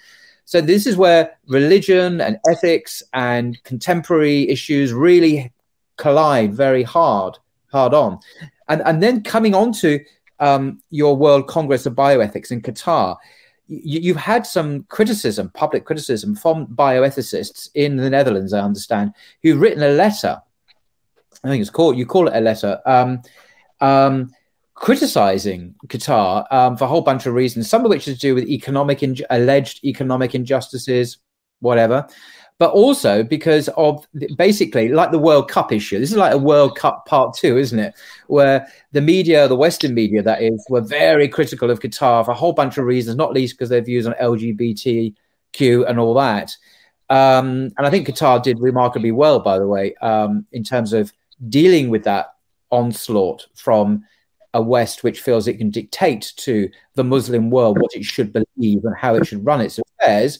So 0.45 0.59
this 0.59 0.85
is 0.85 0.97
where 0.97 1.37
religion 1.47 2.19
and 2.19 2.37
ethics 2.49 3.01
and 3.13 3.61
contemporary 3.63 4.49
issues 4.49 4.91
really 4.91 5.53
collide 5.97 6.53
very 6.53 6.83
hard, 6.83 7.37
hard 7.71 7.93
on 7.93 8.19
and 8.67 8.81
and 8.85 9.01
then 9.01 9.23
coming 9.23 9.55
on 9.55 9.71
to 9.73 9.99
um, 10.39 10.81
your 10.89 11.15
World 11.15 11.47
Congress 11.47 11.85
of 11.85 11.93
Bioethics 11.93 12.51
in 12.51 12.61
Qatar, 12.61 13.17
you, 13.67 14.13
have 14.13 14.21
had 14.21 14.45
some 14.45 14.83
criticism, 14.83 15.49
public 15.53 15.85
criticism 15.85 16.35
from 16.35 16.67
bioethicists 16.67 17.69
in 17.75 17.95
the 17.95 18.09
Netherlands, 18.09 18.53
I 18.53 18.59
understand, 18.59 19.13
who've 19.41 19.59
written 19.59 19.83
a 19.83 19.89
letter. 19.89 20.41
I 21.43 21.47
think 21.47 21.61
it's 21.61 21.69
called 21.69 21.97
you 21.97 22.05
call 22.05 22.27
it 22.27 22.35
a 22.35 22.41
letter. 22.41 22.79
Um, 22.85 23.21
um, 23.79 24.31
criticizing 24.75 25.75
Qatar 25.87 26.51
um, 26.51 26.77
for 26.77 26.85
a 26.85 26.87
whole 26.87 27.01
bunch 27.01 27.25
of 27.25 27.33
reasons, 27.33 27.69
some 27.69 27.85
of 27.85 27.89
which 27.89 28.07
is 28.07 28.15
to 28.15 28.19
do 28.19 28.35
with 28.35 28.45
economic 28.45 29.03
in- 29.03 29.17
alleged 29.29 29.83
economic 29.83 30.35
injustices, 30.35 31.19
whatever 31.59 32.07
but 32.59 32.71
also 32.71 33.23
because 33.23 33.67
of 33.69 34.05
basically 34.37 34.89
like 34.89 35.11
the 35.11 35.19
World 35.19 35.49
Cup 35.49 35.71
issue. 35.71 35.99
This 35.99 36.11
is 36.11 36.17
like 36.17 36.33
a 36.33 36.37
World 36.37 36.77
Cup 36.77 37.05
part 37.05 37.35
two, 37.35 37.57
isn't 37.57 37.79
it? 37.79 37.93
Where 38.27 38.67
the 38.91 39.01
media, 39.01 39.47
the 39.47 39.55
Western 39.55 39.93
media, 39.93 40.21
that 40.23 40.41
is, 40.41 40.65
were 40.69 40.81
very 40.81 41.27
critical 41.27 41.69
of 41.69 41.79
Qatar 41.79 42.23
for 42.25 42.31
a 42.31 42.35
whole 42.35 42.53
bunch 42.53 42.77
of 42.77 42.85
reasons, 42.85 43.17
not 43.17 43.33
least 43.33 43.55
because 43.55 43.69
their 43.69 43.81
views 43.81 44.05
on 44.05 44.13
LGBTQ 44.13 45.89
and 45.89 45.99
all 45.99 46.13
that. 46.13 46.55
Um, 47.09 47.71
and 47.77 47.85
I 47.85 47.89
think 47.89 48.07
Qatar 48.07 48.41
did 48.41 48.59
remarkably 48.59 49.11
well, 49.11 49.39
by 49.39 49.59
the 49.59 49.67
way, 49.67 49.95
um, 49.95 50.45
in 50.51 50.63
terms 50.63 50.93
of 50.93 51.11
dealing 51.49 51.89
with 51.89 52.03
that 52.05 52.35
onslaught 52.71 53.47
from 53.55 54.03
a 54.53 54.61
West 54.61 55.03
which 55.03 55.21
feels 55.21 55.47
it 55.47 55.57
can 55.57 55.69
dictate 55.69 56.33
to 56.37 56.69
the 56.95 57.03
Muslim 57.03 57.49
world 57.49 57.79
what 57.81 57.95
it 57.95 58.05
should 58.05 58.31
believe 58.31 58.85
and 58.85 58.95
how 58.95 59.15
it 59.15 59.25
should 59.25 59.43
run 59.43 59.61
its 59.61 59.79
affairs. 59.79 60.39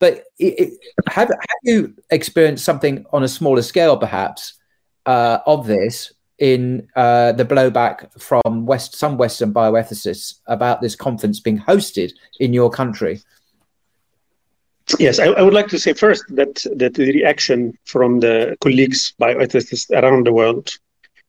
But 0.00 0.24
it, 0.38 0.60
it, 0.60 0.72
have, 1.08 1.28
have 1.28 1.62
you 1.64 1.94
experienced 2.10 2.64
something 2.64 3.04
on 3.12 3.24
a 3.24 3.28
smaller 3.28 3.62
scale, 3.62 3.96
perhaps, 3.96 4.54
uh, 5.06 5.38
of 5.46 5.66
this 5.66 6.12
in 6.38 6.88
uh, 6.94 7.32
the 7.32 7.44
blowback 7.44 8.08
from 8.20 8.64
West 8.64 8.94
some 8.94 9.16
Western 9.16 9.52
bioethicists 9.52 10.34
about 10.46 10.80
this 10.80 10.94
conference 10.94 11.40
being 11.40 11.58
hosted 11.58 12.12
in 12.38 12.52
your 12.52 12.70
country? 12.70 13.20
Yes, 14.98 15.18
I, 15.18 15.26
I, 15.26 15.42
would 15.42 15.52
like 15.52 15.68
to 15.68 15.78
say 15.78 15.92
first 15.92 16.24
that 16.30 16.64
that 16.76 16.94
the 16.94 17.12
reaction 17.12 17.76
from 17.84 18.20
the 18.20 18.56
colleagues 18.60 19.12
bioethicists 19.20 19.90
around 19.90 20.26
the 20.26 20.32
world 20.32 20.70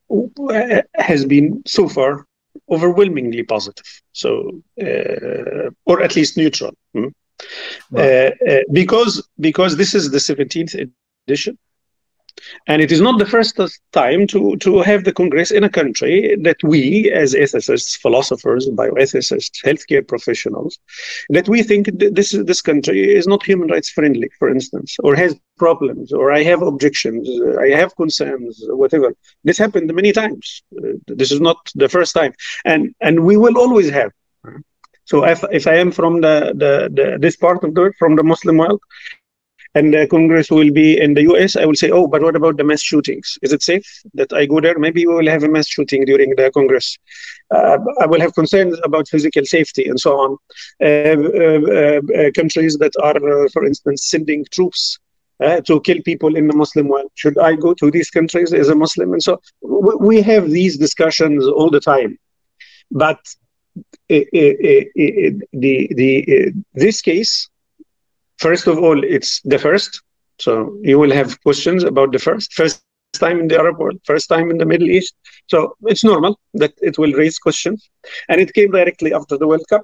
uh, 0.09 0.81
has 0.95 1.25
been 1.25 1.61
so 1.65 1.89
far 1.89 2.25
overwhelmingly 2.69 3.43
positive. 3.43 3.85
So, 4.13 4.61
uh, 4.81 5.69
or 5.85 6.01
at 6.01 6.15
least 6.15 6.37
neutral. 6.37 6.73
Hmm? 6.93 7.09
Uh, 7.95 8.01
uh, 8.01 8.59
because 8.71 9.27
because 9.39 9.77
this 9.77 9.93
is 9.93 10.11
the 10.11 10.17
17th 10.17 10.91
edition 11.27 11.57
And 12.67 12.81
it 12.81 12.91
is 12.91 13.01
not 13.01 13.19
the 13.19 13.25
first 13.25 13.59
time 13.91 14.27
to, 14.27 14.55
to 14.57 14.81
have 14.81 15.03
the 15.03 15.13
Congress 15.13 15.51
in 15.51 15.63
a 15.63 15.69
country 15.69 16.35
that 16.41 16.57
we, 16.63 17.11
as 17.11 17.33
ethicists, 17.33 17.97
philosophers, 17.97 18.69
bioethicists, 18.69 19.63
healthcare 19.65 20.07
professionals, 20.07 20.79
that 21.29 21.47
we 21.49 21.63
think 21.63 21.89
this, 21.93 22.31
this 22.31 22.61
country 22.61 23.15
is 23.15 23.27
not 23.27 23.45
human 23.45 23.69
rights 23.69 23.89
friendly, 23.89 24.29
for 24.39 24.49
instance, 24.49 24.95
or 25.03 25.15
has 25.15 25.35
problems, 25.57 26.13
or 26.13 26.31
I 26.31 26.43
have 26.43 26.61
objections, 26.61 27.27
I 27.59 27.69
have 27.69 27.95
concerns, 27.95 28.63
whatever. 28.69 29.13
This 29.43 29.57
happened 29.57 29.93
many 29.93 30.11
times. 30.11 30.63
This 31.07 31.31
is 31.31 31.41
not 31.41 31.57
the 31.75 31.89
first 31.89 32.13
time. 32.13 32.33
And, 32.65 32.93
and 33.01 33.21
we 33.21 33.37
will 33.37 33.57
always 33.57 33.89
have. 33.89 34.11
So 35.09 35.25
if, 35.25 35.43
if 35.51 35.65
I 35.65 35.75
am 35.75 35.91
from 35.91 36.21
the, 36.21 36.53
the, 36.55 36.73
the 36.93 37.17
this 37.19 37.35
part 37.35 37.63
of 37.63 37.73
the 37.73 37.81
world, 37.81 37.95
from 37.97 38.15
the 38.15 38.21
Muslim 38.23 38.57
world, 38.57 38.79
and 39.73 39.91
the 39.91 40.05
Congress 40.07 40.51
will 40.51 40.71
be 40.71 40.99
in 40.99 41.15
the 41.15 41.23
US, 41.31 41.55
I 41.55 41.65
will 41.65 41.79
say, 41.83 41.89
oh, 41.89 42.05
but 42.05 42.21
what 42.21 42.35
about 42.35 42.57
the 42.57 42.63
mass 42.63 42.83
shootings? 42.83 43.39
Is 43.41 43.51
it 43.51 43.63
safe 43.63 43.87
that 44.13 44.31
I 44.33 44.45
go 44.45 44.61
there? 44.61 44.77
Maybe 44.77 45.07
we 45.07 45.15
will 45.15 45.27
have 45.27 45.41
a 45.41 45.49
mass 45.49 45.67
shooting 45.67 46.05
during 46.05 46.35
the 46.35 46.51
Congress. 46.51 46.95
Uh, 47.49 47.79
I 47.99 48.05
will 48.05 48.21
have 48.21 48.35
concerns 48.35 48.79
about 48.83 49.07
physical 49.07 49.45
safety 49.45 49.87
and 49.89 49.99
so 49.99 50.11
on. 50.23 50.37
Uh, 50.79 51.17
uh, 51.43 52.01
uh 52.19 52.31
countries 52.39 52.77
that 52.77 52.93
are, 53.01 53.45
uh, 53.45 53.49
for 53.51 53.65
instance, 53.65 54.05
sending 54.05 54.45
troops 54.51 54.99
uh, 55.43 55.59
to 55.61 55.81
kill 55.81 56.01
people 56.03 56.35
in 56.35 56.47
the 56.47 56.55
Muslim 56.55 56.87
world. 56.87 57.11
Should 57.15 57.39
I 57.39 57.55
go 57.55 57.73
to 57.73 57.89
these 57.89 58.11
countries 58.11 58.53
as 58.53 58.69
a 58.69 58.75
Muslim? 58.75 59.13
And 59.13 59.23
so 59.23 59.41
we 59.61 60.21
have 60.21 60.51
these 60.51 60.77
discussions 60.77 61.47
all 61.47 61.71
the 61.71 61.79
time. 61.79 62.19
But 62.91 63.19
Eh, 64.09 64.25
eh, 64.33 64.85
eh, 64.95 65.31
the, 65.53 65.87
the, 65.95 66.53
this 66.73 67.01
case, 67.01 67.49
First 68.39 68.67
of 68.67 68.79
all, 68.79 69.03
it's 69.03 69.41
the 69.41 69.59
first. 69.59 70.01
So 70.39 70.77
you 70.81 70.97
will 70.97 71.11
have 71.11 71.41
questions 71.41 71.83
about 71.83 72.13
the 72.13 72.19
first. 72.19 72.53
First 72.53 72.81
time 73.13 73.39
in 73.39 73.47
the 73.49 73.57
Arab 73.57 73.77
world, 73.79 73.99
first 74.05 74.29
time 74.29 74.49
in 74.49 74.57
the 74.57 74.65
Middle 74.65 74.89
East. 74.89 75.13
So 75.47 75.75
it's 75.81 76.05
normal 76.05 76.39
that 76.53 76.73
it 76.81 76.97
will 76.97 77.11
raise 77.13 77.37
questions. 77.37 77.89
And 78.29 78.39
it 78.39 78.53
came 78.53 78.71
directly 78.71 79.13
after 79.13 79.37
the 79.37 79.45
World 79.45 79.65
Cup. 79.69 79.83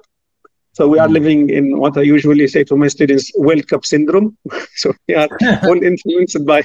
So 0.72 0.88
we 0.88 0.98
are 0.98 1.06
hmm. 1.06 1.14
living 1.14 1.50
in 1.50 1.78
what 1.78 1.96
I 1.98 2.02
usually 2.02 2.48
say 2.48 2.64
to 2.64 2.76
my 2.76 2.88
students, 2.88 3.30
World 3.36 3.68
Cup 3.68 3.84
syndrome. 3.84 4.36
so 4.74 4.94
we 5.06 5.14
are 5.14 5.28
all 5.64 5.82
influenced 5.90 6.44
by 6.46 6.62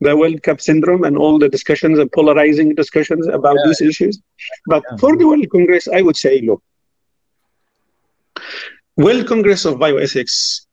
the 0.00 0.16
World 0.16 0.42
Cup 0.42 0.60
syndrome 0.60 1.04
and 1.04 1.16
all 1.16 1.38
the 1.38 1.48
discussions 1.48 1.98
and 1.98 2.10
polarizing 2.12 2.74
discussions 2.74 3.26
about 3.28 3.56
yeah. 3.56 3.62
these 3.66 3.80
issues. 3.80 4.20
But 4.66 4.82
yeah. 4.90 4.96
for 4.98 5.16
the 5.16 5.26
World 5.26 5.48
Congress, 5.50 5.88
I 5.88 6.02
would 6.02 6.16
say, 6.16 6.40
look, 6.42 6.62
World 8.96 9.26
Congress 9.26 9.64
of 9.64 9.74
Bioethics 9.74 10.66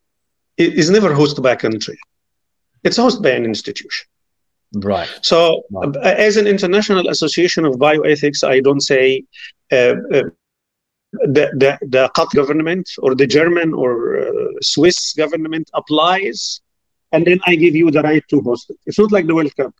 is 0.57 0.89
never 0.89 1.13
hosted 1.13 1.41
by 1.41 1.53
a 1.53 1.57
country. 1.57 1.97
It's 2.83 2.97
hosted 2.97 3.23
by 3.23 3.31
an 3.31 3.45
institution. 3.45 4.07
Right. 4.75 5.09
So, 5.21 5.63
right. 5.71 5.95
as 5.97 6.37
an 6.37 6.47
international 6.47 7.07
association 7.09 7.65
of 7.65 7.75
bioethics, 7.75 8.47
I 8.47 8.59
don't 8.59 8.81
say 8.81 9.23
uh, 9.71 9.95
uh, 10.11 10.23
the, 11.11 11.51
the, 11.55 11.77
the 11.81 12.11
Qatar 12.15 12.33
government 12.33 12.89
or 12.97 13.13
the 13.15 13.27
German 13.27 13.73
or 13.73 14.19
uh, 14.19 14.31
Swiss 14.61 15.13
government 15.13 15.69
applies, 15.73 16.61
and 17.13 17.25
then 17.25 17.39
I 17.45 17.55
give 17.55 17.75
you 17.75 17.91
the 17.91 18.01
right 18.01 18.23
to 18.31 18.41
host 18.41 18.69
it. 18.71 18.77
It's 18.85 18.99
not 18.99 19.11
like 19.11 19.27
the 19.27 19.35
World 19.35 19.55
Cup. 19.55 19.73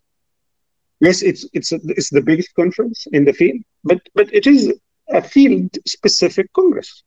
Yes, 1.02 1.22
it's 1.22 1.46
it's 1.54 1.72
a, 1.74 1.80
it's 2.00 2.10
the 2.10 2.22
biggest 2.22 2.54
conference 2.56 3.08
in 3.12 3.26
the 3.26 3.34
field, 3.34 3.60
but 3.84 4.00
but 4.16 4.34
it 4.34 4.48
is 4.48 4.72
a 5.10 5.22
field 5.22 5.70
specific 5.86 6.48
congress. 6.54 7.04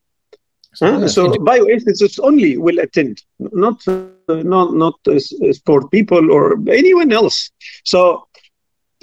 Huh? 0.79 1.09
So 1.09 1.29
bioethicists 1.53 2.19
only 2.23 2.59
will 2.59 2.79
attend, 2.81 3.23
not 3.39 3.77
uh, 3.89 4.09
not 4.29 4.75
not 4.75 4.97
uh, 5.09 5.19
sport 5.53 5.91
people 5.91 6.31
or 6.31 6.59
anyone 6.69 7.11
else. 7.13 7.51
So 7.85 8.29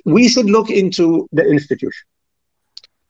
we 0.05 0.27
should 0.29 0.49
look 0.57 0.69
into 0.69 1.27
the 1.31 1.45
institution. 1.55 2.05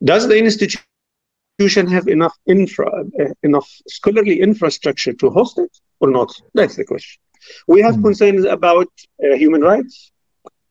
Does 0.01 0.27
the 0.27 0.37
institution 0.37 1.87
have 1.87 2.07
enough 2.07 2.35
infra, 2.45 2.87
uh, 3.21 3.33
enough 3.43 3.69
scholarly 3.87 4.39
infrastructure 4.39 5.13
to 5.13 5.29
host 5.29 5.57
it 5.59 5.71
or 5.99 6.09
not? 6.09 6.29
That's 6.53 6.75
the 6.77 6.85
question. 6.85 7.19
We 7.67 7.81
have 7.81 7.95
mm. 7.95 8.03
concerns 8.03 8.45
about 8.45 8.87
uh, 9.23 9.35
human 9.35 9.61
rights, 9.61 10.11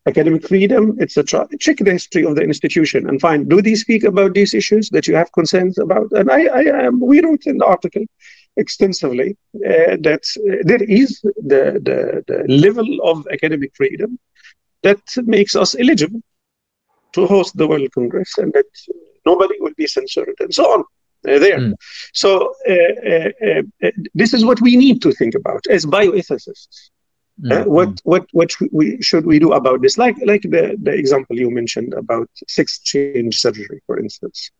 academic 0.06 0.46
freedom, 0.46 0.98
etc. 1.00 1.48
Check 1.60 1.78
the 1.78 1.92
history 1.92 2.24
of 2.24 2.34
the 2.36 2.42
institution 2.42 3.08
and 3.08 3.20
find 3.20 3.48
do 3.48 3.62
they 3.62 3.74
speak 3.74 4.04
about 4.04 4.34
these 4.34 4.54
issues 4.54 4.88
that 4.90 5.06
you 5.06 5.14
have 5.14 5.32
concerns 5.32 5.78
about? 5.78 6.10
And 6.12 6.30
I, 6.30 6.44
I 6.44 6.86
um, 6.86 7.00
we 7.00 7.20
wrote 7.20 7.46
in 7.46 7.58
the 7.58 7.66
article 7.66 8.04
extensively 8.56 9.36
uh, 9.56 9.96
that 10.00 10.24
uh, 10.36 10.56
there 10.64 10.82
is 10.82 11.20
the, 11.22 11.80
the, 11.82 12.24
the 12.26 12.44
level 12.52 12.86
of 13.02 13.26
academic 13.32 13.72
freedom 13.74 14.18
that 14.82 15.00
makes 15.24 15.56
us 15.56 15.74
eligible 15.78 16.20
to 17.12 17.26
host 17.26 17.56
the 17.56 17.66
World 17.66 17.90
Congress 17.92 18.36
and 18.38 18.52
that 18.52 18.66
nobody 19.24 19.54
will 19.60 19.74
be 19.76 19.86
censored 19.86 20.34
and 20.40 20.52
so 20.52 20.64
on. 20.64 20.84
Uh, 21.28 21.38
there. 21.38 21.58
Mm. 21.58 21.74
So 22.12 22.52
uh, 22.68 23.30
uh, 23.46 23.62
uh, 23.86 23.90
this 24.12 24.34
is 24.34 24.44
what 24.44 24.60
we 24.60 24.74
need 24.74 25.00
to 25.02 25.12
think 25.12 25.36
about 25.36 25.64
as 25.70 25.86
bioethicists. 25.86 26.90
Mm-hmm. 27.40 27.52
Uh, 27.52 27.64
what 27.64 28.00
what 28.04 28.26
what 28.32 28.52
we 28.72 29.00
should 29.00 29.24
we 29.24 29.38
do 29.38 29.52
about 29.52 29.80
this? 29.80 29.96
Like 29.96 30.16
like 30.24 30.42
the 30.42 30.76
the 30.82 30.92
example 30.92 31.38
you 31.38 31.50
mentioned 31.50 31.94
about 31.94 32.28
sex 32.46 32.80
change 32.80 33.38
surgery, 33.38 33.80
for 33.86 33.98
instance, 33.98 34.50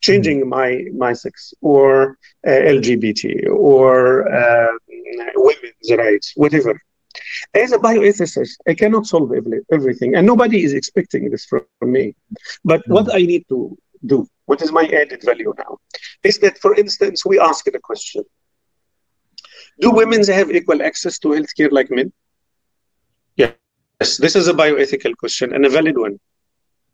changing 0.00 0.40
mm-hmm. 0.40 0.50
my 0.50 0.84
my 0.96 1.12
sex 1.12 1.52
or 1.60 2.18
uh, 2.46 2.50
LGBT 2.50 3.50
or 3.50 4.30
uh, 4.32 4.72
women's 5.34 5.90
rights, 5.98 6.32
whatever. 6.36 6.80
As 7.54 7.72
a 7.72 7.78
bioethicist, 7.78 8.56
I 8.68 8.74
cannot 8.74 9.06
solve 9.06 9.32
every, 9.32 9.60
everything, 9.72 10.14
and 10.14 10.24
nobody 10.24 10.62
is 10.62 10.74
expecting 10.74 11.28
this 11.30 11.44
from, 11.44 11.62
from 11.80 11.90
me. 11.90 12.14
But 12.64 12.82
mm-hmm. 12.82 12.92
what 12.92 13.14
I 13.14 13.22
need 13.22 13.44
to 13.48 13.76
do, 14.04 14.26
what 14.46 14.62
is 14.62 14.72
my 14.72 14.84
added 14.86 15.22
value 15.22 15.52
now, 15.58 15.78
is 16.24 16.38
that, 16.38 16.58
for 16.58 16.74
instance, 16.74 17.24
we 17.24 17.38
ask 17.38 17.64
the 17.64 17.78
question: 17.78 18.24
Do 19.80 19.90
women 19.90 20.24
have 20.26 20.50
equal 20.50 20.82
access 20.82 21.18
to 21.20 21.28
healthcare 21.28 21.70
like 21.70 21.90
men? 21.90 22.12
Yes, 23.36 24.16
this 24.16 24.34
is 24.34 24.48
a 24.48 24.54
bioethical 24.54 25.16
question 25.16 25.52
and 25.54 25.66
a 25.66 25.68
valid 25.68 25.98
one. 25.98 26.18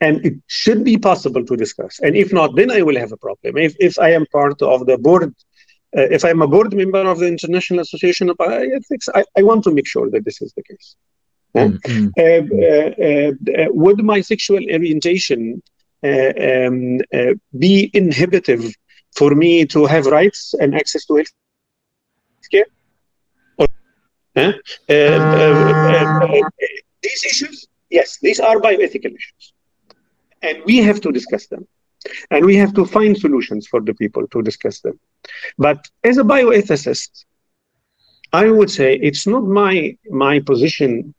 And 0.01 0.25
it 0.27 0.35
should 0.47 0.85
be 0.85 0.99
possible 0.99 1.45
to 1.47 1.57
discuss. 1.57 2.01
And 2.01 2.17
if 2.17 2.33
not, 2.33 2.55
then 2.55 2.71
I 2.71 2.83
will 2.83 2.99
have 2.99 3.13
a 3.13 3.17
problem. 3.17 3.57
If, 3.57 3.75
if 3.79 3.99
I 3.99 4.11
am 4.11 4.27
part 4.27 4.61
of 4.61 4.85
the 4.85 4.99
board, 4.99 5.35
uh, 5.97 6.09
if 6.17 6.23
I'm 6.25 6.43
a 6.43 6.49
board 6.49 6.75
member 6.75 6.99
of 6.99 7.21
the 7.21 7.29
International 7.29 7.81
Association 7.81 8.29
of 8.29 8.37
Bioethics, 8.37 9.09
I, 9.15 9.25
I 9.39 9.43
want 9.43 9.65
to 9.65 9.71
make 9.71 9.87
sure 9.87 10.11
that 10.11 10.25
this 10.25 10.43
is 10.43 10.53
the 10.55 10.63
case. 10.65 10.97
Mm-hmm. 11.55 12.09
Uh, 12.19 13.63
uh, 13.63 13.63
uh, 13.63 13.73
would 13.73 14.05
my 14.05 14.21
sexual 14.21 14.63
orientation 14.71 15.63
um, 16.05 17.01
uh, 17.13 17.35
be 17.59 17.91
inhibitive 17.95 18.65
for 19.15 19.35
me 19.35 19.65
to 19.67 19.87
have 19.87 20.07
rights 20.07 20.55
and 20.61 20.75
access 20.75 21.05
to 21.07 21.17
health 21.17 21.33
care? 22.51 22.67
Uh, 24.37 24.53
these 27.03 27.25
issues, 27.25 27.67
yes, 27.91 28.19
these 28.21 28.41
are 28.41 28.59
bioethical 28.61 29.15
issues. 29.15 29.53
And 30.43 30.63
we 30.67 30.79
have 30.79 31.01
to 31.01 31.13
discuss 31.13 31.47
them. 31.47 31.67
And 32.31 32.45
we 32.45 32.57
have 32.57 32.75
to 32.75 32.85
find 32.85 33.17
solutions 33.17 33.67
for 33.67 33.81
the 33.81 33.95
people 33.95 34.27
to 34.29 34.43
discuss 34.43 34.81
them. 34.81 34.99
But 35.59 35.89
as 36.05 36.19
a 36.19 36.23
bioethicist, 36.23 37.25
I 38.33 38.51
would 38.51 38.71
say 38.71 38.95
it's 38.97 39.27
not 39.27 39.45
my 39.45 39.97
my 40.11 40.41
position 40.41 41.15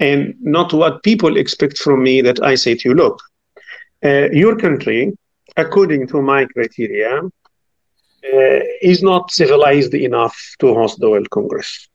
and 0.00 0.34
not 0.40 0.72
what 0.72 1.02
people 1.02 1.36
expect 1.36 1.78
from 1.78 2.02
me 2.02 2.22
that 2.22 2.42
I 2.42 2.54
say 2.54 2.74
to 2.76 2.88
you, 2.88 2.94
look, 2.94 3.20
uh, 4.04 4.28
your 4.32 4.56
country, 4.56 5.16
according 5.56 6.06
to 6.08 6.22
my 6.22 6.44
criteria, 6.46 7.20
uh, 7.20 8.60
is 8.82 9.02
not 9.02 9.30
civilized 9.30 9.94
enough 9.94 10.36
to 10.60 10.74
host 10.74 10.98
the 11.00 11.08
World 11.08 11.30
Congress 11.30 11.88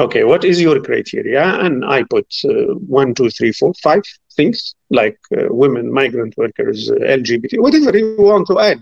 okay, 0.00 0.24
what 0.24 0.44
is 0.44 0.60
your 0.60 0.80
criteria? 0.80 1.44
And 1.64 1.84
I 1.84 2.02
put 2.04 2.26
uh, 2.44 2.74
one, 2.98 3.14
two, 3.14 3.30
three, 3.30 3.52
four, 3.52 3.72
five 3.74 4.02
things 4.34 4.74
like 4.90 5.18
uh, 5.36 5.46
women, 5.50 5.92
migrant 5.92 6.34
workers, 6.36 6.90
uh, 6.90 6.94
LGBT, 6.94 7.60
whatever 7.60 7.96
you 7.96 8.16
want 8.18 8.46
to 8.48 8.58
add. 8.58 8.80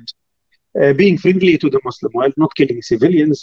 Uh, 0.80 0.92
being 0.92 1.18
friendly 1.18 1.58
to 1.58 1.68
the 1.70 1.80
Muslim 1.82 2.12
world, 2.14 2.34
not 2.36 2.54
killing 2.54 2.80
civilians, 2.82 3.42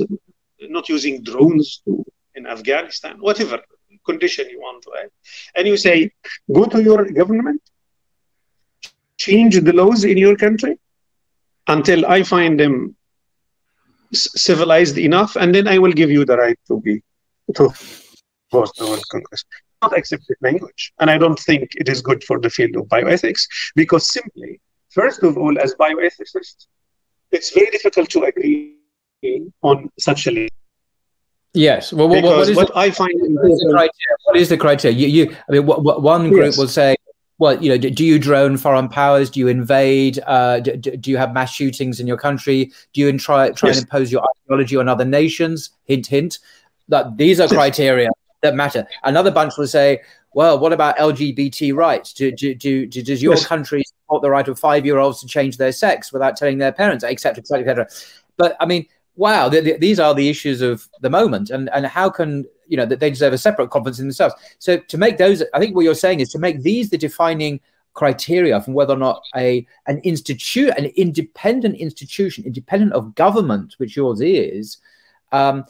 not 0.61 0.87
using 0.87 1.23
drones 1.23 1.81
to, 1.83 2.05
in 2.35 2.45
Afghanistan, 2.47 3.17
whatever 3.19 3.59
condition 4.05 4.47
you 4.49 4.59
want 4.59 4.81
to 4.83 4.91
add. 5.01 5.09
And 5.55 5.67
you 5.67 5.75
say, 5.75 6.11
go 6.53 6.65
to 6.65 6.81
your 6.81 7.03
government, 7.05 7.61
change 9.27 9.59
the 9.67 9.73
laws 9.73 10.03
in 10.03 10.17
your 10.17 10.35
country 10.35 10.77
until 11.67 12.05
I 12.05 12.23
find 12.23 12.59
them 12.59 12.95
civilized 14.13 14.97
enough, 14.97 15.35
and 15.35 15.53
then 15.53 15.67
I 15.67 15.77
will 15.77 15.91
give 15.91 16.11
you 16.11 16.25
the 16.25 16.37
right 16.37 16.59
to 16.67 16.79
be 16.81 17.01
to 17.55 17.69
host 18.51 18.75
the 18.77 18.85
World 18.85 19.03
Congress. 19.11 19.43
Not 19.81 19.97
accepted 19.97 20.37
language. 20.41 20.93
And 20.99 21.09
I 21.09 21.17
don't 21.17 21.39
think 21.39 21.69
it 21.75 21.89
is 21.89 22.01
good 22.01 22.23
for 22.23 22.39
the 22.39 22.49
field 22.49 22.75
of 22.75 22.85
bioethics 22.85 23.43
because 23.75 24.11
simply, 24.11 24.61
first 24.89 25.23
of 25.23 25.37
all, 25.37 25.59
as 25.59 25.75
bioethicists, 25.75 26.67
it's 27.31 27.51
very 27.53 27.69
difficult 27.71 28.09
to 28.11 28.23
agree 28.23 28.77
on 29.61 29.89
such 29.99 30.27
a 30.27 30.47
Yes. 31.53 31.93
Well, 31.93 32.09
what, 32.09 32.23
what, 32.23 32.49
is 32.49 32.55
what 32.55 32.67
the, 32.67 32.77
I 32.77 32.91
find 32.91 33.13
what 33.15 33.51
is 33.51 33.59
the 33.59 33.69
criteria? 33.71 34.15
What 34.25 34.37
is 34.37 34.49
the 34.49 34.57
criteria? 34.57 34.97
You, 34.97 35.07
you 35.07 35.35
I 35.47 35.51
mean, 35.53 35.65
what, 35.65 35.83
what 35.83 36.01
one 36.01 36.29
group 36.29 36.45
yes. 36.45 36.57
will 36.57 36.67
say, 36.67 36.95
well, 37.37 37.61
you 37.61 37.69
know, 37.69 37.77
do, 37.77 37.89
do, 37.89 38.05
you 38.05 38.17
drone 38.17 38.57
foreign 38.57 38.87
powers? 38.87 39.29
Do 39.29 39.39
you 39.39 39.47
invade? 39.47 40.19
Uh, 40.25 40.59
do, 40.61 40.77
do, 40.77 41.11
you 41.11 41.17
have 41.17 41.33
mass 41.33 41.51
shootings 41.53 41.99
in 41.99 42.07
your 42.07 42.17
country? 42.17 42.71
Do 42.93 43.01
you 43.01 43.17
try 43.17 43.49
try 43.51 43.69
yes. 43.69 43.79
and 43.79 43.85
impose 43.85 44.11
your 44.11 44.23
ideology 44.45 44.77
on 44.77 44.87
other 44.87 45.05
nations? 45.05 45.71
Hint, 45.83 46.07
hint. 46.07 46.39
That 46.87 47.17
these 47.17 47.39
are 47.39 47.47
criteria 47.47 48.09
that 48.41 48.55
matter. 48.55 48.87
Another 49.03 49.31
bunch 49.31 49.57
will 49.57 49.67
say, 49.67 50.01
well, 50.33 50.59
what 50.59 50.71
about 50.71 50.97
LGBT 50.97 51.73
rights? 51.73 52.13
Do, 52.13 52.31
do, 52.31 52.53
do, 52.53 52.85
does 52.85 53.21
your 53.21 53.35
yes. 53.35 53.45
country 53.45 53.83
support 53.83 54.21
the 54.21 54.29
right 54.29 54.47
of 54.47 54.59
five 54.59 54.85
year 54.85 54.97
olds 54.97 55.21
to 55.21 55.27
change 55.27 55.57
their 55.57 55.71
sex 55.71 56.13
without 56.13 56.37
telling 56.37 56.57
their 56.57 56.71
parents, 56.71 57.03
et 57.03 57.19
cetera, 57.19 57.39
et 57.39 57.47
cetera, 57.47 57.63
et 57.63 57.67
cetera? 57.67 57.87
But 58.37 58.55
I 58.59 58.65
mean, 58.65 58.85
wow, 59.15 59.49
the, 59.49 59.61
the, 59.61 59.77
these 59.77 59.99
are 59.99 60.13
the 60.13 60.29
issues 60.29 60.61
of 60.61 60.87
the 61.01 61.09
moment, 61.09 61.49
and 61.49 61.69
and 61.69 61.85
how 61.85 62.09
can 62.09 62.45
you 62.67 62.77
know 62.77 62.85
that 62.85 62.99
they 62.99 63.09
deserve 63.09 63.33
a 63.33 63.37
separate 63.37 63.69
conference 63.69 63.99
in 63.99 64.05
themselves? 64.05 64.35
So 64.59 64.77
to 64.77 64.97
make 64.97 65.17
those, 65.17 65.43
I 65.53 65.59
think 65.59 65.75
what 65.75 65.85
you're 65.85 65.95
saying 65.95 66.19
is 66.19 66.29
to 66.31 66.39
make 66.39 66.61
these 66.61 66.89
the 66.89 66.97
defining 66.97 67.59
criteria 67.93 68.61
from 68.61 68.73
whether 68.73 68.93
or 68.93 68.97
not 68.97 69.23
a 69.35 69.65
an 69.87 69.99
institute, 69.99 70.73
an 70.77 70.85
independent 70.95 71.77
institution, 71.77 72.45
independent 72.45 72.93
of 72.93 73.15
government, 73.15 73.75
which 73.77 73.95
yours 73.95 74.21
is. 74.21 74.77
Um, 75.31 75.65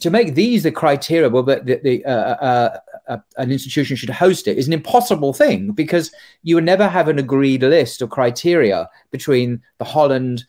to 0.00 0.10
make 0.10 0.34
these 0.34 0.64
the 0.64 0.72
criteria, 0.72 1.28
well, 1.28 1.42
the, 1.42 1.80
the 1.82 2.04
uh, 2.04 2.10
uh, 2.10 2.78
uh, 3.08 3.18
an 3.36 3.52
institution 3.52 3.96
should 3.96 4.10
host 4.10 4.48
it 4.48 4.58
is 4.58 4.66
an 4.66 4.72
impossible 4.72 5.32
thing 5.32 5.70
because 5.70 6.12
you 6.42 6.56
would 6.56 6.64
never 6.64 6.88
have 6.88 7.08
an 7.08 7.18
agreed 7.18 7.62
list 7.62 8.02
of 8.02 8.10
criteria 8.10 8.88
between 9.10 9.62
the 9.78 9.84
Holland, 9.84 10.44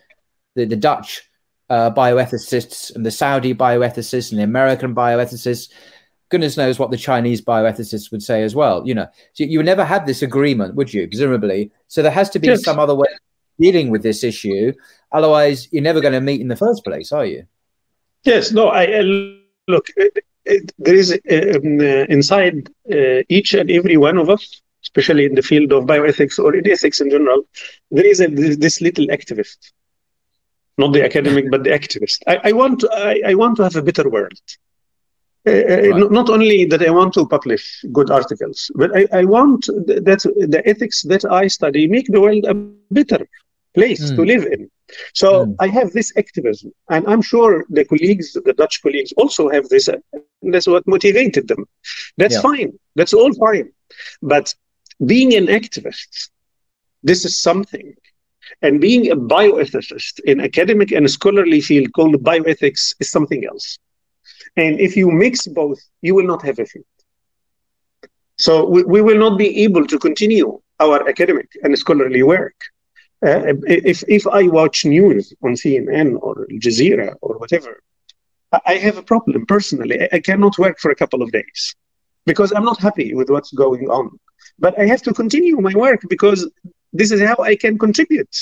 the, 0.56 0.66
the 0.66 0.76
Dutch, 0.76 1.29
uh, 1.70 1.92
bioethicists 1.92 2.96
and 2.96 3.06
the 3.06 3.12
Saudi 3.12 3.54
bioethicists 3.54 4.32
and 4.32 4.40
the 4.40 4.44
American 4.44 4.96
bioethicists. 4.96 5.70
Goodness 6.30 6.58
knows 6.58 6.78
what 6.78 6.92
the 6.92 6.98
Chinese 6.98 7.42
bioethicists 7.42 8.12
would 8.12 8.22
say 8.22 8.44
as 8.44 8.56
well. 8.56 8.88
You 8.88 8.96
know, 8.96 9.08
so 9.34 9.44
you 9.44 9.60
would 9.60 9.66
never 9.66 9.86
have 9.86 10.06
this 10.06 10.22
agreement, 10.22 10.76
would 10.76 10.94
you? 10.94 11.08
Presumably, 11.08 11.72
so 11.88 12.02
there 12.02 12.12
has 12.12 12.30
to 12.32 12.40
be 12.40 12.48
yes. 12.48 12.64
some 12.64 12.80
other 12.80 12.96
way 12.96 13.08
of 13.12 13.20
dealing 13.60 13.90
with 13.90 14.04
this 14.04 14.24
issue. 14.24 14.74
Otherwise, 15.12 15.68
you're 15.72 15.84
never 15.84 16.02
going 16.02 16.14
to 16.14 16.22
meet 16.22 16.42
in 16.42 16.48
the 16.48 16.56
first 16.56 16.84
place, 16.84 17.12
are 17.12 17.26
you? 17.26 17.46
Yes. 18.24 18.52
No. 18.52 18.68
I 18.68 18.86
uh, 19.00 19.04
look. 19.68 19.90
It, 19.96 20.20
it, 20.46 20.72
there 20.80 20.96
is 20.96 21.12
um, 21.12 21.80
uh, 21.80 22.06
inside 22.10 22.70
uh, 22.92 23.22
each 23.30 23.54
and 23.54 23.70
every 23.70 23.98
one 23.98 24.18
of 24.18 24.30
us, 24.30 24.62
especially 24.84 25.26
in 25.26 25.36
the 25.36 25.42
field 25.42 25.72
of 25.72 25.86
bioethics 25.86 26.40
or 26.40 26.56
in 26.56 26.70
ethics 26.70 27.02
in 27.02 27.10
general, 27.10 27.44
there 27.92 28.06
is 28.06 28.20
a, 28.20 28.28
this 28.28 28.82
little 28.82 29.06
activist 29.08 29.72
not 30.80 30.94
the 30.94 31.04
academic, 31.04 31.52
but 31.52 31.64
the 31.64 31.70
activist. 31.70 32.20
I, 32.26 32.36
I 32.50 32.52
want 32.54 32.80
to, 32.82 32.90
I, 32.92 33.32
I, 33.32 33.34
want 33.36 33.58
to 33.58 33.64
have 33.64 33.76
a 33.76 33.82
better 33.82 34.10
world. 34.10 34.40
Uh, 35.48 35.52
uh 35.52 35.90
right. 35.92 36.12
Not 36.12 36.30
only 36.30 36.66
that 36.66 36.82
I 36.82 36.92
want 37.00 37.14
to 37.14 37.28
publish 37.28 37.86
good 37.92 38.10
articles, 38.10 38.72
but 38.76 38.90
I, 39.00 39.08
I 39.22 39.24
want 39.26 39.62
that 40.08 40.22
the 40.56 40.62
ethics 40.66 41.04
that 41.04 41.24
I 41.26 41.48
study 41.48 41.88
make 41.88 42.08
the 42.08 42.22
world 42.22 42.46
a 42.46 42.56
better 43.00 43.28
place 43.76 44.04
mm. 44.04 44.16
to 44.16 44.22
hmm. 44.22 44.32
live 44.34 44.46
in. 44.46 44.72
So 45.14 45.46
mm. 45.46 45.56
I 45.60 45.68
have 45.68 45.92
this 45.92 46.12
activism, 46.18 46.72
and 46.90 47.06
I'm 47.08 47.22
sure 47.22 47.66
the 47.70 47.86
colleagues, 47.86 48.34
the 48.34 48.54
Dutch 48.54 48.82
colleagues, 48.82 49.14
also 49.22 49.50
have 49.50 49.70
this. 49.70 49.88
that's 50.42 50.68
what 50.68 50.88
motivated 50.88 51.48
them. 51.48 51.66
That's 52.18 52.36
yeah. 52.36 52.50
fine. 52.50 52.72
That's 52.96 53.14
all 53.14 53.32
fine. 53.34 53.72
But 54.22 54.56
being 55.06 55.36
an 55.36 55.48
activist, 55.48 56.30
this 57.04 57.26
is 57.26 57.40
something 57.40 57.96
and 58.62 58.82
being 58.82 59.12
a 59.12 59.16
bioethicist 59.16 60.20
in 60.26 60.40
academic 60.42 60.92
and 60.92 61.10
scholarly 61.10 61.62
field 61.62 61.92
called 61.94 62.16
bioethics 62.24 62.96
is 63.00 63.10
something 63.10 63.46
else. 63.46 63.78
And 64.56 64.80
if 64.80 64.96
you 64.96 65.12
mix 65.12 65.48
both, 65.48 65.80
you 66.02 66.16
will 66.16 66.26
not 66.26 66.42
have 66.44 66.60
a 66.60 66.66
field. 66.66 66.86
So 68.38 68.66
we, 68.66 68.84
we 68.84 69.02
will 69.02 69.18
not 69.18 69.38
be 69.38 69.64
able 69.64 69.86
to 69.86 70.00
continue 70.00 70.60
our 70.80 71.08
academic 71.08 71.50
and 71.64 71.78
scholarly 71.78 72.24
work. 72.24 72.56
Uh, 73.26 73.54
if, 73.68 74.04
if 74.08 74.26
I 74.28 74.44
watch 74.44 74.86
news 74.86 75.34
on 75.44 75.52
CNN 75.54 76.18
or 76.22 76.48
Jazeera 76.52 77.16
or 77.22 77.38
whatever, 77.38 77.84
I 78.66 78.76
have 78.76 78.98
a 78.98 79.04
problem 79.04 79.46
personally. 79.46 80.08
I 80.12 80.20
cannot 80.20 80.58
work 80.58 80.80
for 80.80 80.90
a 80.92 80.96
couple 80.96 81.22
of 81.22 81.32
days 81.32 81.76
because 82.26 82.52
I'm 82.52 82.64
not 82.64 82.80
happy 82.80 83.14
with 83.14 83.30
what's 83.30 83.52
going 83.52 83.90
on. 83.90 84.18
But 84.58 84.80
I 84.80 84.86
have 84.86 85.02
to 85.04 85.14
continue 85.14 85.58
my 85.58 85.74
work 85.74 86.02
because 86.10 86.50
this 86.94 87.12
is 87.12 87.22
how 87.22 87.38
I 87.44 87.56
can 87.56 87.78
contribute 87.78 88.36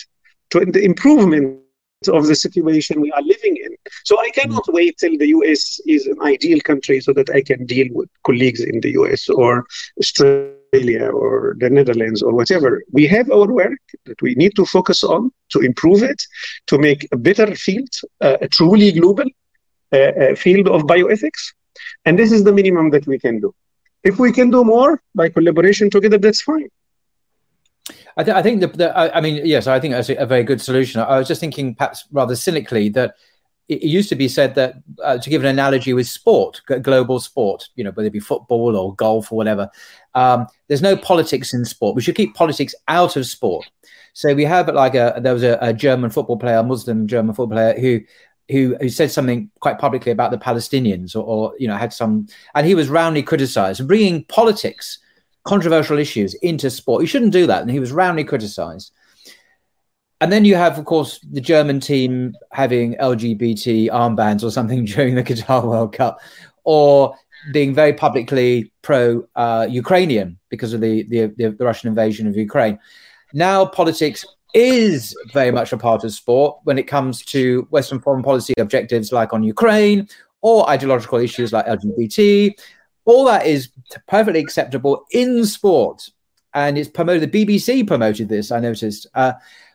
to 0.52 0.66
the 0.66 0.84
improvement 0.84 1.62
of 2.08 2.28
the 2.28 2.36
situation 2.36 3.02
we 3.02 3.12
are 3.12 3.22
living 3.24 3.58
in. 3.58 3.76
So 4.06 4.20
I 4.20 4.30
cannot 4.30 4.66
mm. 4.68 4.74
wait 4.74 4.98
till 4.98 5.18
the 5.18 5.28
US 5.30 5.80
is 5.88 6.06
an 6.06 6.22
ideal 6.22 6.60
country 6.62 7.02
so 7.02 7.12
that 7.14 7.30
I 7.32 7.41
can 7.41 7.66
deal 7.66 7.88
with 7.91 8.10
colleagues 8.24 8.62
in 8.62 8.80
the 8.82 8.91
US 8.91 9.30
or 9.30 9.66
Australia 10.00 11.10
or 11.10 11.56
the 11.60 11.70
Netherlands 11.70 12.22
or 12.22 12.34
whatever. 12.34 12.84
We 12.91 13.08
have 13.08 13.32
our 13.32 13.48
work 13.48 13.80
that 14.06 14.22
we 14.22 14.36
need 14.36 14.56
to 14.58 14.66
focus 14.66 15.04
on 15.04 15.32
to 15.50 15.60
improve 15.60 16.04
it, 16.04 16.22
to 16.68 16.78
make 16.78 17.08
a 17.12 17.18
better 17.18 17.56
field, 17.56 17.89
uh, 18.22 18.38
a 18.41 18.48
truly 18.48 18.91
global 18.91 19.26
uh, 19.91 19.98
uh, 19.98 20.36
field 20.36 20.68
of 20.68 20.84
bioethics. 20.84 21.54
And 22.06 22.18
this 22.18 22.32
is 22.32 22.43
the 22.43 22.54
minimum 22.54 22.91
that 22.91 23.08
we 23.08 23.18
can 23.18 23.39
do. 23.39 23.56
If 24.04 24.20
we 24.20 24.32
can 24.32 24.52
do 24.52 24.64
more 24.64 25.02
by 25.16 25.30
collaboration 25.30 25.89
together, 25.89 26.18
that's 26.18 26.41
fine. 26.41 26.70
I, 28.18 28.24
th- 28.24 28.36
I 28.36 28.41
think 28.41 28.61
the, 28.61 28.68
the 28.68 28.97
I, 28.97 29.22
mean, 29.22 29.45
yes, 29.45 29.68
I 29.68 29.80
think 29.80 29.93
that's 29.93 30.09
a, 30.09 30.26
very 30.26 30.43
good 30.43 30.59
solution. 30.59 31.01
I 31.01 31.20
was 31.20 31.28
just 31.28 31.39
thinking, 31.39 31.76
perhaps 31.76 32.05
rather 32.11 32.36
cynically, 32.36 32.89
that 32.89 33.15
it, 33.68 33.84
used 33.84 34.09
to 34.09 34.15
be 34.15 34.28
said 34.28 34.55
that 34.55 34.76
uh, 35.03 35.20
to 35.20 35.30
give 35.30 35.43
an 35.43 35.47
analogy 35.47 35.93
with 35.93 36.07
sport, 36.07 36.61
global 36.82 37.20
sport, 37.20 37.70
you 37.76 37.84
know, 37.84 37.91
whether 37.91 38.07
it 38.07 38.13
be 38.13 38.20
football 38.20 38.76
or 38.76 38.95
golf 38.95 39.32
or 39.32 39.36
whatever, 39.36 39.70
um, 40.15 40.47
there's 40.68 40.82
no 40.82 40.97
politics 40.97 41.53
in 41.53 41.63
sport. 41.63 41.95
We 41.95 42.01
should 42.01 42.15
keep 42.15 42.34
politics 42.34 42.74
out 42.88 43.15
of 43.15 43.28
sport. 43.28 43.70
So 44.13 44.34
we 44.34 44.45
have 44.45 44.68
like 44.70 44.95
a 44.95 45.20
there 45.22 45.34
was 45.34 45.43
a, 45.43 45.59
a 45.61 45.72
German 45.72 46.09
football 46.09 46.38
player, 46.38 46.57
a 46.57 46.63
Muslim 46.63 47.05
German 47.05 47.36
football 47.36 47.55
player 47.55 47.80
who 47.80 48.01
who, 48.49 48.78
who 48.80 48.89
said 48.89 49.11
something 49.11 49.51
quite 49.59 49.78
publicly 49.78 50.11
about 50.11 50.32
the 50.32 50.38
Palestinians 50.38 51.15
or, 51.15 51.24
or, 51.24 51.53
you 51.59 51.68
know 51.68 51.76
had 51.76 51.93
some 51.93 52.28
and 52.55 52.65
he 52.65 52.76
was 52.76 52.89
roundly 52.89 53.22
criticized 53.22 53.86
bringing 53.88 54.24
politics 54.24 54.99
controversial 55.48 55.98
issues 55.98 56.34
into 56.36 56.70
sport. 56.70 57.02
You 57.02 57.08
shouldn't 57.08 57.32
do 57.32 57.48
that. 57.48 57.62
And 57.62 57.72
he 57.72 57.80
was 57.80 57.91
roundly 57.91 58.26
criticized. 58.26 58.91
And 60.20 60.32
then 60.32 60.45
you 60.45 60.56
have, 60.56 60.78
of 60.78 60.86
course, 60.86 61.20
the 61.32 61.41
German 61.41 61.80
team 61.80 62.36
having 62.52 62.95
LGBT 62.95 63.89
armbands 63.89 64.43
or 64.43 64.52
something 64.52 64.84
during 64.93 65.16
the 65.16 65.24
Qatar 65.24 65.64
World 65.64 65.93
Cup, 65.93 66.20
or 66.64 67.16
being 67.54 67.74
very 67.74 67.93
publicly 67.93 68.72
pro 68.82 69.26
uh, 69.36 69.68
Ukrainian 69.70 70.38
because 70.50 70.74
of 70.74 70.82
the, 70.82 71.04
the, 71.04 71.28
the, 71.38 71.52
the 71.52 71.66
Russian 71.66 71.88
invasion 71.88 72.28
of 72.28 72.36
Ukraine. 72.36 72.78
Now, 73.34 73.66
politics 73.66 74.26
is 74.54 75.16
very 75.34 75.52
much 75.52 75.72
a 75.72 75.78
part 75.78 76.04
of 76.04 76.14
sport 76.14 76.58
when 76.64 76.78
it 76.78 76.88
comes 76.88 77.24
to 77.24 77.68
Western 77.70 78.00
foreign 78.00 78.24
policy 78.24 78.54
objectives 78.58 79.12
like 79.12 79.34
on 79.34 79.43
Ukraine 79.43 80.10
or 80.41 80.70
ideological 80.70 81.20
issues 81.20 81.54
like 81.54 81.66
LGBT 81.68 82.54
all 83.08 83.26
that 83.26 83.47
is 83.47 83.70
perfectly 84.08 84.41
acceptable 84.41 85.05
in 85.12 85.45
sport. 85.45 86.10
And 86.53 86.78
it's 86.78 86.89
promoted, 86.89 87.32
the 87.32 87.45
BBC 87.45 87.88
promoted 87.88 88.28
this, 88.30 88.51
I 88.51 88.60
noticed. 88.60 89.08
Uh, 89.16 89.34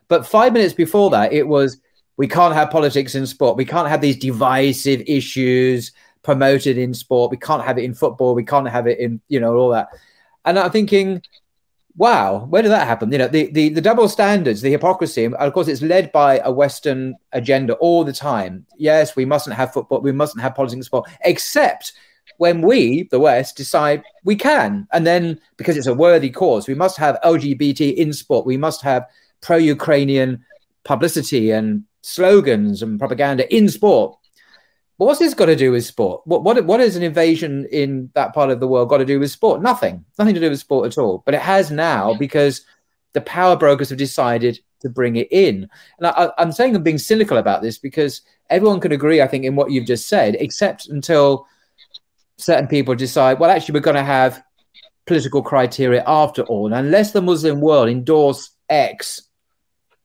but 0.09 0.27
five 0.27 0.53
minutes 0.53 0.75
before 0.75 1.11
that, 1.11 1.33
it 1.33 1.49
was 1.49 1.79
we 2.19 2.29
can't 2.29 2.55
have 2.55 2.71
politics 2.71 3.15
in 3.15 3.27
sport. 3.27 3.57
We 3.57 3.65
can't 3.65 3.89
have 3.89 4.03
these 4.03 4.19
divisive 4.19 5.03
issues 5.07 5.93
promoted 6.23 6.77
in 6.77 6.93
sport. 6.93 7.31
We 7.31 7.39
can't 7.39 7.65
have 7.65 7.79
it 7.79 7.85
in 7.85 7.95
football. 7.95 8.35
We 8.35 8.45
can't 8.45 8.69
have 8.69 8.87
it 8.87 8.99
in, 8.99 9.21
you 9.29 9.41
know, 9.41 9.55
all 9.55 9.71
that. 9.71 9.89
And 10.45 10.59
I'm 10.59 10.71
thinking, 10.71 11.23
wow, 11.97 12.45
where 12.45 12.63
did 12.63 12.71
that 12.71 12.87
happen? 12.87 13.11
You 13.11 13.19
know, 13.19 13.29
the, 13.29 13.51
the, 13.51 13.71
the 13.71 13.81
double 13.81 14.09
standards, 14.09 14.61
the 14.61 14.71
hypocrisy, 14.71 15.25
of 15.25 15.53
course, 15.55 15.69
it's 15.69 15.83
led 15.83 16.13
by 16.13 16.39
a 16.45 16.53
Western 16.53 17.17
agenda 17.33 17.75
all 17.75 18.05
the 18.05 18.13
time. 18.13 18.67
Yes, 18.77 19.17
we 19.17 19.25
mustn't 19.25 19.57
have 19.57 19.73
football, 19.73 20.03
we 20.03 20.13
mustn't 20.13 20.43
have 20.43 20.55
politics 20.55 20.77
in 20.77 20.83
sport, 20.83 21.09
except 21.25 21.95
when 22.39 22.63
we, 22.63 23.05
the 23.11 23.21
West, 23.21 23.57
decide 23.57 24.03
we 24.25 24.37
can. 24.37 24.87
And 24.93 25.07
then 25.07 25.41
because 25.57 25.77
it's 25.77 25.87
a 25.87 25.95
worthy 25.95 26.31
cause, 26.31 26.69
we 26.69 26.75
must 26.75 26.97
have 26.97 27.19
LGBT 27.25 27.95
in 27.95 28.13
sport, 28.13 28.47
we 28.47 28.57
must 28.57 28.83
have 28.83 29.07
pro 29.41 29.57
Ukrainian 29.57 30.45
publicity 30.85 31.51
and 31.51 31.85
slogans 32.03 32.83
and 32.83 32.99
propaganda 32.99 33.53
in 33.55 33.69
sport. 33.69 34.19
What's 34.97 35.19
this 35.19 35.35
got 35.35 35.47
to 35.47 35.57
do 35.57 35.73
with 35.73 35.85
sport? 35.85 36.23
What, 36.27 36.45
what, 36.45 36.65
what 36.65 36.81
is 36.81 36.95
an 36.95 37.03
invasion 37.03 37.67
in 37.73 38.11
that 38.15 38.35
part 38.35 38.51
of 38.51 38.61
the 38.61 38.69
world 38.69 38.89
got 38.89 38.99
to 38.99 39.05
do 39.05 39.19
with 39.19 39.33
sport? 39.33 39.61
Nothing. 39.61 40.05
Nothing 40.19 40.35
to 40.35 40.41
do 40.41 40.51
with 40.51 40.61
sport 40.61 40.87
at 40.87 40.99
all. 40.99 41.23
But 41.25 41.35
it 41.35 41.41
has 41.41 41.73
now 41.73 42.15
because 42.15 42.65
the 43.13 43.21
power 43.21 43.57
brokers 43.57 43.89
have 43.89 43.99
decided 43.99 44.61
to 44.81 44.89
bring 44.89 45.17
it 45.17 45.29
in. 45.31 45.69
And 45.99 46.07
I, 46.07 46.31
I'm 46.39 46.53
saying 46.53 46.77
I'm 46.77 46.83
being 46.83 46.99
cynical 46.99 47.39
about 47.39 47.63
this 47.63 47.79
because 47.79 48.21
everyone 48.51 48.81
can 48.81 48.93
agree, 48.93 49.21
I 49.21 49.27
think, 49.27 49.45
in 49.45 49.57
what 49.57 49.71
you've 49.71 49.87
just 49.87 50.09
said, 50.09 50.37
except 50.39 50.89
until 50.89 51.47
certain 52.43 52.67
people 52.67 52.95
decide, 52.95 53.39
well, 53.39 53.51
actually, 53.51 53.75
we're 53.75 53.81
going 53.81 53.97
to 53.97 54.03
have 54.03 54.43
political 55.07 55.43
criteria 55.43 56.03
after 56.07 56.43
all. 56.43 56.67
And 56.67 56.75
unless 56.75 57.13
the 57.13 57.23
Muslim 57.23 57.61
world 57.61 57.89
endorse 57.89 58.51
X 58.69 59.23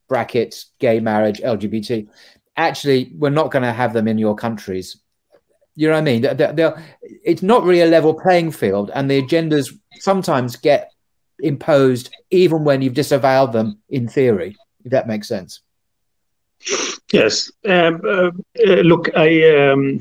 brackets, 0.07 0.71
gay 0.79 0.99
marriage, 0.99 1.39
LGBT, 1.39 2.07
actually, 2.55 3.11
we're 3.17 3.29
not 3.29 3.51
going 3.51 3.63
to 3.63 3.73
have 3.73 3.93
them 3.93 4.07
in 4.07 4.17
your 4.17 4.35
countries. 4.35 4.97
You 5.75 5.87
know 5.87 5.93
what 5.93 5.99
I 5.99 6.03
mean? 6.03 6.21
They're, 6.21 6.53
they're, 6.53 6.83
it's 7.01 7.43
not 7.43 7.63
really 7.63 7.81
a 7.81 7.85
level 7.85 8.13
playing 8.13 8.51
field, 8.51 8.89
and 8.93 9.09
the 9.09 9.21
agendas 9.21 9.71
sometimes 9.99 10.55
get 10.55 10.91
imposed 11.39 12.09
even 12.31 12.63
when 12.63 12.81
you've 12.81 12.95
disavowed 12.95 13.53
them 13.53 13.79
in 13.89 14.07
theory. 14.07 14.55
If 14.83 14.91
that 14.91 15.07
makes 15.07 15.27
sense. 15.27 15.61
Yes. 17.11 17.51
Um, 17.65 18.01
uh, 18.03 18.31
uh 18.67 18.81
look, 18.81 19.15
I. 19.15 19.69
Um, 19.69 19.99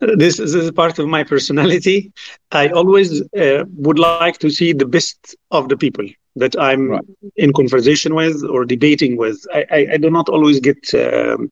this, 0.00 0.36
this, 0.36 0.54
is 0.54 0.70
part 0.72 0.98
of 0.98 1.08
my 1.08 1.24
personality. 1.24 2.12
I 2.52 2.68
always 2.68 3.22
uh, 3.34 3.64
would 3.76 3.98
like 3.98 4.38
to 4.38 4.50
see 4.50 4.72
the 4.72 4.86
best 4.86 5.34
of 5.50 5.68
the 5.68 5.76
people 5.76 6.06
that 6.36 6.58
I'm 6.58 6.90
right. 6.90 7.04
in 7.36 7.52
conversation 7.52 8.14
with 8.14 8.44
or 8.44 8.64
debating 8.64 9.16
with. 9.16 9.38
I, 9.52 9.64
I, 9.70 9.86
I 9.92 9.96
do 9.96 10.10
not 10.10 10.28
always 10.28 10.60
get 10.60 10.92
um, 10.94 11.50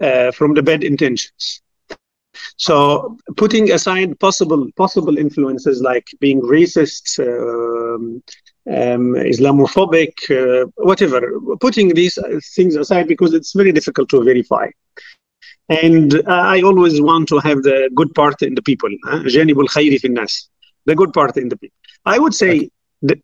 uh, 0.00 0.32
from 0.32 0.54
the 0.54 0.62
bad 0.62 0.84
intentions. 0.84 1.60
So, 2.56 3.16
putting 3.36 3.72
aside 3.72 4.18
possible 4.20 4.68
possible 4.76 5.18
influences 5.18 5.82
like 5.82 6.06
being 6.20 6.40
racist, 6.40 7.18
um, 7.20 8.22
um, 8.66 9.14
Islamophobic, 9.14 10.14
uh, 10.30 10.66
whatever, 10.76 11.38
putting 11.60 11.94
these 11.94 12.18
things 12.54 12.76
aside 12.76 13.08
because 13.08 13.34
it's 13.34 13.52
very 13.52 13.72
difficult 13.72 14.08
to 14.10 14.22
verify. 14.24 14.68
And 15.68 16.22
I 16.28 16.60
always 16.62 17.00
want 17.00 17.28
to 17.28 17.38
have 17.38 17.62
the 17.62 17.90
good 17.94 18.14
part 18.14 18.42
in 18.42 18.54
the 18.54 18.62
people. 18.62 18.90
The 20.86 20.94
good 20.94 21.12
part 21.12 21.36
in 21.36 21.48
the 21.48 21.56
people. 21.56 21.78
I 22.04 22.18
would 22.18 22.34
say, 22.34 22.68
okay. 23.10 23.20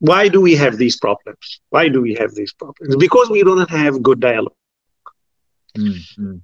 why 0.00 0.28
do 0.28 0.40
we 0.40 0.54
have 0.56 0.76
these 0.76 0.98
problems? 0.98 1.60
Why 1.70 1.88
do 1.88 2.02
we 2.02 2.14
have 2.14 2.34
these 2.34 2.52
problems? 2.52 2.96
Because 2.96 3.30
we 3.30 3.42
don't 3.42 3.70
have 3.70 4.02
good 4.02 4.20
dialogue. 4.20 4.54
Mm-hmm. 5.78 6.36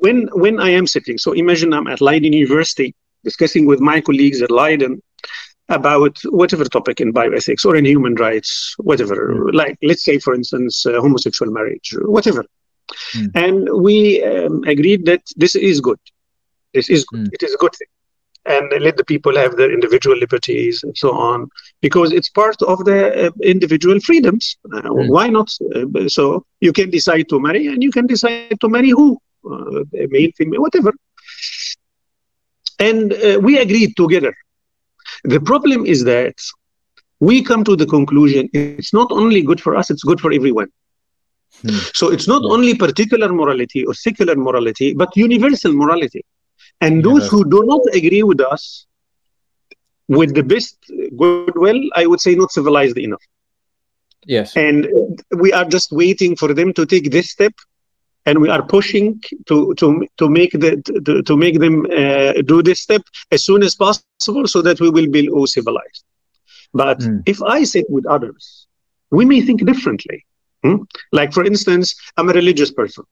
When 0.00 0.28
when 0.32 0.58
I 0.58 0.70
am 0.70 0.86
sitting, 0.86 1.18
so 1.18 1.32
imagine 1.32 1.72
I'm 1.72 1.86
at 1.86 2.00
Leiden 2.00 2.32
University 2.32 2.94
discussing 3.24 3.66
with 3.66 3.80
my 3.80 4.00
colleagues 4.00 4.40
at 4.42 4.50
Leiden 4.50 5.02
about 5.68 6.16
whatever 6.24 6.64
topic 6.64 7.00
in 7.00 7.12
bioethics 7.12 7.64
or 7.64 7.76
in 7.76 7.84
human 7.84 8.14
rights, 8.14 8.74
whatever. 8.78 9.16
Mm-hmm. 9.16 9.56
Like 9.56 9.78
let's 9.82 10.04
say, 10.04 10.18
for 10.18 10.34
instance, 10.34 10.86
uh, 10.86 11.00
homosexual 11.00 11.52
marriage, 11.52 11.94
whatever. 12.02 12.44
Mm. 13.14 13.30
And 13.34 13.82
we 13.82 14.22
um, 14.24 14.62
agreed 14.64 15.06
that 15.06 15.22
this 15.36 15.54
is 15.54 15.80
good. 15.80 15.98
This 16.74 16.88
is 16.88 17.04
good. 17.04 17.26
Mm. 17.26 17.32
It 17.32 17.42
is 17.42 17.54
a 17.54 17.58
good 17.58 17.74
thing 17.74 17.88
and 18.46 18.72
let 18.80 18.96
the 18.96 19.04
people 19.04 19.36
have 19.36 19.56
their 19.56 19.72
individual 19.72 20.16
liberties 20.16 20.82
and 20.82 20.96
so 20.96 21.10
on, 21.12 21.48
because 21.80 22.12
it's 22.12 22.28
part 22.28 22.60
of 22.62 22.84
the 22.84 23.26
uh, 23.26 23.30
individual 23.42 23.98
freedoms. 24.00 24.56
Uh, 24.72 24.82
mm. 24.82 25.08
Why 25.08 25.28
not? 25.28 25.50
Uh, 25.74 26.08
so 26.08 26.44
you 26.60 26.72
can 26.72 26.90
decide 26.90 27.28
to 27.28 27.40
marry, 27.40 27.66
and 27.66 27.82
you 27.82 27.90
can 27.90 28.06
decide 28.06 28.58
to 28.60 28.68
marry 28.68 28.90
who, 28.90 29.18
uh, 29.50 29.82
male, 29.92 30.30
female, 30.36 30.62
whatever. 30.62 30.94
And 32.78 33.12
uh, 33.12 33.40
we 33.42 33.58
agreed 33.58 33.96
together. 33.96 34.34
The 35.24 35.40
problem 35.40 35.86
is 35.86 36.04
that 36.04 36.34
we 37.20 37.42
come 37.42 37.64
to 37.64 37.74
the 37.74 37.86
conclusion 37.86 38.50
it's 38.52 38.92
not 38.92 39.10
only 39.10 39.42
good 39.42 39.60
for 39.60 39.76
us; 39.76 39.90
it's 39.90 40.04
good 40.04 40.20
for 40.20 40.32
everyone. 40.32 40.68
Hmm. 41.62 41.78
So 41.94 42.10
it's 42.12 42.28
not 42.28 42.42
only 42.44 42.74
particular 42.74 43.32
morality 43.32 43.84
or 43.84 43.94
secular 43.94 44.36
morality, 44.36 44.94
but 44.94 45.16
universal 45.16 45.72
morality. 45.72 46.24
And 46.80 47.04
those 47.04 47.28
who 47.28 47.48
do 47.48 47.64
not 47.64 47.80
agree 47.94 48.22
with 48.22 48.40
us, 48.40 48.86
with 50.08 50.34
the 50.34 50.42
best 50.42 50.76
goodwill, 51.16 51.80
I 51.94 52.06
would 52.06 52.20
say 52.20 52.34
not 52.34 52.52
civilized 52.52 52.98
enough. 52.98 53.22
Yes. 54.26 54.56
And 54.56 54.88
we 55.38 55.52
are 55.52 55.64
just 55.64 55.92
waiting 55.92 56.36
for 56.36 56.52
them 56.52 56.72
to 56.74 56.84
take 56.84 57.10
this 57.10 57.30
step, 57.30 57.54
and 58.26 58.40
we 58.40 58.48
are 58.48 58.62
pushing 58.62 59.20
to 59.46 59.72
to 59.74 60.06
to 60.18 60.28
make 60.28 60.52
the 60.52 60.82
to, 61.04 61.22
to 61.22 61.36
make 61.36 61.60
them 61.60 61.86
uh, 61.86 62.32
do 62.42 62.62
this 62.62 62.80
step 62.80 63.02
as 63.30 63.44
soon 63.44 63.62
as 63.62 63.74
possible, 63.74 64.46
so 64.46 64.62
that 64.62 64.80
we 64.80 64.90
will 64.90 65.08
be 65.08 65.28
all 65.28 65.46
civilized. 65.46 66.04
But 66.74 66.98
mm. 66.98 67.22
if 67.26 67.40
I 67.42 67.64
sit 67.64 67.86
with 67.88 68.04
others, 68.06 68.66
we 69.10 69.24
may 69.24 69.40
think 69.40 69.64
differently. 69.64 70.26
Hmm? 70.66 70.82
Like, 71.12 71.32
for 71.32 71.44
instance, 71.44 71.94
I'm 72.16 72.28
a 72.28 72.32
religious 72.32 72.72
person. 72.72 73.04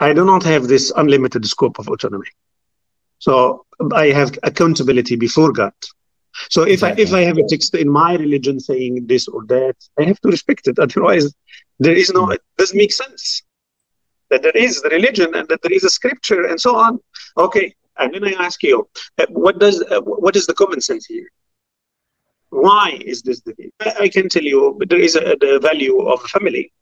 I 0.00 0.12
do 0.12 0.24
not 0.24 0.42
have 0.42 0.68
this 0.68 0.92
unlimited 0.94 1.46
scope 1.46 1.78
of 1.78 1.88
autonomy. 1.88 2.26
So 3.18 3.64
I 3.94 4.08
have 4.08 4.36
accountability 4.42 5.16
before 5.16 5.52
God. 5.52 5.72
So 6.50 6.62
if 6.62 6.82
exactly. 6.82 7.04
I 7.04 7.06
if 7.06 7.14
I 7.14 7.20
have 7.22 7.38
a 7.38 7.46
text 7.48 7.74
in 7.74 7.88
my 7.88 8.16
religion 8.16 8.58
saying 8.60 9.06
this 9.06 9.28
or 9.28 9.44
that, 9.46 9.76
I 9.98 10.02
have 10.02 10.20
to 10.20 10.28
respect 10.28 10.66
it. 10.68 10.78
Otherwise, 10.86 11.32
there 11.78 11.94
is 11.94 12.12
no. 12.12 12.30
It 12.30 12.42
doesn't 12.58 12.76
make 12.76 12.92
sense 12.92 13.42
that 14.30 14.42
there 14.42 14.56
is 14.66 14.82
the 14.82 14.90
religion 14.90 15.34
and 15.34 15.48
that 15.48 15.62
there 15.62 15.72
is 15.72 15.84
a 15.84 15.90
scripture 15.90 16.46
and 16.46 16.60
so 16.60 16.76
on. 16.76 16.98
Okay, 17.38 17.74
and 17.98 18.12
then 18.12 18.24
I 18.24 18.32
ask 18.32 18.62
you, 18.62 18.88
uh, 19.18 19.26
what 19.30 19.58
does 19.60 19.80
uh, 19.82 20.00
what 20.00 20.34
is 20.36 20.46
the 20.46 20.54
common 20.54 20.80
sense 20.80 21.06
here? 21.06 21.28
Why 22.54 22.98
is 23.04 23.22
this 23.22 23.40
the? 23.40 23.52
I 24.00 24.08
can 24.08 24.28
tell 24.28 24.42
you, 24.42 24.78
there 24.88 25.00
is 25.00 25.16
a, 25.16 25.36
the 25.44 25.58
value 25.60 26.00
of 26.12 26.22
family 26.22 26.72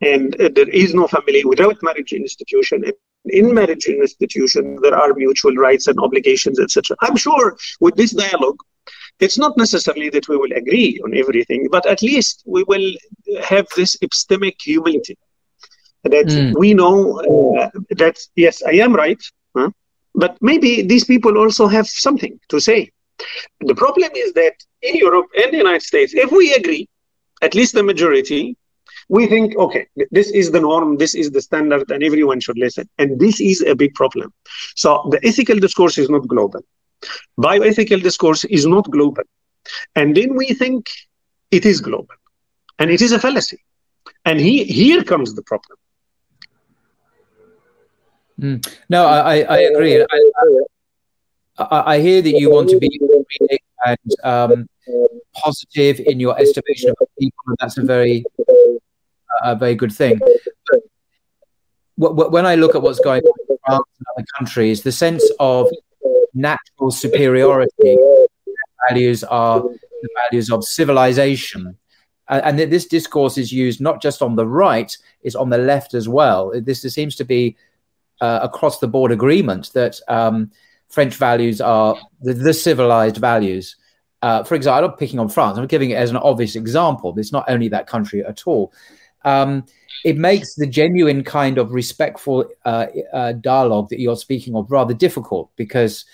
and 0.00 0.40
uh, 0.40 0.50
there 0.54 0.68
is 0.68 0.94
no 0.94 1.06
family 1.06 1.44
without 1.44 1.76
marriage 1.82 2.12
institution. 2.12 2.84
In 3.26 3.54
marriage 3.54 3.86
institution, 3.86 4.78
there 4.82 4.94
are 4.94 5.14
mutual 5.14 5.54
rights 5.54 5.86
and 5.86 5.98
obligations, 5.98 6.60
etc. 6.60 6.96
I'm 7.00 7.16
sure 7.16 7.56
with 7.80 7.94
this 7.96 8.10
dialogue, 8.10 8.58
it's 9.20 9.38
not 9.38 9.56
necessarily 9.56 10.10
that 10.10 10.28
we 10.28 10.36
will 10.36 10.52
agree 10.52 11.00
on 11.04 11.16
everything, 11.16 11.68
but 11.70 11.86
at 11.86 12.02
least 12.02 12.42
we 12.46 12.64
will 12.64 12.92
have 13.42 13.66
this 13.76 13.96
epistemic 13.98 14.56
humility 14.60 15.16
that 16.02 16.26
mm. 16.26 16.54
we 16.58 16.74
know 16.74 17.18
uh, 17.20 17.70
that 17.90 18.18
yes, 18.36 18.62
I 18.62 18.72
am 18.72 18.94
right, 18.94 19.22
huh? 19.56 19.70
but 20.14 20.36
maybe 20.42 20.82
these 20.82 21.04
people 21.04 21.38
also 21.38 21.66
have 21.66 21.86
something 21.86 22.38
to 22.48 22.60
say. 22.60 22.90
The 23.60 23.74
problem 23.74 24.10
is 24.14 24.32
that 24.34 24.54
in 24.82 24.96
Europe 24.96 25.26
and 25.36 25.52
the 25.52 25.58
United 25.58 25.82
States, 25.82 26.14
if 26.14 26.30
we 26.30 26.52
agree, 26.54 26.88
at 27.42 27.54
least 27.54 27.74
the 27.74 27.82
majority, 27.82 28.56
we 29.08 29.26
think, 29.26 29.56
okay, 29.56 29.86
this 30.10 30.30
is 30.30 30.50
the 30.50 30.60
norm, 30.60 30.96
this 30.96 31.14
is 31.14 31.30
the 31.30 31.42
standard, 31.42 31.90
and 31.90 32.02
everyone 32.02 32.40
should 32.40 32.58
listen. 32.58 32.88
And 32.98 33.20
this 33.20 33.40
is 33.40 33.62
a 33.62 33.74
big 33.74 33.94
problem. 33.94 34.32
So 34.76 35.08
the 35.10 35.20
ethical 35.24 35.58
discourse 35.58 35.98
is 35.98 36.08
not 36.08 36.26
global. 36.26 36.60
Bioethical 37.38 38.02
discourse 38.02 38.44
is 38.44 38.66
not 38.66 38.90
global. 38.90 39.24
And 39.94 40.16
then 40.16 40.34
we 40.34 40.54
think 40.54 40.86
it 41.50 41.66
is 41.66 41.80
global. 41.80 42.14
And 42.78 42.90
it 42.90 43.02
is 43.02 43.12
a 43.12 43.18
fallacy. 43.18 43.62
And 44.24 44.40
he, 44.40 44.64
here 44.64 45.02
comes 45.04 45.34
the 45.34 45.42
problem. 45.42 45.78
Mm. 48.40 48.74
No, 48.88 49.06
I, 49.06 49.42
I 49.42 49.58
agree. 49.58 50.00
I, 50.00 50.20
I, 51.58 51.94
I, 51.94 52.00
hear 52.00 52.20
that 52.22 52.32
you 52.32 52.50
want 52.50 52.68
to 52.70 52.78
be 52.78 52.88
and 53.86 53.98
um, 54.24 54.66
positive 55.34 56.00
in 56.00 56.20
your 56.20 56.38
estimation 56.38 56.90
of 56.90 57.08
people, 57.18 57.38
and 57.48 57.56
that's 57.60 57.78
a 57.78 57.82
very 57.82 58.24
a 59.42 59.54
very 59.54 59.74
good 59.74 59.92
thing. 59.92 60.20
But 61.96 62.32
when 62.32 62.44
I 62.44 62.56
look 62.56 62.74
at 62.74 62.82
what's 62.82 62.98
going 62.98 63.22
on 63.22 63.34
in 63.48 63.56
France 63.66 63.88
and 63.98 64.06
other 64.16 64.26
countries, 64.36 64.82
the 64.82 64.92
sense 64.92 65.24
of 65.38 65.68
natural 66.34 66.90
superiority 66.90 67.96
values 68.88 69.22
are 69.24 69.60
the 69.60 70.08
values 70.28 70.50
of 70.50 70.64
civilization. 70.64 71.76
And 72.28 72.58
this 72.58 72.86
discourse 72.86 73.38
is 73.38 73.52
used 73.52 73.80
not 73.80 74.02
just 74.02 74.22
on 74.22 74.34
the 74.34 74.46
right, 74.46 74.96
it's 75.22 75.34
on 75.34 75.50
the 75.50 75.58
left 75.58 75.94
as 75.94 76.08
well. 76.08 76.52
This 76.60 76.82
seems 76.82 77.14
to 77.16 77.24
be 77.24 77.56
uh, 78.20 78.40
across 78.42 78.78
the 78.80 78.88
board 78.88 79.12
agreement 79.12 79.72
that 79.74 80.00
um, 80.08 80.50
French 80.94 81.16
values 81.16 81.60
are 81.60 81.96
the, 82.20 82.32
the 82.34 82.54
civilized 82.54 83.16
values. 83.16 83.76
Uh, 84.22 84.42
for 84.42 84.54
example, 84.54 84.84
I'm 84.84 84.90
not 84.90 84.98
picking 84.98 85.18
on 85.18 85.28
France, 85.28 85.58
I'm 85.58 85.66
giving 85.66 85.90
it 85.90 85.96
as 85.96 86.10
an 86.10 86.16
obvious 86.16 86.56
example. 86.56 87.14
It's 87.18 87.32
not 87.32 87.44
only 87.48 87.68
that 87.68 87.86
country 87.86 88.24
at 88.24 88.46
all 88.46 88.72
um, 89.24 89.64
it 90.04 90.18
makes 90.18 90.54
the 90.54 90.66
genuine 90.66 91.24
kind 91.24 91.58
of 91.58 91.72
respectful 91.72 92.46
uh, 92.64 92.86
uh, 93.12 93.32
dialogue 93.32 93.88
that 93.88 94.00
you're 94.00 94.16
speaking 94.16 94.54
of 94.54 94.70
rather 94.70 94.94
difficult 94.94 95.50
because 95.56 96.04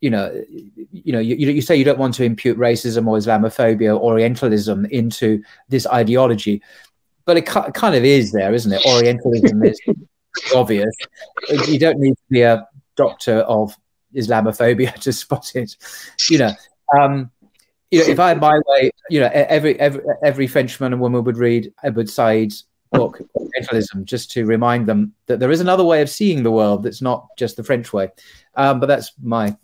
you 0.00 0.10
know 0.10 0.42
you 0.92 1.12
know 1.12 1.18
you, 1.18 1.34
you 1.36 1.62
say 1.62 1.76
you 1.76 1.84
don't 1.84 1.98
want 1.98 2.14
to 2.14 2.24
impute 2.24 2.58
racism 2.58 3.06
or 3.06 3.18
islamophobia 3.18 3.94
or 3.96 4.12
orientalism 4.12 4.84
into 4.86 5.42
this 5.68 5.86
ideology 5.86 6.62
but 7.24 7.36
it 7.36 7.46
kind 7.46 7.94
of 7.94 8.04
is 8.04 8.32
there 8.32 8.52
isn't 8.52 8.72
it 8.72 8.84
orientalism 8.86 9.62
is 9.62 9.80
obvious 10.56 10.94
you 11.68 11.78
don't 11.78 11.98
need 11.98 12.14
to 12.14 12.24
be 12.30 12.42
a 12.42 12.66
doctor 12.96 13.38
of 13.40 13.76
islamophobia 14.16 14.92
to 15.00 15.12
spot 15.12 15.52
it 15.54 15.76
you 16.28 16.38
know 16.38 16.52
um, 16.98 17.30
you 17.92 18.00
know, 18.00 18.06
if 18.06 18.18
I 18.18 18.28
had 18.28 18.40
my 18.40 18.58
way, 18.66 18.90
you 19.10 19.20
know, 19.20 19.30
every 19.32 19.78
every 19.78 20.02
every 20.24 20.46
Frenchman 20.46 20.94
and 20.94 21.00
woman 21.00 21.24
would 21.24 21.36
read 21.36 21.72
Edward 21.84 22.08
Said's 22.08 22.64
book, 22.90 23.20
Orientalism, 23.34 24.06
just 24.06 24.30
to 24.32 24.46
remind 24.46 24.86
them 24.86 25.12
that 25.26 25.40
there 25.40 25.50
is 25.50 25.60
another 25.60 25.84
way 25.84 26.00
of 26.00 26.08
seeing 26.08 26.42
the 26.42 26.50
world 26.50 26.82
that's 26.82 27.02
not 27.02 27.28
just 27.36 27.58
the 27.58 27.64
French 27.64 27.92
way. 27.92 28.10
Um, 28.54 28.80
but 28.80 28.86
that's 28.86 29.12
my 29.22 29.54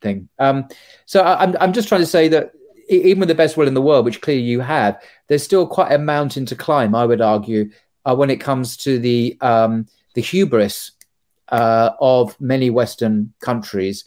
thing. 0.00 0.28
Um, 0.40 0.68
so 1.06 1.20
I, 1.20 1.44
I'm 1.44 1.56
I'm 1.60 1.72
just 1.72 1.86
trying 1.86 2.00
to 2.00 2.06
say 2.06 2.26
that 2.28 2.50
even 2.88 3.20
with 3.20 3.28
the 3.28 3.36
best 3.36 3.56
will 3.56 3.68
in 3.68 3.74
the 3.74 3.82
world, 3.82 4.04
which 4.04 4.20
clearly 4.20 4.42
you 4.42 4.58
have, 4.58 5.00
there's 5.28 5.44
still 5.44 5.64
quite 5.64 5.92
a 5.92 5.98
mountain 5.98 6.46
to 6.46 6.56
climb. 6.56 6.96
I 6.96 7.06
would 7.06 7.20
argue 7.20 7.70
uh, 8.04 8.16
when 8.16 8.30
it 8.30 8.40
comes 8.40 8.76
to 8.78 8.98
the 8.98 9.38
um, 9.42 9.86
the 10.14 10.22
hubris 10.22 10.90
uh, 11.50 11.90
of 12.00 12.40
many 12.40 12.70
Western 12.70 13.32
countries 13.40 14.04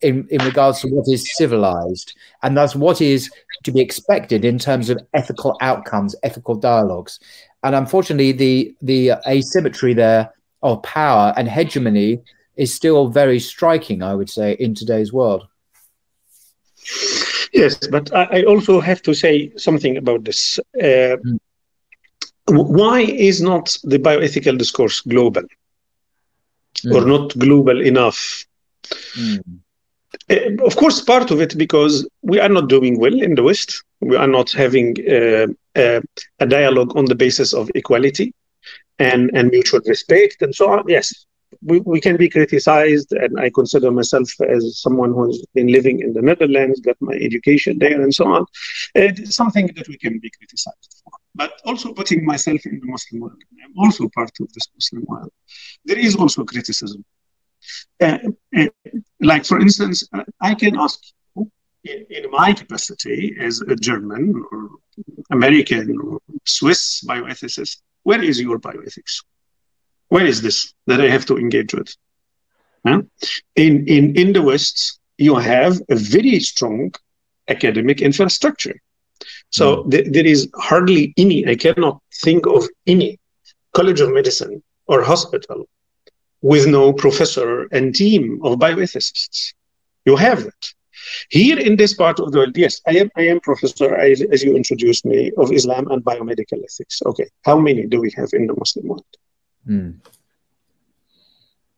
in, 0.00 0.26
in 0.30 0.44
regards 0.44 0.80
to 0.80 0.88
what 0.88 1.06
is 1.08 1.34
civilized 1.36 2.14
and 2.42 2.56
thus 2.56 2.76
what 2.76 3.00
is 3.00 3.30
to 3.64 3.72
be 3.72 3.80
expected 3.80 4.44
in 4.44 4.58
terms 4.58 4.90
of 4.90 5.00
ethical 5.14 5.56
outcomes, 5.60 6.14
ethical 6.22 6.54
dialogues. 6.54 7.18
And 7.62 7.74
unfortunately, 7.74 8.32
the, 8.32 8.74
the 8.82 9.12
asymmetry 9.26 9.94
there 9.94 10.32
of 10.62 10.82
power 10.82 11.32
and 11.36 11.48
hegemony 11.48 12.20
is 12.56 12.74
still 12.74 13.08
very 13.08 13.40
striking, 13.40 14.02
I 14.02 14.14
would 14.14 14.30
say, 14.30 14.52
in 14.54 14.74
today's 14.74 15.12
world. 15.12 15.46
Yes, 17.52 17.86
but 17.88 18.12
I 18.14 18.44
also 18.44 18.80
have 18.80 19.02
to 19.02 19.14
say 19.14 19.52
something 19.56 19.96
about 19.96 20.24
this. 20.24 20.58
Uh, 20.74 21.16
mm. 21.16 21.38
Why 22.48 23.00
is 23.00 23.40
not 23.40 23.76
the 23.84 23.98
bioethical 23.98 24.58
discourse 24.58 25.00
global 25.00 25.42
mm. 26.84 26.94
or 26.94 27.06
not 27.06 27.36
global 27.38 27.80
enough? 27.80 28.44
Mm. 29.16 29.60
Uh, 30.30 30.64
of 30.64 30.76
course, 30.76 31.00
part 31.00 31.30
of 31.30 31.40
it 31.40 31.56
because 31.56 32.06
we 32.22 32.38
are 32.38 32.48
not 32.48 32.68
doing 32.68 32.98
well 32.98 33.14
in 33.20 33.34
the 33.34 33.42
West. 33.42 33.82
We 34.00 34.16
are 34.16 34.26
not 34.26 34.52
having 34.52 34.96
uh, 35.08 35.46
uh, 35.76 36.00
a 36.38 36.46
dialogue 36.46 36.96
on 36.96 37.06
the 37.06 37.14
basis 37.14 37.52
of 37.52 37.70
equality 37.74 38.34
and, 38.98 39.30
and 39.34 39.50
mutual 39.50 39.80
respect 39.86 40.42
and 40.42 40.54
so 40.54 40.70
on. 40.70 40.84
Yes, 40.88 41.26
we, 41.64 41.80
we 41.80 42.00
can 42.00 42.16
be 42.16 42.28
criticized, 42.28 43.12
and 43.12 43.38
I 43.38 43.50
consider 43.50 43.90
myself 43.90 44.28
as 44.40 44.80
someone 44.80 45.12
who's 45.12 45.44
been 45.54 45.68
living 45.68 46.00
in 46.00 46.12
the 46.12 46.22
Netherlands, 46.22 46.80
got 46.80 46.96
my 47.00 47.14
education 47.14 47.78
there, 47.78 48.00
and 48.00 48.14
so 48.14 48.26
on. 48.26 48.46
It's 48.94 49.36
something 49.36 49.68
that 49.76 49.88
we 49.88 49.96
can 49.96 50.18
be 50.18 50.30
criticized 50.30 51.02
for. 51.04 51.12
But 51.34 51.52
also 51.64 51.92
putting 51.92 52.24
myself 52.24 52.66
in 52.66 52.80
the 52.80 52.86
Muslim 52.86 53.22
world, 53.22 53.42
I'm 53.64 53.78
also 53.78 54.08
part 54.14 54.32
of 54.40 54.52
this 54.52 54.68
Muslim 54.74 55.04
world. 55.06 55.30
There 55.84 55.98
is 55.98 56.16
also 56.16 56.44
criticism. 56.44 57.04
Uh, 58.00 58.18
uh, 58.56 58.66
like, 59.20 59.44
for 59.44 59.60
instance, 59.60 60.06
uh, 60.12 60.24
I 60.40 60.54
can 60.54 60.76
ask 60.78 60.98
you, 61.36 61.50
in, 61.84 62.06
in 62.10 62.30
my 62.30 62.52
capacity 62.52 63.36
as 63.40 63.60
a 63.60 63.76
German 63.76 64.44
or 64.50 64.70
American 65.30 65.96
or 66.00 66.18
Swiss 66.44 67.04
bioethicist, 67.08 67.78
where 68.02 68.22
is 68.22 68.40
your 68.40 68.58
bioethics? 68.58 69.22
Where 70.14 70.26
is 70.26 70.42
this 70.42 70.58
that 70.88 71.00
I 71.00 71.08
have 71.08 71.24
to 71.30 71.38
engage 71.38 71.72
with? 71.72 71.90
Huh? 72.86 73.00
In, 73.56 73.86
in, 73.96 74.04
in 74.14 74.34
the 74.34 74.42
West, 74.42 74.98
you 75.16 75.36
have 75.36 75.80
a 75.88 75.96
very 75.96 76.38
strong 76.40 76.92
academic 77.48 78.02
infrastructure. 78.02 78.76
So 79.48 79.66
mm. 79.66 79.90
th- 79.90 80.08
there 80.14 80.26
is 80.26 80.40
hardly 80.68 81.14
any, 81.16 81.38
I 81.48 81.56
cannot 81.56 82.02
think 82.24 82.46
of 82.46 82.68
any 82.86 83.18
college 83.72 84.00
of 84.02 84.12
medicine 84.12 84.62
or 84.86 85.02
hospital 85.02 85.66
with 86.42 86.66
no 86.66 86.92
professor 86.92 87.68
and 87.72 87.94
team 87.94 88.38
of 88.44 88.58
bioethicists. 88.58 89.54
You 90.04 90.16
have 90.16 90.40
it. 90.40 90.62
Here 91.30 91.58
in 91.58 91.76
this 91.76 91.94
part 91.94 92.20
of 92.20 92.32
the 92.32 92.38
world, 92.40 92.54
yes, 92.64 92.82
I 92.86 92.94
am, 93.02 93.10
I 93.16 93.22
am 93.32 93.40
professor, 93.40 93.96
I, 93.96 94.10
as 94.34 94.44
you 94.44 94.54
introduced 94.56 95.06
me, 95.06 95.32
of 95.38 95.52
Islam 95.52 95.90
and 95.90 96.04
biomedical 96.04 96.60
ethics. 96.68 97.00
Okay, 97.06 97.28
how 97.46 97.58
many 97.58 97.86
do 97.86 97.98
we 97.98 98.10
have 98.18 98.28
in 98.34 98.46
the 98.46 98.54
Muslim 98.62 98.88
world? 98.88 99.06
Mm. 99.68 99.96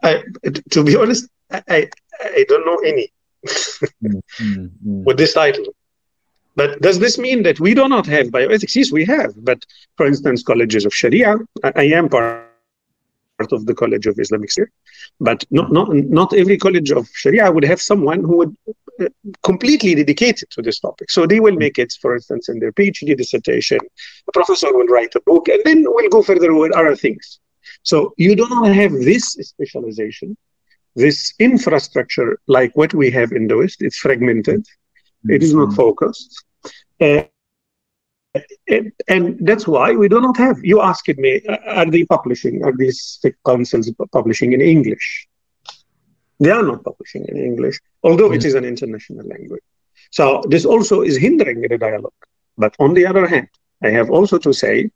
I, 0.03 0.23
to 0.71 0.85
be 0.85 0.97
honest, 0.97 1.29
I, 1.51 1.89
I 2.21 2.45
don't 2.49 2.67
know 2.67 2.79
any 2.85 3.13
mm, 4.03 4.63
with 4.83 5.17
this 5.17 5.35
title. 5.35 5.65
But 6.57 6.81
does 6.81 6.99
this 7.01 7.19
mean 7.19 7.43
that 7.43 7.59
we 7.59 7.75
do 7.75 7.89
not 7.89 8.07
have 8.07 8.29
bioethics? 8.29 8.77
Yes, 8.77 8.93
we 8.93 9.05
have. 9.07 9.33
But 9.45 9.65
for 9.97 10.07
instance, 10.07 10.43
colleges 10.43 10.85
of 10.85 10.95
Sharia, 10.95 11.37
I, 11.65 11.73
I 11.77 11.85
am 11.85 12.09
part 12.09 12.55
part 13.39 13.53
of 13.53 13.67
the 13.67 13.75
College 13.75 14.07
of 14.07 14.19
Islamic 14.19 14.51
Studies, 14.51 14.73
but 15.21 15.45
not, 15.51 15.73
not, 15.73 15.93
not 15.93 16.33
every 16.35 16.57
college 16.57 16.91
of 16.91 17.09
Sharia 17.13 17.51
would 17.51 17.65
have 17.65 17.81
someone 17.81 18.21
who 18.21 18.37
would 18.39 18.57
uh, 19.01 19.07
completely 19.43 19.95
dedicated 19.95 20.51
to 20.51 20.63
this 20.63 20.79
topic. 20.79 21.11
So 21.11 21.27
they 21.27 21.41
will 21.41 21.57
make 21.57 21.79
it, 21.79 21.93
for 22.01 22.15
instance, 22.15 22.49
in 22.49 22.59
their 22.61 22.73
PhD 22.73 23.17
dissertation. 23.17 23.79
A 24.29 24.33
professor 24.33 24.73
will 24.73 24.87
write 24.87 25.15
a 25.15 25.21
book, 25.21 25.49
and 25.49 25.61
then 25.65 25.85
we'll 25.87 26.09
go 26.11 26.23
further 26.23 26.55
with 26.55 26.73
other 26.73 26.97
things. 26.97 27.41
So 27.85 28.15
you 28.17 28.35
do 28.35 28.49
not 28.49 28.75
have 28.75 28.93
this 28.93 29.33
specialization, 29.33 30.37
this 30.97 31.35
infrastructure 31.39 32.41
like 32.47 32.73
what 32.75 32.93
we 32.95 33.11
have 33.11 33.31
in 33.33 33.47
the 33.47 33.57
West. 33.59 33.83
It's 33.83 33.99
fragmented. 33.99 34.61
Mm-hmm. 34.61 35.35
It 35.35 35.43
is 35.43 35.55
not 35.55 35.69
mm-hmm. 35.69 35.77
focused. 35.77 36.45
Uh, 37.01 37.23
and 39.07 39.39
that's 39.41 39.69
why 39.69 39.93
we 39.93 40.09
do 40.09 40.21
not 40.21 40.37
have. 40.39 40.57
You 40.65 40.81
asked 40.81 41.17
me, 41.19 41.43
uh, 41.49 41.59
are 41.67 41.91
they 41.91 42.05
publishing? 42.05 42.65
Are 42.65 42.77
these 42.77 43.21
councils 43.47 43.93
publishing 44.13 44.55
in 44.55 44.61
English? 44.61 45.29
They 46.41 46.51
are 46.51 46.65
not 46.65 46.83
publishing 46.83 47.27
in 47.29 47.37
English, 47.37 47.79
although 48.03 48.25
mm-hmm. 48.25 48.35
it 48.35 48.45
is 48.45 48.55
an 48.55 48.65
international 48.65 49.25
language. 49.29 49.63
So 50.11 50.43
this 50.49 50.65
also 50.65 51.03
is 51.03 51.17
hindering 51.17 51.61
the 51.61 51.79
dialogue. 51.79 52.13
But 52.57 52.75
on 52.81 52.95
the 52.95 53.07
other 53.07 53.27
hand, 53.27 53.49
I 53.83 53.91
have 53.91 54.11
also 54.11 54.39
to 54.39 54.53
say 54.53 54.91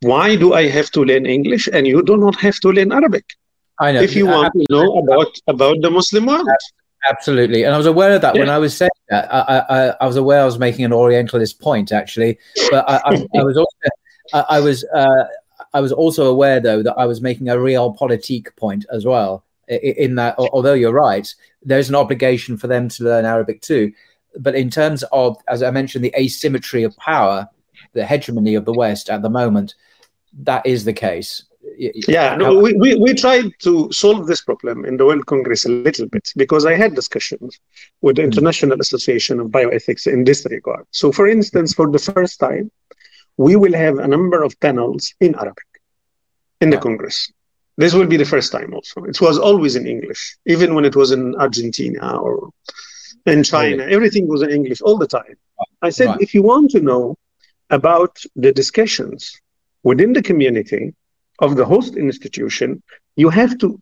why 0.00 0.36
do 0.36 0.54
I 0.54 0.68
have 0.68 0.90
to 0.92 1.04
learn 1.04 1.26
English 1.26 1.68
and 1.72 1.86
you 1.86 2.02
do 2.02 2.16
not 2.16 2.36
have 2.36 2.58
to 2.60 2.68
learn 2.68 2.92
Arabic? 2.92 3.24
I 3.80 3.92
know. 3.92 4.00
If 4.00 4.14
you 4.16 4.26
want 4.26 4.52
to 4.54 4.66
know 4.70 4.88
about, 4.98 5.32
about 5.46 5.76
the 5.82 5.90
Muslim 5.90 6.26
world. 6.26 6.48
Absolutely. 7.08 7.64
And 7.64 7.74
I 7.74 7.76
was 7.76 7.86
aware 7.86 8.14
of 8.16 8.22
that 8.22 8.34
yeah. 8.34 8.42
when 8.42 8.50
I 8.50 8.58
was 8.58 8.76
saying 8.76 8.90
that. 9.10 9.32
I, 9.32 9.58
I, 9.58 9.94
I, 10.00 10.06
was 10.06 10.16
aware 10.16 10.40
I 10.42 10.44
was 10.44 10.58
making 10.58 10.84
an 10.84 10.92
Orientalist 10.92 11.60
point, 11.60 11.92
actually. 11.92 12.38
But 12.70 12.88
I, 12.88 12.96
I, 13.04 13.26
I 13.38 13.44
was 13.44 13.56
also, 13.56 14.46
I, 14.48 14.60
was, 14.60 14.84
uh, 14.94 15.24
I 15.72 15.80
was 15.80 15.92
also 15.92 16.26
aware, 16.26 16.58
though, 16.58 16.82
that 16.82 16.94
I 16.94 17.06
was 17.06 17.20
making 17.20 17.48
a 17.48 17.58
real 17.58 17.92
realpolitik 17.92 18.56
point 18.56 18.86
as 18.90 19.04
well. 19.04 19.44
In 19.68 20.14
that, 20.14 20.36
although 20.38 20.74
you're 20.74 20.92
right, 20.92 21.32
there's 21.62 21.88
an 21.88 21.96
obligation 21.96 22.56
for 22.56 22.68
them 22.68 22.88
to 22.88 23.04
learn 23.04 23.24
Arabic 23.24 23.60
too. 23.62 23.92
But 24.38 24.54
in 24.54 24.70
terms 24.70 25.02
of, 25.12 25.36
as 25.48 25.62
I 25.62 25.70
mentioned, 25.70 26.04
the 26.04 26.14
asymmetry 26.16 26.84
of 26.84 26.96
power, 26.96 27.48
the 27.96 28.06
hegemony 28.06 28.54
of 28.54 28.64
the 28.64 28.72
West 28.72 29.10
at 29.10 29.22
the 29.22 29.30
moment, 29.30 29.74
that 30.50 30.64
is 30.64 30.84
the 30.84 30.92
case. 30.92 31.44
Yeah, 31.78 32.36
no, 32.36 32.56
we, 32.58 32.74
we, 32.74 32.94
we 32.94 33.12
tried 33.12 33.50
to 33.60 33.90
solve 33.90 34.28
this 34.28 34.40
problem 34.40 34.84
in 34.84 34.96
the 34.96 35.04
World 35.04 35.26
Congress 35.26 35.64
a 35.64 35.68
little 35.68 36.06
bit 36.06 36.32
because 36.36 36.64
I 36.64 36.74
had 36.74 36.94
discussions 36.94 37.58
with 38.02 38.16
the 38.16 38.22
hmm. 38.22 38.30
International 38.30 38.80
Association 38.80 39.40
of 39.40 39.48
Bioethics 39.48 40.06
in 40.06 40.22
this 40.24 40.46
regard. 40.48 40.84
So, 40.92 41.10
for 41.10 41.26
instance, 41.26 41.74
for 41.74 41.90
the 41.90 41.98
first 41.98 42.38
time, 42.38 42.70
we 43.36 43.56
will 43.56 43.74
have 43.74 43.98
a 43.98 44.06
number 44.06 44.42
of 44.42 44.58
panels 44.60 45.12
in 45.20 45.34
Arabic 45.34 45.70
in 46.60 46.70
the 46.70 46.78
Congress. 46.78 47.30
This 47.76 47.92
will 47.92 48.06
be 48.06 48.16
the 48.16 48.24
first 48.24 48.52
time 48.52 48.72
also. 48.72 49.04
It 49.04 49.20
was 49.20 49.38
always 49.38 49.76
in 49.76 49.86
English, 49.86 50.38
even 50.46 50.74
when 50.74 50.84
it 50.86 50.96
was 50.96 51.10
in 51.10 51.34
Argentina 51.36 52.16
or 52.16 52.50
in 53.26 53.42
China. 53.42 53.82
Everything 53.82 54.26
was 54.28 54.40
in 54.42 54.50
English 54.50 54.80
all 54.80 54.96
the 54.96 55.06
time. 55.06 55.36
I 55.82 55.90
said, 55.90 56.08
right. 56.08 56.20
if 56.20 56.32
you 56.32 56.42
want 56.42 56.70
to 56.70 56.80
know 56.80 57.18
about 57.70 58.16
the 58.36 58.52
discussions 58.52 59.40
within 59.82 60.12
the 60.12 60.22
community 60.22 60.94
of 61.40 61.56
the 61.56 61.64
host 61.64 61.96
institution, 61.96 62.82
you 63.16 63.28
have 63.28 63.58
to 63.58 63.80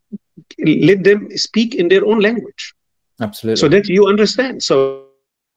let 0.59 1.05
them 1.05 1.29
speak 1.37 1.75
in 1.75 1.89
their 1.89 2.05
own 2.05 2.21
language. 2.21 2.75
Absolutely. 3.21 3.61
So 3.61 3.69
that 3.69 3.89
you 3.89 4.07
understand. 4.07 4.63
So 4.63 5.07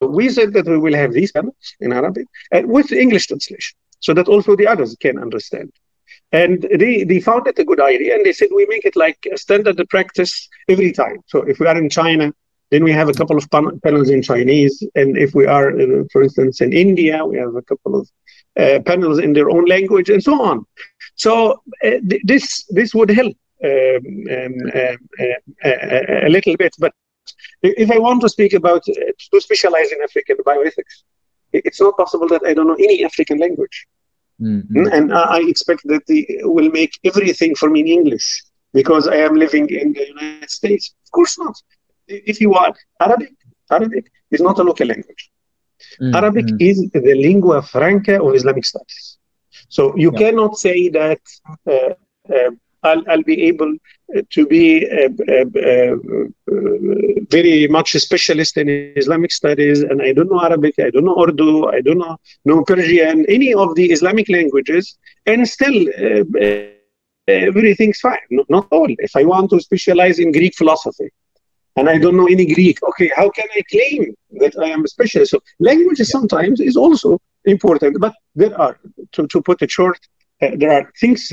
we 0.00 0.28
said 0.28 0.52
that 0.52 0.66
we 0.66 0.78
will 0.78 0.94
have 0.94 1.12
these 1.12 1.32
panels 1.32 1.74
in 1.80 1.92
Arabic 1.92 2.26
and 2.52 2.68
with 2.68 2.92
English 2.92 3.26
translation 3.26 3.76
so 4.00 4.14
that 4.14 4.28
also 4.28 4.54
the 4.56 4.66
others 4.66 4.96
can 5.00 5.18
understand. 5.18 5.72
And 6.32 6.66
they, 6.78 7.04
they 7.04 7.20
found 7.20 7.46
it 7.46 7.58
a 7.58 7.64
good 7.64 7.80
idea 7.80 8.14
and 8.14 8.24
they 8.24 8.32
said 8.32 8.48
we 8.54 8.66
make 8.66 8.84
it 8.84 8.96
like 8.96 9.18
a 9.32 9.36
standard 9.36 9.82
practice 9.88 10.48
every 10.68 10.92
time. 10.92 11.18
So 11.26 11.42
if 11.42 11.58
we 11.58 11.66
are 11.66 11.76
in 11.76 11.88
China, 11.88 12.32
then 12.70 12.84
we 12.84 12.92
have 12.92 13.08
a 13.08 13.14
couple 13.14 13.36
of 13.36 13.50
pan- 13.50 13.80
panels 13.80 14.10
in 14.10 14.22
Chinese. 14.22 14.82
And 14.94 15.16
if 15.16 15.34
we 15.34 15.46
are, 15.46 15.70
uh, 15.70 16.04
for 16.12 16.22
instance, 16.22 16.60
in 16.60 16.72
India, 16.72 17.24
we 17.24 17.38
have 17.38 17.54
a 17.56 17.62
couple 17.62 17.98
of 17.98 18.08
panels 18.84 19.18
in 19.18 19.32
their 19.32 19.50
own 19.50 19.64
language 19.64 20.08
and 20.10 20.22
so 20.22 20.42
on. 20.42 20.64
So 21.14 21.62
uh, 21.84 21.98
th- 22.08 22.22
this 22.24 22.64
this 22.78 22.94
would 22.94 23.10
help 23.10 23.36
um, 23.64 24.04
um, 24.38 24.54
uh, 24.74 26.26
a 26.28 26.30
little 26.36 26.56
bit. 26.56 26.74
But 26.78 26.92
if 27.62 27.90
I 27.90 27.98
want 27.98 28.20
to 28.22 28.28
speak 28.28 28.52
about 28.54 28.82
uh, 28.88 29.12
to 29.32 29.40
specialize 29.40 29.92
in 29.92 30.02
African 30.02 30.36
bioethics, 30.46 30.94
it's 31.52 31.80
not 31.80 31.96
possible 31.96 32.28
that 32.28 32.42
I 32.46 32.54
don't 32.54 32.68
know 32.68 32.80
any 32.88 33.04
African 33.04 33.38
language. 33.38 33.86
Mm-hmm. 34.40 34.86
And 34.92 35.12
I 35.12 35.40
expect 35.40 35.82
that 35.86 36.06
they 36.06 36.24
will 36.42 36.70
make 36.70 36.92
everything 37.04 37.56
for 37.56 37.68
me 37.70 37.80
in 37.80 37.88
English 37.88 38.44
because 38.72 39.08
I 39.08 39.16
am 39.16 39.34
living 39.34 39.68
in 39.70 39.92
the 39.92 40.06
United 40.06 40.50
States. 40.50 40.94
Of 41.04 41.10
course 41.10 41.36
not 41.38 41.56
if 42.08 42.40
you 42.40 42.50
want 42.50 42.76
Arabic, 43.00 43.32
Arabic 43.70 44.10
is 44.30 44.40
not 44.40 44.58
a 44.58 44.62
local 44.62 44.86
language. 44.86 45.30
Mm, 46.00 46.14
Arabic 46.14 46.46
mm. 46.46 46.60
is 46.60 46.90
the 46.90 47.14
lingua 47.14 47.62
franca 47.62 48.22
of 48.22 48.34
Islamic 48.34 48.64
studies. 48.64 49.18
So 49.68 49.96
you 49.96 50.10
yeah. 50.12 50.18
cannot 50.18 50.58
say 50.58 50.88
that 50.88 51.20
uh, 51.66 51.94
uh, 52.34 52.50
I'll, 52.82 53.02
I'll, 53.08 53.22
be 53.22 53.42
able 53.42 53.74
to 54.30 54.46
be 54.46 54.88
uh, 54.88 55.08
uh, 55.28 55.44
uh, 55.70 55.96
very 57.30 57.66
much 57.68 57.94
a 57.94 58.00
specialist 58.00 58.56
in 58.56 58.68
Islamic 58.96 59.32
studies, 59.32 59.82
and 59.82 60.00
I 60.00 60.12
don't 60.12 60.30
know 60.30 60.40
Arabic, 60.40 60.74
I 60.78 60.90
don't 60.90 61.04
know 61.04 61.20
Urdu, 61.20 61.68
I 61.68 61.80
don't 61.80 61.98
know, 61.98 62.16
know 62.44 62.64
Persian, 62.64 63.26
any 63.28 63.52
of 63.52 63.74
the 63.74 63.90
Islamic 63.90 64.28
languages, 64.28 64.96
and 65.26 65.46
still 65.48 65.86
everything's 67.26 68.00
fine. 68.00 68.18
Not 68.48 68.68
all. 68.70 68.88
If 68.98 69.16
I 69.16 69.24
want 69.24 69.50
to 69.50 69.60
specialize 69.60 70.18
in 70.18 70.32
Greek 70.32 70.54
philosophy, 70.56 71.10
and 71.78 71.88
I 71.88 71.96
don't 71.98 72.16
know 72.16 72.26
any 72.26 72.46
Greek, 72.52 72.82
okay, 72.90 73.10
how 73.14 73.30
can 73.30 73.46
I 73.56 73.62
claim 73.70 74.14
that 74.40 74.54
I 74.58 74.68
am 74.68 74.84
a 74.84 74.88
specialist? 74.88 75.30
So 75.30 75.40
language 75.60 75.98
sometimes 75.98 76.60
is 76.60 76.76
also 76.76 77.20
important, 77.44 78.00
but 78.00 78.14
there 78.34 78.54
are, 78.60 78.78
to, 79.12 79.26
to 79.28 79.40
put 79.40 79.62
it 79.62 79.70
short, 79.70 79.98
uh, 80.42 80.50
there 80.56 80.72
are 80.72 80.92
things 81.00 81.32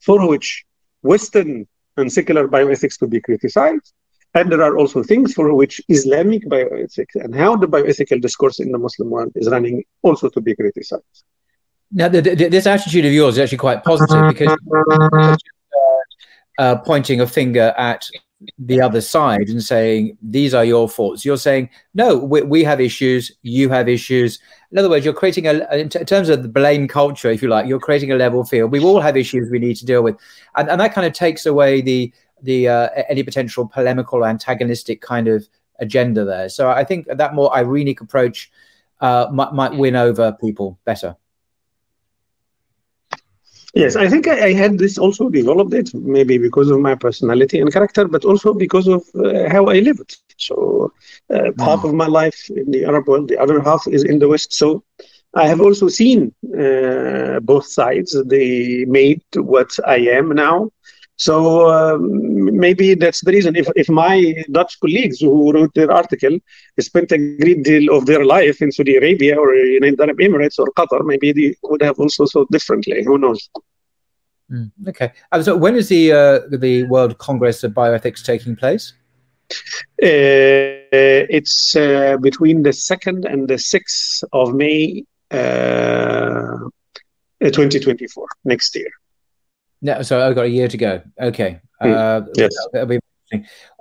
for 0.00 0.28
which 0.28 0.64
Western 1.02 1.66
and 1.96 2.12
secular 2.12 2.46
bioethics 2.46 2.98
could 2.98 3.10
be 3.10 3.20
criticized, 3.20 3.92
and 4.34 4.50
there 4.50 4.62
are 4.62 4.76
also 4.76 5.02
things 5.02 5.34
for 5.34 5.52
which 5.54 5.80
Islamic 5.88 6.44
bioethics 6.46 7.14
and 7.16 7.34
how 7.34 7.56
the 7.56 7.66
bioethical 7.66 8.20
discourse 8.20 8.60
in 8.60 8.70
the 8.70 8.78
Muslim 8.78 9.10
world 9.10 9.32
is 9.34 9.48
running 9.48 9.82
also 10.02 10.28
to 10.28 10.40
be 10.40 10.54
criticized. 10.54 11.24
Now, 11.90 12.08
the, 12.08 12.20
the, 12.20 12.48
this 12.48 12.66
attitude 12.66 13.04
of 13.04 13.12
yours 13.12 13.34
is 13.34 13.40
actually 13.40 13.58
quite 13.58 13.84
positive 13.84 14.28
because 14.28 14.56
uh, 14.74 15.36
uh, 16.58 16.76
pointing 16.76 17.20
a 17.20 17.26
finger 17.26 17.74
at 17.76 18.08
the 18.58 18.80
other 18.80 19.00
side 19.00 19.48
and 19.48 19.62
saying 19.62 20.16
these 20.22 20.54
are 20.54 20.64
your 20.64 20.88
faults. 20.88 21.24
You're 21.24 21.36
saying 21.36 21.70
no, 21.94 22.16
we, 22.18 22.42
we 22.42 22.64
have 22.64 22.80
issues, 22.80 23.32
you 23.42 23.68
have 23.70 23.88
issues. 23.88 24.38
In 24.70 24.78
other 24.78 24.90
words, 24.90 25.04
you're 25.04 25.14
creating 25.14 25.46
a 25.46 25.52
in, 25.74 25.88
t- 25.88 26.00
in, 26.00 26.06
terms 26.06 26.28
of 26.28 26.42
the 26.42 26.48
blame 26.48 26.88
culture, 26.88 27.30
if 27.30 27.42
you 27.42 27.48
like, 27.48 27.66
you're 27.66 27.80
creating 27.80 28.12
a 28.12 28.16
level 28.16 28.44
field. 28.44 28.72
We 28.72 28.80
all 28.80 29.00
have 29.00 29.16
issues 29.16 29.50
we 29.50 29.58
need 29.58 29.76
to 29.76 29.86
deal 29.86 30.02
with, 30.02 30.16
and, 30.56 30.68
and 30.68 30.80
that 30.80 30.94
kind 30.94 31.06
of 31.06 31.12
takes 31.12 31.46
away 31.46 31.80
the 31.80 32.12
the 32.42 32.68
uh, 32.68 32.88
any 33.08 33.22
potential 33.22 33.66
polemical, 33.66 34.24
antagonistic 34.24 35.00
kind 35.00 35.28
of 35.28 35.48
agenda 35.80 36.24
there. 36.24 36.48
So 36.48 36.70
I 36.70 36.84
think 36.84 37.06
that 37.06 37.34
more 37.34 37.50
irenic 37.50 38.00
approach 38.00 38.50
uh, 39.00 39.28
might, 39.32 39.52
might 39.52 39.74
win 39.74 39.96
over 39.96 40.32
people 40.40 40.78
better. 40.84 41.16
Yes, 43.74 43.96
I 43.96 44.08
think 44.08 44.28
I, 44.28 44.46
I, 44.46 44.52
had 44.52 44.78
this 44.78 44.98
also 44.98 45.28
developed 45.28 45.74
it 45.74 45.92
maybe 45.94 46.38
because 46.38 46.70
of 46.70 46.78
my 46.78 46.94
personality 46.94 47.58
and 47.58 47.72
character, 47.72 48.06
but 48.06 48.24
also 48.24 48.54
because 48.54 48.86
of 48.86 49.02
uh, 49.16 49.50
how 49.50 49.66
I 49.66 49.80
lived. 49.80 50.16
So 50.36 50.92
uh, 51.28 51.34
mm. 51.34 51.60
half 51.60 51.82
of 51.82 51.92
my 51.92 52.06
life 52.06 52.48
in 52.50 52.70
the 52.70 52.84
Arab 52.84 53.08
world, 53.08 53.28
the 53.28 53.38
other 53.38 53.60
half 53.60 53.82
is 53.88 54.04
in 54.04 54.20
the 54.20 54.28
West. 54.28 54.52
So 54.52 54.84
I 55.34 55.48
have 55.48 55.60
also 55.60 55.88
seen 55.88 56.32
uh, 56.56 57.40
both 57.40 57.66
sides. 57.66 58.16
They 58.26 58.84
made 58.84 59.22
what 59.34 59.70
I 59.84 59.96
am 60.18 60.28
now. 60.30 60.70
So 61.24 61.70
um, 61.70 62.02
maybe 62.64 62.94
that's 62.94 63.22
the 63.22 63.32
reason. 63.32 63.56
If, 63.56 63.66
if 63.76 63.88
my 63.88 64.14
Dutch 64.50 64.78
colleagues 64.78 65.20
who 65.20 65.52
wrote 65.52 65.72
their 65.74 65.90
article 65.90 66.38
spent 66.78 67.12
a 67.12 67.18
great 67.40 67.62
deal 67.62 67.96
of 67.96 68.04
their 68.04 68.26
life 68.26 68.60
in 68.60 68.70
Saudi 68.70 68.96
Arabia 68.96 69.34
or 69.38 69.54
United 69.54 70.00
Arab 70.00 70.18
Emirates 70.18 70.58
or 70.58 70.66
Qatar, 70.76 71.02
maybe 71.02 71.32
they 71.32 71.54
would 71.62 71.82
have 71.82 71.98
also 71.98 72.26
thought 72.26 72.50
differently. 72.50 73.02
Who 73.04 73.16
knows? 73.16 73.48
Mm, 74.52 74.70
okay. 74.88 75.12
Uh, 75.32 75.42
so 75.42 75.56
when 75.56 75.76
is 75.76 75.88
the 75.88 76.12
uh, 76.12 76.40
the 76.50 76.84
World 76.84 77.16
Congress 77.16 77.64
of 77.64 77.72
Bioethics 77.72 78.22
taking 78.22 78.54
place? 78.54 78.92
Uh, 80.02 81.24
it's 81.38 81.74
uh, 81.74 82.18
between 82.20 82.62
the 82.62 82.74
second 82.74 83.24
and 83.24 83.48
the 83.48 83.58
sixth 83.58 84.22
of 84.34 84.54
May, 84.54 85.04
uh, 85.30 86.58
2024, 87.40 88.26
next 88.44 88.76
year. 88.76 88.92
No, 89.84 90.00
so 90.00 90.26
I've 90.26 90.34
got 90.34 90.46
a 90.46 90.48
year 90.48 90.66
to 90.66 90.76
go. 90.78 91.02
Okay. 91.20 91.60
Hmm. 91.80 91.92
Uh, 91.92 92.20
yes. 92.34 92.52
That'll 92.72 92.88
be 92.88 92.98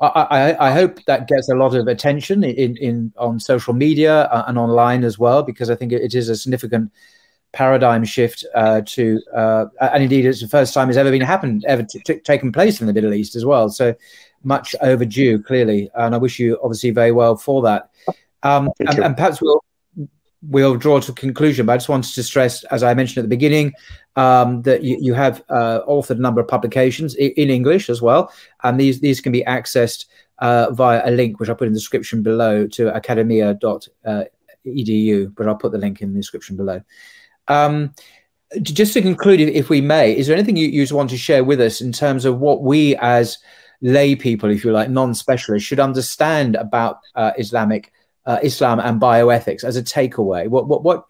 I, 0.02 0.08
I, 0.08 0.68
I, 0.70 0.72
hope 0.72 1.04
that 1.06 1.28
gets 1.28 1.48
a 1.50 1.56
lot 1.56 1.76
of 1.76 1.88
attention 1.88 2.44
in, 2.44 2.76
in 2.78 3.14
on 3.18 3.40
social 3.40 3.74
media 3.74 4.24
uh, 4.24 4.46
and 4.48 4.58
online 4.58 5.04
as 5.04 5.20
well, 5.20 5.44
because 5.44 5.70
I 5.70 5.76
think 5.76 5.92
it 5.92 6.14
is 6.14 6.28
a 6.28 6.36
significant 6.36 6.92
paradigm 7.52 8.04
shift 8.04 8.44
uh, 8.56 8.82
to, 8.88 9.22
uh, 9.36 9.66
and 9.80 10.04
indeed 10.04 10.26
it's 10.26 10.42
the 10.42 10.48
first 10.48 10.74
time 10.74 10.90
it's 10.90 10.98
ever 10.98 11.12
been 11.12 11.22
happened, 11.22 11.64
ever 11.66 11.86
taken 12.24 12.52
place 12.52 12.82
in 12.82 12.88
the 12.88 12.94
Middle 12.94 13.14
East 13.14 13.36
as 13.36 13.46
well. 13.46 13.70
So 13.70 13.96
much 14.44 14.76
overdue, 14.82 15.42
clearly, 15.42 15.90
and 15.96 16.16
I 16.16 16.18
wish 16.18 16.40
you 16.40 16.60
obviously 16.64 16.90
very 16.90 17.12
well 17.12 17.36
for 17.36 17.62
that. 17.62 17.92
Um, 18.42 18.72
and, 18.80 19.00
and, 19.00 19.16
perhaps 19.16 19.42
we'll 19.42 19.64
we'll 20.48 20.76
draw 20.76 21.00
to 21.00 21.12
a 21.12 21.16
conclusion. 21.16 21.66
But 21.66 21.74
I 21.74 21.78
just 21.78 21.90
wanted 21.90 22.14
to 22.14 22.24
stress, 22.24 22.64
as 22.66 22.84
I 22.84 22.94
mentioned 22.94 23.20
at 23.20 23.24
the 23.24 23.36
beginning, 23.36 23.74
um, 24.16 24.62
that 24.64 24.84
you, 24.84 24.98
you 25.00 25.14
have 25.14 25.44
uh, 25.50 25.82
authored 25.88 26.18
a 26.18 26.22
number 26.22 26.42
of 26.42 26.48
publications 26.48 27.16
in, 27.16 27.32
in, 27.32 27.50
English 27.50 27.90
as 27.90 28.02
well, 28.02 28.32
and 28.64 28.80
these 28.80 29.00
these 29.00 29.22
can 29.22 29.32
be 29.32 29.44
accessed 29.44 30.06
uh, 30.40 30.72
via 30.72 31.02
a 31.06 31.12
link 31.12 31.40
which 31.40 31.50
I'll 31.50 31.56
put 31.56 31.68
in 31.68 31.74
the 31.74 31.80
description 31.80 32.22
below 32.22 32.68
to 32.68 32.90
academia.edu. 32.90 35.36
But 35.36 35.48
I'll 35.48 35.56
put 35.56 35.72
the 35.72 35.78
link 35.78 36.02
in 36.02 36.14
the 36.14 36.20
description 36.20 36.56
below. 36.56 36.82
Um, 37.48 37.94
just 38.62 38.94
to 38.94 39.02
conclude, 39.02 39.40
if 39.40 39.70
we 39.70 39.82
may, 39.82 40.16
is 40.16 40.28
there 40.28 40.38
anything 40.38 40.58
you, 40.58 40.68
you 40.68 40.86
want 40.96 41.10
to 41.10 41.18
share 41.18 41.44
with 41.44 41.60
us 41.60 41.82
in 41.82 41.92
terms 41.92 42.26
of 42.26 42.40
what 42.40 42.62
we 42.62 42.96
as 42.98 43.40
lay 43.82 44.16
people, 44.16 44.50
if 44.50 44.64
you 44.64 44.72
like, 44.72 44.90
non-specialists, 44.90 45.68
should 45.68 45.80
understand 45.80 46.56
about 46.56 47.00
uh, 47.16 47.32
Islamic 47.38 47.92
uh, 48.26 48.40
Islam 48.44 48.80
and 48.80 49.02
bioethics 49.02 49.64
as 49.64 49.78
a 49.78 49.84
takeaway? 49.84 50.48
What, 50.48 50.68
what, 50.68 50.84
what, 50.84 51.06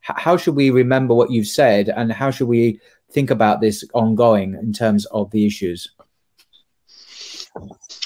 how 0.00 0.36
should 0.36 0.54
we 0.54 0.70
remember 0.70 1.14
what 1.14 1.30
you've 1.30 1.48
said, 1.48 1.88
and 1.88 2.12
how 2.12 2.30
should 2.30 2.48
we 2.48 2.80
think 3.10 3.30
about 3.30 3.60
this 3.60 3.84
ongoing 3.92 4.54
in 4.54 4.72
terms 4.72 5.06
of 5.06 5.30
the 5.30 5.46
issues? 5.46 5.88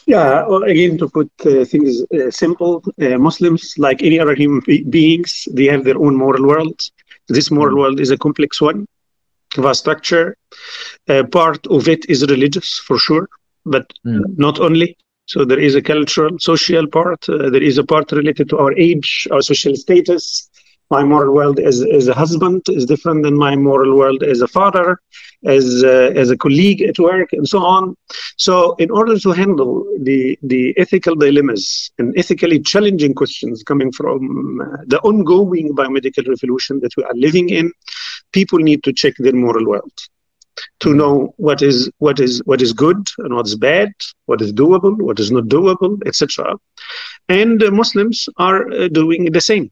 Yeah, 0.07 0.47
well, 0.47 0.63
again, 0.63 0.99
to 0.99 1.09
put 1.09 1.31
uh, 1.45 1.65
things 1.65 2.03
uh, 2.13 2.31
simple, 2.31 2.83
uh, 3.01 3.19
Muslims, 3.19 3.75
like 3.79 4.03
any 4.03 4.19
other 4.19 4.35
human 4.35 4.61
beings, 4.91 5.47
they 5.53 5.67
have 5.67 5.85
their 5.85 5.99
own 5.99 6.17
moral 6.17 6.47
world. 6.47 6.81
This 7.29 7.51
moral 7.51 7.77
world 7.77 8.01
is 8.01 8.11
a 8.11 8.19
complex 8.19 8.61
one, 8.61 8.87
vast 9.57 9.81
structure. 9.81 10.37
Uh, 11.09 11.25
part 11.25 11.67
of 11.67 11.87
it 11.87 12.09
is 12.09 12.27
religious, 12.27 12.79
for 12.79 12.99
sure, 12.99 13.29
but 13.65 13.93
mm. 14.07 14.21
not 14.37 14.59
only. 14.61 14.97
So 15.31 15.45
there 15.45 15.61
is 15.61 15.77
a 15.77 15.83
cultural, 15.83 16.41
social 16.41 16.89
part. 16.89 17.29
Uh, 17.29 17.51
there 17.51 17.63
is 17.63 17.79
a 17.79 17.85
part 17.85 18.11
related 18.11 18.49
to 18.49 18.59
our 18.59 18.73
age, 18.77 19.29
our 19.31 19.43
social 19.43 19.77
status. 19.77 20.51
My 20.91 21.05
moral 21.05 21.33
world 21.33 21.61
as, 21.61 21.83
as 21.83 22.09
a 22.09 22.15
husband 22.15 22.63
is 22.67 22.85
different 22.85 23.23
than 23.23 23.37
my 23.37 23.55
moral 23.55 23.97
world 23.97 24.25
as 24.25 24.41
a 24.41 24.49
father, 24.49 24.99
as 25.47 25.85
a, 25.85 26.11
as 26.17 26.31
a 26.31 26.37
colleague 26.37 26.83
at 26.83 26.99
work, 26.99 27.29
and 27.33 27.49
so 27.49 27.61
on. 27.65 27.97
So, 28.39 28.75
in 28.81 28.91
order 28.91 29.17
to 29.21 29.31
handle 29.31 29.87
the, 30.01 30.37
the 30.43 30.75
ethical 30.77 31.15
dilemmas 31.15 31.93
and 31.99 32.13
ethically 32.19 32.59
challenging 32.59 33.15
questions 33.15 33.63
coming 33.63 33.93
from 33.93 34.61
uh, 34.61 34.79
the 34.89 34.99
ongoing 35.03 35.77
biomedical 35.77 36.27
revolution 36.27 36.81
that 36.81 36.97
we 36.97 37.05
are 37.05 37.15
living 37.15 37.51
in, 37.51 37.71
people 38.33 38.59
need 38.59 38.83
to 38.83 38.93
check 38.93 39.15
their 39.21 39.35
moral 39.35 39.65
world 39.65 39.93
to 40.81 40.95
know 40.95 41.35
what 41.37 41.63
is 41.63 41.91
what 41.99 42.21
is 42.21 42.43
what 42.45 42.63
is 42.63 42.73
good 42.73 43.07
and 43.19 43.35
what 43.35 43.47
is 43.47 43.57
bad, 43.57 43.93
what 44.27 44.41
is 44.41 44.53
doable, 44.53 44.97
what 45.01 45.21
is 45.21 45.31
not 45.31 45.45
doable, 45.45 45.99
etc. 46.07 46.57
And 47.29 47.63
uh, 47.63 47.71
Muslims 47.71 48.29
are 48.37 48.71
uh, 48.71 48.89
doing 48.89 49.25
the 49.33 49.41
same. 49.41 49.71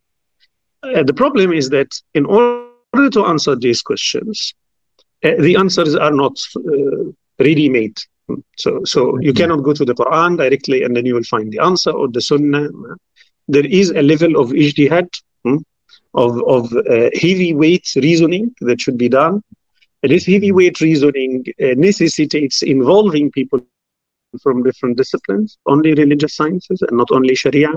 Uh, 0.83 1.03
the 1.03 1.15
problem 1.15 1.53
is 1.53 1.71
that 1.71 1.91
in 2.15 2.25
order 2.27 3.11
to 3.11 3.25
answer 3.25 3.57
these 3.57 3.83
questions, 3.83 4.55
uh, 5.25 5.35
the 5.41 5.57
answers 5.57 5.95
are 5.95 6.13
not 6.13 6.39
uh, 6.57 7.11
ready-made. 7.39 7.99
So, 8.57 8.85
so 8.85 9.19
you 9.19 9.33
mm-hmm. 9.33 9.37
cannot 9.37 9.63
go 9.65 9.73
to 9.73 9.85
the 9.85 9.95
Quran 9.95 10.37
directly 10.37 10.85
and 10.85 10.95
then 10.95 11.07
you 11.07 11.15
will 11.15 11.25
find 11.25 11.51
the 11.51 11.61
answer 11.61 11.91
or 11.91 12.09
the 12.09 12.21
Sunnah. 12.21 12.69
There 13.49 13.67
is 13.67 13.91
a 13.91 14.03
level 14.03 14.37
of 14.37 14.51
ijtihad, 14.51 15.09
hmm, 15.45 15.57
of, 16.15 16.43
of 16.47 16.73
uh, 16.73 17.11
heavyweight 17.15 17.89
reasoning 17.97 18.55
that 18.61 18.81
should 18.81 18.99
be 18.99 19.09
done 19.09 19.43
this 20.03 20.27
heavyweight 20.27 20.81
reasoning 20.81 21.45
uh, 21.63 21.75
necessitates 21.77 22.63
involving 22.63 23.31
people 23.31 23.61
from 24.43 24.63
different 24.63 24.97
disciplines, 24.97 25.59
only 25.67 25.95
religious 25.95 26.37
sciences 26.37 26.83
and 26.83 26.97
not 26.97 27.11
only 27.11 27.35
Sharia, 27.35 27.73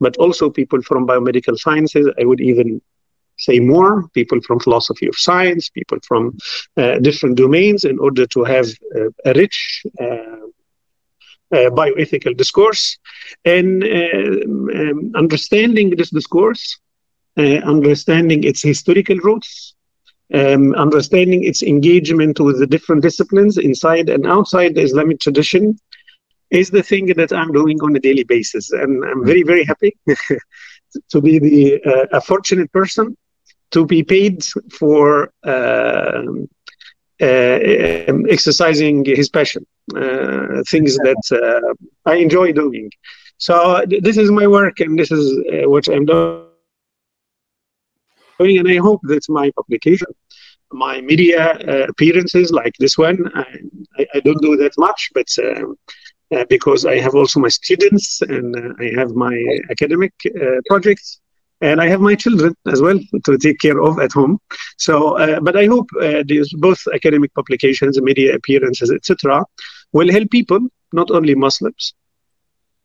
but 0.00 0.16
also 0.16 0.50
people 0.50 0.82
from 0.82 1.06
biomedical 1.06 1.56
sciences. 1.56 2.08
I 2.20 2.24
would 2.24 2.40
even 2.40 2.80
say 3.38 3.60
more 3.60 4.08
people 4.14 4.40
from 4.42 4.60
philosophy 4.60 5.06
of 5.06 5.16
science, 5.16 5.68
people 5.68 5.98
from 6.06 6.36
uh, 6.76 6.98
different 6.98 7.36
domains, 7.36 7.84
in 7.84 7.98
order 7.98 8.26
to 8.26 8.44
have 8.44 8.66
uh, 8.96 9.08
a 9.24 9.32
rich 9.34 9.82
uh, 10.00 10.04
uh 11.52 11.70
bioethical 11.70 12.36
discourse. 12.36 12.98
And 13.44 13.82
um, 13.84 14.68
um, 14.74 15.12
understanding 15.14 15.90
this 15.90 16.10
discourse, 16.10 16.78
uh, 17.36 17.60
understanding 17.74 18.44
its 18.44 18.62
historical 18.62 19.16
roots, 19.16 19.73
um, 20.32 20.74
understanding 20.74 21.44
its 21.44 21.62
engagement 21.62 22.40
with 22.40 22.58
the 22.58 22.66
different 22.66 23.02
disciplines 23.02 23.58
inside 23.58 24.08
and 24.08 24.26
outside 24.26 24.74
the 24.74 24.82
Islamic 24.82 25.20
tradition 25.20 25.78
is 26.50 26.70
the 26.70 26.82
thing 26.82 27.06
that 27.06 27.32
I'm 27.32 27.52
doing 27.52 27.80
on 27.82 27.96
a 27.96 28.00
daily 28.00 28.24
basis. 28.24 28.70
And 28.70 29.04
I'm 29.04 29.24
very, 29.24 29.42
very 29.42 29.64
happy 29.64 29.96
to 31.10 31.20
be 31.20 31.38
the 31.38 31.82
uh, 31.84 32.06
a 32.18 32.20
fortunate 32.20 32.70
person 32.72 33.16
to 33.72 33.84
be 33.84 34.02
paid 34.02 34.44
for 34.78 35.32
uh, 35.44 36.22
uh, 37.20 37.58
um, 38.08 38.26
exercising 38.28 39.04
his 39.04 39.28
passion, 39.28 39.66
uh, 39.96 40.62
things 40.68 40.96
that 40.98 41.24
uh, 41.32 42.10
I 42.10 42.16
enjoy 42.16 42.52
doing. 42.52 42.90
So 43.38 43.84
th- 43.88 44.02
this 44.02 44.16
is 44.16 44.30
my 44.30 44.46
work, 44.46 44.80
and 44.80 44.98
this 44.98 45.10
is 45.10 45.24
uh, 45.52 45.68
what 45.68 45.88
I'm 45.88 46.06
doing 46.06 46.43
and 48.38 48.68
I 48.68 48.76
hope 48.76 49.00
that 49.04 49.24
my 49.28 49.50
publication 49.52 50.08
my 50.72 51.00
media 51.00 51.52
uh, 51.52 51.86
appearances 51.88 52.50
like 52.50 52.74
this 52.78 52.98
one. 52.98 53.30
I, 53.34 54.06
I, 54.14 54.20
don't 54.20 54.42
do 54.42 54.56
that 54.56 54.72
much, 54.76 55.10
but 55.14 55.28
um, 55.38 55.78
uh, 56.34 56.44
because 56.48 56.84
I 56.84 56.98
have 56.98 57.14
also 57.14 57.38
my 57.38 57.48
students 57.48 58.22
and 58.22 58.56
uh, 58.56 58.74
I 58.80 58.90
have 58.98 59.12
my 59.14 59.36
academic 59.70 60.12
uh, 60.26 60.60
projects 60.66 61.20
and 61.60 61.80
I 61.80 61.86
have 61.88 62.00
my 62.00 62.14
children 62.14 62.54
as 62.66 62.82
well 62.82 62.98
to 63.24 63.38
take 63.38 63.58
care 63.60 63.80
of 63.80 63.98
at 64.00 64.12
home. 64.12 64.38
So, 64.78 65.16
uh, 65.16 65.40
but 65.40 65.56
I 65.56 65.66
hope 65.66 65.88
uh, 66.00 66.24
these 66.26 66.52
both 66.54 66.80
academic 66.92 67.32
publications, 67.34 68.00
media 68.00 68.34
appearances, 68.34 68.90
etc., 68.90 69.44
will 69.92 70.10
help 70.10 70.30
people, 70.30 70.60
not 70.92 71.10
only 71.10 71.34
Muslims, 71.34 71.94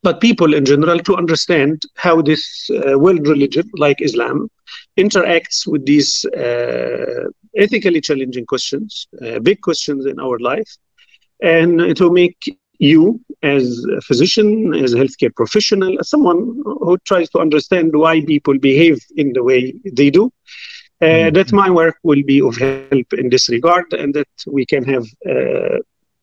but 0.01 0.21
people 0.21 0.53
in 0.53 0.65
general, 0.65 0.99
to 0.99 1.15
understand 1.15 1.83
how 1.95 2.21
this 2.21 2.69
uh, 2.69 2.97
world 2.97 3.27
religion, 3.27 3.69
like 3.77 4.01
Islam, 4.01 4.49
interacts 4.97 5.67
with 5.67 5.85
these 5.85 6.25
uh, 6.25 7.25
ethically 7.57 8.01
challenging 8.01 8.45
questions, 8.45 9.07
uh, 9.25 9.39
big 9.39 9.61
questions 9.61 10.05
in 10.05 10.19
our 10.19 10.39
life, 10.39 10.71
and 11.41 11.95
to 11.97 12.11
make 12.11 12.57
you 12.79 13.19
as 13.43 13.85
a 13.97 14.01
physician, 14.01 14.73
as 14.73 14.93
a 14.93 14.97
healthcare 14.97 15.35
professional, 15.35 15.99
as 15.99 16.09
someone 16.09 16.61
who 16.63 16.97
tries 17.05 17.29
to 17.29 17.39
understand 17.39 17.93
why 17.93 18.23
people 18.23 18.57
behave 18.57 18.99
in 19.17 19.33
the 19.33 19.43
way 19.43 19.73
they 19.93 20.09
do, 20.09 20.31
uh, 21.01 21.05
mm-hmm. 21.05 21.33
that 21.33 21.51
my 21.51 21.69
work 21.69 21.97
will 22.03 22.23
be 22.23 22.41
of 22.41 22.55
help 22.57 23.13
in 23.13 23.29
this 23.29 23.49
regard 23.49 23.91
and 23.93 24.13
that 24.13 24.27
we 24.47 24.65
can 24.65 24.83
have 24.83 25.05
uh, 25.29 25.77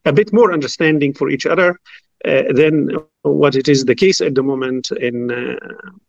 a 0.04 0.12
bit 0.12 0.32
more 0.32 0.52
understanding 0.52 1.12
for 1.12 1.28
each 1.30 1.46
other 1.46 1.78
than 2.26 2.90
what 3.22 3.54
it 3.54 3.68
is 3.68 3.84
the 3.84 3.94
case 3.94 4.20
at 4.20 4.34
the 4.34 4.42
moment 4.42 4.90
in 4.92 5.30
uh, 5.30 5.56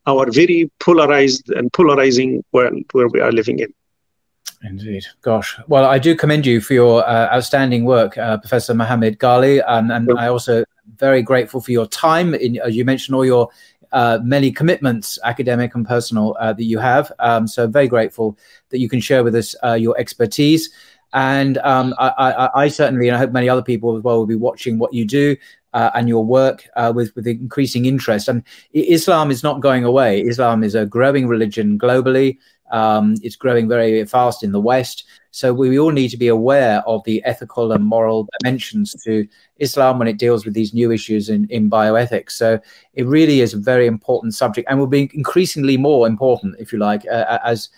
our 0.05 0.29
very 0.31 0.69
polarized 0.79 1.49
and 1.49 1.71
polarizing 1.73 2.43
world 2.51 2.83
where 2.91 3.07
we 3.07 3.19
are 3.19 3.31
living 3.31 3.59
in. 3.59 3.73
Indeed. 4.63 5.05
Gosh. 5.21 5.57
Well, 5.67 5.85
I 5.85 5.99
do 5.99 6.15
commend 6.15 6.45
you 6.45 6.61
for 6.61 6.73
your 6.73 7.07
uh, 7.07 7.29
outstanding 7.33 7.85
work, 7.85 8.17
uh, 8.17 8.37
Professor 8.37 8.73
Mohammed 8.73 9.19
Ghaly. 9.19 9.61
Um, 9.67 9.91
and 9.91 10.09
I 10.17 10.27
also 10.27 10.63
very 10.95 11.21
grateful 11.21 11.61
for 11.61 11.71
your 11.71 11.85
time. 11.85 12.33
In, 12.33 12.59
as 12.59 12.75
you 12.75 12.83
mentioned, 12.83 13.15
all 13.15 13.25
your 13.25 13.49
uh, 13.91 14.19
many 14.23 14.51
commitments, 14.51 15.19
academic 15.23 15.75
and 15.75 15.85
personal, 15.87 16.35
uh, 16.39 16.53
that 16.53 16.63
you 16.63 16.79
have. 16.79 17.11
Um, 17.19 17.47
so 17.47 17.67
very 17.67 17.87
grateful 17.87 18.37
that 18.69 18.79
you 18.79 18.89
can 18.89 18.99
share 18.99 19.23
with 19.23 19.35
us 19.35 19.55
uh, 19.63 19.73
your 19.73 19.97
expertise. 19.99 20.71
And 21.13 21.59
um, 21.59 21.93
I, 21.99 22.09
I, 22.17 22.63
I, 22.63 22.67
certainly, 22.67 23.07
and 23.07 23.15
I 23.15 23.19
hope 23.19 23.31
many 23.31 23.47
other 23.47 23.61
people 23.61 23.95
as 23.95 24.03
well, 24.03 24.17
will 24.17 24.25
be 24.25 24.35
watching 24.35 24.77
what 24.79 24.93
you 24.93 25.05
do 25.05 25.37
uh, 25.77 25.91
and 25.93 26.09
your 26.09 26.25
work 26.25 26.67
uh, 26.75 26.91
with 26.97 27.09
with 27.15 27.27
increasing 27.27 27.85
interest. 27.85 28.27
And 28.27 28.43
Islam 28.73 29.29
is 29.29 29.43
not 29.43 29.61
going 29.61 29.83
away. 29.83 30.21
Islam 30.21 30.63
is 30.63 30.75
a 30.75 30.87
growing 30.87 31.27
religion 31.27 31.77
globally. 31.77 32.37
Um, 32.71 33.15
it's 33.21 33.37
growing 33.43 33.69
very 33.69 34.05
fast 34.05 34.43
in 34.43 34.51
the 34.51 34.65
West. 34.71 35.05
So 35.31 35.53
we 35.53 35.77
all 35.79 35.91
need 35.91 36.09
to 36.09 36.17
be 36.17 36.29
aware 36.29 36.77
of 36.87 37.03
the 37.03 37.23
ethical 37.31 37.71
and 37.71 37.83
moral 37.85 38.27
dimensions 38.33 38.95
to 39.05 39.27
Islam 39.57 39.99
when 39.99 40.07
it 40.07 40.17
deals 40.17 40.45
with 40.45 40.55
these 40.55 40.73
new 40.73 40.91
issues 40.91 41.29
in, 41.29 41.47
in 41.49 41.69
bioethics. 41.69 42.31
So 42.31 42.59
it 42.99 43.05
really 43.05 43.41
is 43.41 43.53
a 43.53 43.57
very 43.71 43.85
important 43.85 44.33
subject 44.33 44.67
and 44.67 44.79
will 44.79 44.87
be 44.99 45.11
increasingly 45.13 45.77
more 45.77 46.07
important, 46.07 46.55
if 46.59 46.73
you 46.73 46.79
like, 46.79 47.05
uh, 47.07 47.37
as 47.45 47.69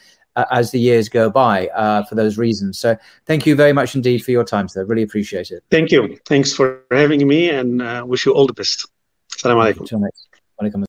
as 0.52 0.72
the 0.72 0.80
years 0.80 1.10
go 1.10 1.30
by 1.30 1.68
uh, 1.68 2.04
for 2.04 2.16
those 2.16 2.38
reasons. 2.38 2.80
So 2.80 2.98
thank 3.26 3.46
you 3.46 3.56
very 3.56 3.74
much 3.74 3.96
indeed 3.96 4.24
for 4.24 4.32
your 4.32 4.44
time, 4.44 4.68
sir. 4.68 4.86
Really 4.86 5.04
appreciate 5.04 5.52
it. 5.52 5.64
Thank 5.70 5.92
you. 5.92 6.18
Thanks 6.26 6.54
for 6.54 6.84
having 6.92 7.28
me 7.28 7.50
and 7.50 7.82
uh, 7.82 8.04
wish 8.06 8.26
you 8.26 8.34
all 8.34 8.48
the 8.48 8.54
best. 8.54 8.88
Assalamu 9.36 9.74
alaikum. 10.60 10.89